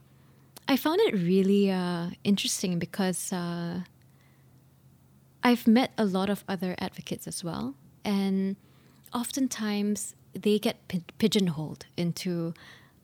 I 0.69 0.77
found 0.77 1.01
it 1.01 1.15
really 1.15 1.71
uh, 1.71 2.11
interesting 2.25 2.79
because 2.79 3.33
uh, 3.33 3.81
I've 5.43 5.67
met 5.67 5.93
a 5.97 6.05
lot 6.05 6.29
of 6.29 6.45
other 6.47 6.75
advocates 6.79 7.27
as 7.27 7.43
well, 7.43 7.75
and 8.05 8.57
oftentimes 9.15 10.15
they 10.35 10.59
get 10.59 10.77
p- 10.89 11.05
pigeonholed 11.19 11.87
into, 11.97 12.53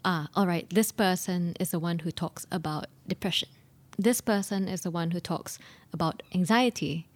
ah, 0.05 0.29
all 0.35 0.47
right, 0.47 0.69
this 0.69 0.93
person 0.93 1.55
is 1.59 1.71
the 1.71 1.79
one 1.79 2.01
who 2.01 2.11
talks 2.11 2.47
about 2.51 2.87
depression. 3.09 3.49
This 3.97 4.21
person 4.21 4.69
is 4.69 4.83
the 4.83 4.91
one 4.91 5.13
who 5.13 5.21
talks 5.21 5.59
about 5.93 6.23
anxiety 6.35 7.07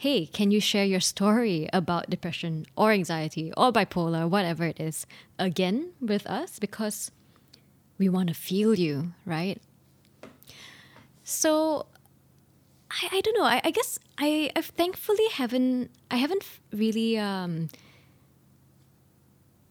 hey, 0.00 0.24
can 0.24 0.50
you 0.50 0.62
share 0.62 0.86
your 0.86 0.98
story 0.98 1.68
about 1.74 2.08
depression 2.08 2.64
or 2.74 2.90
anxiety 2.90 3.52
or 3.54 3.70
bipolar, 3.70 4.26
whatever 4.26 4.64
it 4.64 4.80
is, 4.80 5.06
again 5.38 5.92
with 6.00 6.26
us? 6.26 6.58
Because 6.58 7.10
we 7.98 8.08
want 8.08 8.28
to 8.28 8.34
feel 8.34 8.74
you, 8.74 9.12
right? 9.26 9.60
So 11.22 11.84
I, 12.90 13.08
I 13.12 13.20
don't 13.20 13.36
know. 13.36 13.44
I, 13.44 13.60
I 13.62 13.70
guess 13.70 13.98
I, 14.16 14.50
I 14.56 14.62
thankfully 14.62 15.28
haven't 15.32 15.90
I 16.10 16.16
haven't 16.16 16.44
really 16.72 17.18
um, 17.18 17.68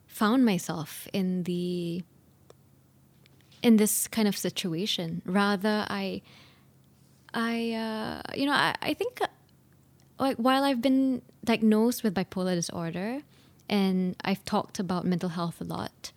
found 0.05 0.45
myself 0.45 1.07
in 1.11 1.41
the 1.49 2.03
in 3.63 3.77
this 3.77 4.07
kind 4.07 4.27
of 4.27 4.37
situation. 4.37 5.23
Rather, 5.25 5.87
I 5.89 6.21
I 7.33 7.73
uh, 7.73 8.37
you 8.37 8.45
know 8.45 8.53
I, 8.53 8.75
I 8.79 8.93
think 8.93 9.21
like 10.19 10.37
while 10.37 10.63
I've 10.63 10.81
been 10.81 11.21
diagnosed 11.43 12.03
with 12.03 12.13
bipolar 12.13 12.55
disorder 12.55 13.21
and 13.69 14.15
I've 14.23 14.43
talked 14.45 14.79
about 14.79 15.05
mental 15.05 15.29
health 15.29 15.61
a 15.61 15.63
lot, 15.63 16.11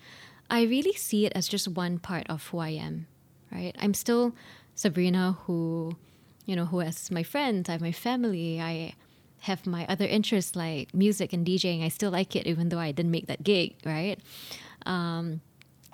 I 0.51 0.63
really 0.63 0.93
see 0.95 1.25
it 1.27 1.33
as 1.35 1.49
just 1.49 1.69
one 1.69 1.99
part 1.99 2.29
of 2.29 2.47
who 2.49 2.59
I 2.59 2.71
am, 2.71 3.07
right? 3.51 3.75
I'm 3.79 3.95
still 3.95 4.35
Sabrina 4.75 5.39
who, 5.45 5.97
you 6.45 6.57
know, 6.57 6.67
who 6.67 6.81
has 6.81 7.11
my 7.11 7.23
friends, 7.23 7.69
I 7.69 7.73
have 7.73 7.81
my 7.81 7.93
family, 7.93 8.61
I 8.61 8.95
have 9.41 9.67
my 9.67 9.87
other 9.87 10.05
interests 10.05 10.55
like 10.55 10.95
music 10.95 11.33
and 11.33 11.47
DJing. 11.47 11.85
I 11.85 11.89
still 11.89 12.11
like 12.11 12.37
it 12.37 12.47
even 12.47 12.69
though 12.69 12.79
I 12.79 12.93
didn't 12.93 13.11
make 13.11 13.27
that 13.27 13.43
gig, 13.43 13.75
right? 13.85 14.19
Um, 14.87 15.41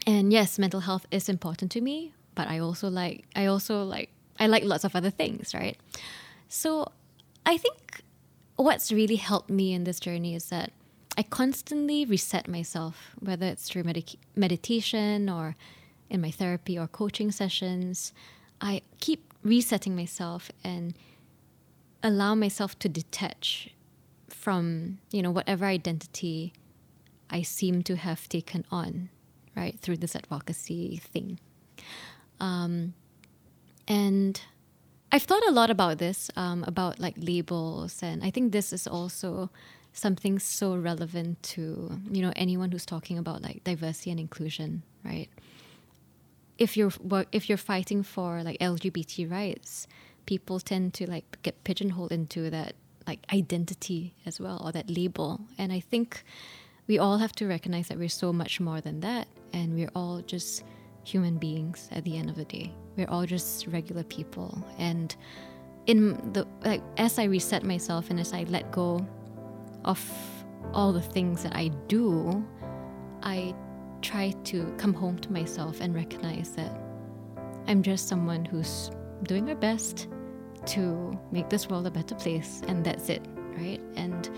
and 0.06 0.32
yes, 0.32 0.58
mental 0.58 0.80
health 0.80 1.06
is 1.10 1.28
important 1.28 1.70
to 1.72 1.80
me, 1.80 2.12
but 2.34 2.48
I 2.48 2.58
also 2.58 2.88
like 2.88 3.24
I 3.34 3.46
also 3.46 3.84
like 3.84 4.10
I 4.38 4.46
like 4.46 4.64
lots 4.64 4.84
of 4.84 4.94
other 4.94 5.10
things, 5.10 5.54
right? 5.54 5.76
So 6.48 6.92
I 7.46 7.56
think 7.56 8.02
what's 8.56 8.92
really 8.92 9.16
helped 9.16 9.50
me 9.50 9.72
in 9.72 9.84
this 9.84 10.00
journey 10.00 10.34
is 10.34 10.46
that 10.46 10.72
I 11.16 11.22
constantly 11.22 12.04
reset 12.04 12.46
myself, 12.46 13.12
whether 13.18 13.46
it's 13.46 13.68
through 13.68 13.84
meditation 14.36 15.28
or 15.28 15.56
in 16.10 16.20
my 16.20 16.30
therapy 16.30 16.78
or 16.78 16.86
coaching 16.86 17.32
sessions. 17.32 18.12
I 18.60 18.82
keep 19.00 19.32
resetting 19.42 19.96
myself 19.96 20.50
and 20.62 20.94
allow 22.02 22.34
myself 22.34 22.78
to 22.80 22.88
detach 22.88 23.70
from, 24.28 24.98
you 25.10 25.22
know, 25.22 25.30
whatever 25.30 25.64
identity 25.64 26.52
I 27.30 27.42
seem 27.42 27.82
to 27.82 27.96
have 27.96 28.28
taken 28.28 28.64
on, 28.70 29.10
right, 29.56 29.78
through 29.78 29.98
this 29.98 30.14
advocacy 30.14 30.98
thing. 30.98 31.40
Um, 32.40 32.94
and 33.86 34.40
I've 35.10 35.22
thought 35.22 35.46
a 35.48 35.52
lot 35.52 35.70
about 35.70 35.98
this, 35.98 36.30
um, 36.36 36.64
about 36.66 36.98
like 36.98 37.14
labels, 37.16 38.02
and 38.02 38.22
I 38.22 38.30
think 38.30 38.52
this 38.52 38.72
is 38.72 38.86
also 38.86 39.50
something 39.92 40.38
so 40.38 40.76
relevant 40.76 41.42
to 41.42 41.98
you 42.10 42.22
know 42.22 42.32
anyone 42.36 42.70
who's 42.70 42.84
talking 42.84 43.16
about 43.18 43.42
like 43.42 43.64
diversity 43.64 44.10
and 44.10 44.20
inclusion, 44.20 44.82
right? 45.04 45.28
If 46.58 46.76
you're 46.76 46.92
if 47.32 47.48
you're 47.48 47.58
fighting 47.58 48.02
for 48.02 48.42
like 48.42 48.58
LGBT 48.58 49.30
rights, 49.30 49.86
people 50.26 50.60
tend 50.60 50.92
to 50.94 51.10
like 51.10 51.38
get 51.42 51.64
pigeonholed 51.64 52.12
into 52.12 52.50
that 52.50 52.74
like 53.06 53.20
identity 53.32 54.14
as 54.26 54.38
well 54.38 54.60
or 54.62 54.72
that 54.72 54.90
label, 54.90 55.40
and 55.56 55.72
I 55.72 55.80
think 55.80 56.22
we 56.86 56.98
all 56.98 57.16
have 57.18 57.32
to 57.32 57.46
recognize 57.46 57.88
that 57.88 57.98
we're 57.98 58.10
so 58.10 58.30
much 58.32 58.60
more 58.60 58.82
than 58.82 59.00
that, 59.00 59.26
and 59.54 59.74
we're 59.74 59.90
all 59.94 60.20
just 60.20 60.64
human 61.04 61.38
beings 61.38 61.88
at 61.92 62.04
the 62.04 62.18
end 62.18 62.28
of 62.28 62.36
the 62.36 62.44
day. 62.44 62.74
We're 62.98 63.08
all 63.08 63.24
just 63.26 63.68
regular 63.68 64.02
people. 64.02 64.62
And 64.76 65.14
in 65.86 66.32
the 66.32 66.46
like 66.64 66.82
as 66.96 67.18
I 67.18 67.24
reset 67.24 67.62
myself 67.62 68.10
and 68.10 68.18
as 68.18 68.32
I 68.32 68.42
let 68.48 68.72
go 68.72 69.06
of 69.84 69.98
all 70.74 70.92
the 70.92 71.00
things 71.00 71.44
that 71.44 71.54
I 71.54 71.68
do, 71.86 72.44
I 73.22 73.54
try 74.02 74.32
to 74.44 74.74
come 74.78 74.92
home 74.92 75.16
to 75.20 75.32
myself 75.32 75.80
and 75.80 75.94
recognize 75.94 76.50
that 76.56 76.72
I'm 77.68 77.82
just 77.82 78.08
someone 78.08 78.44
who's 78.44 78.90
doing 79.22 79.46
her 79.46 79.54
best 79.54 80.08
to 80.66 81.18
make 81.30 81.48
this 81.48 81.68
world 81.68 81.86
a 81.86 81.90
better 81.92 82.16
place 82.16 82.62
and 82.66 82.84
that's 82.84 83.08
it, 83.08 83.22
right? 83.56 83.80
And 83.94 84.28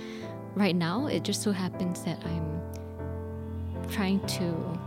right 0.55 0.77
now 0.77 1.07
it 1.07 1.25
just 1.25 1.43
so 1.43 1.51
happens 1.51 2.05
that 2.05 2.23
I'm 2.27 2.61
trying 3.89 4.21
to 4.27 4.79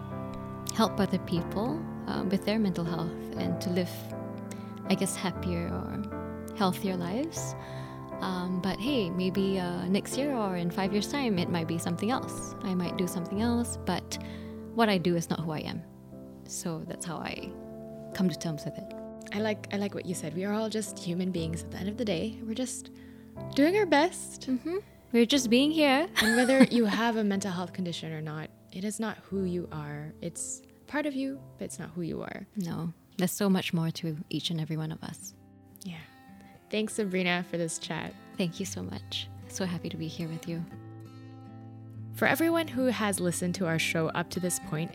help 0.75 0.99
other 0.99 1.19
people 1.19 1.83
uh, 2.07 2.23
with 2.29 2.45
their 2.45 2.59
mental 2.59 2.85
health 2.85 3.11
and 3.37 3.59
to 3.61 3.69
live, 3.69 3.91
I 4.89 4.95
guess, 4.95 5.15
happier 5.15 5.67
or 5.67 6.03
healthier 6.55 6.95
lives. 6.95 7.55
Um, 8.21 8.61
but 8.61 8.79
hey, 8.79 9.09
maybe 9.09 9.59
uh, 9.59 9.85
next 9.85 10.17
year 10.17 10.33
or 10.33 10.55
in 10.55 10.71
five 10.71 10.93
years' 10.93 11.11
time, 11.11 11.37
it 11.37 11.49
might 11.49 11.67
be 11.67 11.77
something 11.77 12.09
else. 12.11 12.55
I 12.63 12.73
might 12.73 12.97
do 12.97 13.07
something 13.07 13.41
else, 13.41 13.77
but 13.85 14.17
what 14.75 14.89
I 14.89 14.97
do 14.97 15.15
is 15.15 15.29
not 15.29 15.41
who 15.41 15.51
I 15.51 15.59
am. 15.59 15.81
So 16.47 16.83
that's 16.87 17.05
how 17.05 17.17
I 17.17 17.51
come 18.13 18.29
to 18.29 18.37
terms 18.37 18.63
with 18.65 18.77
it. 18.77 18.93
I 19.33 19.39
like 19.39 19.67
I 19.73 19.77
like 19.77 19.95
what 19.95 20.05
you 20.05 20.13
said. 20.13 20.35
We 20.35 20.45
are 20.45 20.53
all 20.53 20.69
just 20.69 20.99
human 20.99 21.31
beings 21.31 21.63
at 21.63 21.71
the 21.71 21.77
end 21.77 21.89
of 21.89 21.97
the 21.97 22.05
day. 22.05 22.39
We're 22.43 22.53
just 22.53 22.91
doing 23.55 23.75
our 23.77 23.85
best. 23.85 24.49
Mm-hmm. 24.49 24.77
We're 25.11 25.25
just 25.25 25.49
being 25.49 25.71
here. 25.71 26.07
and 26.21 26.35
whether 26.35 26.63
you 26.71 26.85
have 26.85 27.17
a 27.17 27.23
mental 27.23 27.51
health 27.51 27.73
condition 27.73 28.11
or 28.13 28.21
not, 28.21 28.49
it 28.71 28.83
is 28.83 28.99
not 28.99 29.17
who 29.29 29.43
you 29.43 29.67
are. 29.71 30.13
It's 30.21 30.61
part 30.93 31.07
of 31.07 31.15
you, 31.15 31.39
but 31.57 31.65
it's 31.65 31.79
not 31.79 31.89
who 31.95 32.03
you 32.03 32.21
are. 32.21 32.45
No, 32.55 32.93
there's 33.17 33.31
so 33.31 33.49
much 33.49 33.73
more 33.73 33.89
to 33.89 34.15
each 34.29 34.51
and 34.51 34.61
every 34.61 34.77
one 34.77 34.91
of 34.91 35.03
us. 35.03 35.33
Yeah. 35.81 35.95
Thanks, 36.69 36.93
Sabrina, 36.93 37.43
for 37.49 37.57
this 37.57 37.79
chat. 37.79 38.13
Thank 38.37 38.59
you 38.59 38.65
so 38.67 38.83
much. 38.83 39.27
So 39.47 39.65
happy 39.65 39.89
to 39.89 39.97
be 39.97 40.07
here 40.07 40.27
with 40.27 40.47
you. 40.47 40.63
For 42.13 42.27
everyone 42.27 42.67
who 42.67 42.85
has 42.85 43.19
listened 43.19 43.55
to 43.55 43.65
our 43.65 43.79
show 43.79 44.09
up 44.09 44.29
to 44.29 44.39
this 44.39 44.59
point, 44.69 44.91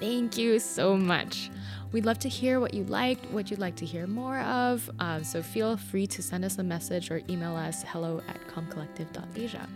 thank 0.00 0.38
you 0.38 0.58
so 0.58 0.96
much. 0.96 1.50
We'd 1.92 2.06
love 2.06 2.18
to 2.20 2.30
hear 2.30 2.58
what 2.58 2.72
you 2.72 2.84
liked, 2.84 3.30
what 3.30 3.50
you'd 3.50 3.60
like 3.60 3.76
to 3.76 3.84
hear 3.84 4.06
more 4.06 4.40
of. 4.40 4.90
Uh, 4.98 5.22
so 5.22 5.42
feel 5.42 5.76
free 5.76 6.06
to 6.06 6.22
send 6.22 6.46
us 6.46 6.56
a 6.56 6.62
message 6.62 7.10
or 7.10 7.20
email 7.28 7.54
us 7.54 7.84
hello 7.86 8.22
at 8.26 8.40
calmcollective.asia. 8.48 9.68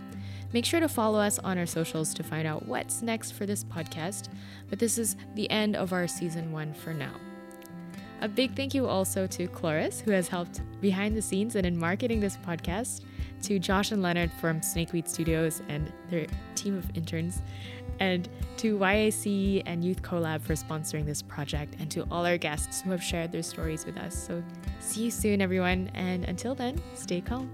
Make 0.57 0.65
sure 0.65 0.81
to 0.81 0.89
follow 0.89 1.19
us 1.19 1.39
on 1.41 1.59
our 1.59 1.67
socials 1.67 2.15
to 2.15 2.23
find 2.23 2.49
out 2.49 2.65
what's 2.65 3.03
next 3.03 3.33
for 3.33 3.45
this 3.45 3.63
podcast. 3.63 4.31
But 4.71 4.79
this 4.79 4.97
is 4.97 5.15
the 5.35 5.51
end 5.51 5.77
of 5.77 5.93
our 5.93 6.09
season 6.09 6.51
one 6.51 6.73
for 6.73 6.95
now. 6.95 7.13
A 8.23 8.29
big 8.29 8.57
thank 8.57 8.73
you 8.73 8.87
also 8.87 9.27
to 9.27 9.49
Cloris, 9.49 10.01
who 10.01 10.13
has 10.13 10.29
helped 10.29 10.63
behind 10.81 11.15
the 11.15 11.21
scenes 11.21 11.57
and 11.57 11.67
in 11.67 11.79
marketing 11.79 12.21
this 12.21 12.39
podcast, 12.39 13.03
to 13.43 13.59
Josh 13.59 13.93
and 13.93 14.01
Leonard 14.01 14.33
from 14.41 14.63
Snakeweed 14.63 15.07
Studios 15.07 15.61
and 15.69 15.93
their 16.09 16.27
team 16.55 16.79
of 16.79 16.91
interns, 16.97 17.43
and 18.01 18.27
to 18.57 18.79
YAC 18.79 19.63
and 19.67 19.85
Youth 19.85 20.01
Collab 20.01 20.41
for 20.41 20.55
sponsoring 20.55 21.05
this 21.05 21.21
project, 21.21 21.75
and 21.81 21.91
to 21.91 22.07
all 22.11 22.25
our 22.25 22.39
guests 22.39 22.81
who 22.81 22.93
have 22.93 23.03
shared 23.03 23.31
their 23.31 23.43
stories 23.43 23.85
with 23.85 23.99
us. 23.99 24.17
So, 24.17 24.43
see 24.81 25.03
you 25.05 25.11
soon, 25.11 25.43
everyone, 25.43 25.91
and 25.93 26.25
until 26.25 26.55
then, 26.55 26.81
stay 26.95 27.21
calm. 27.21 27.51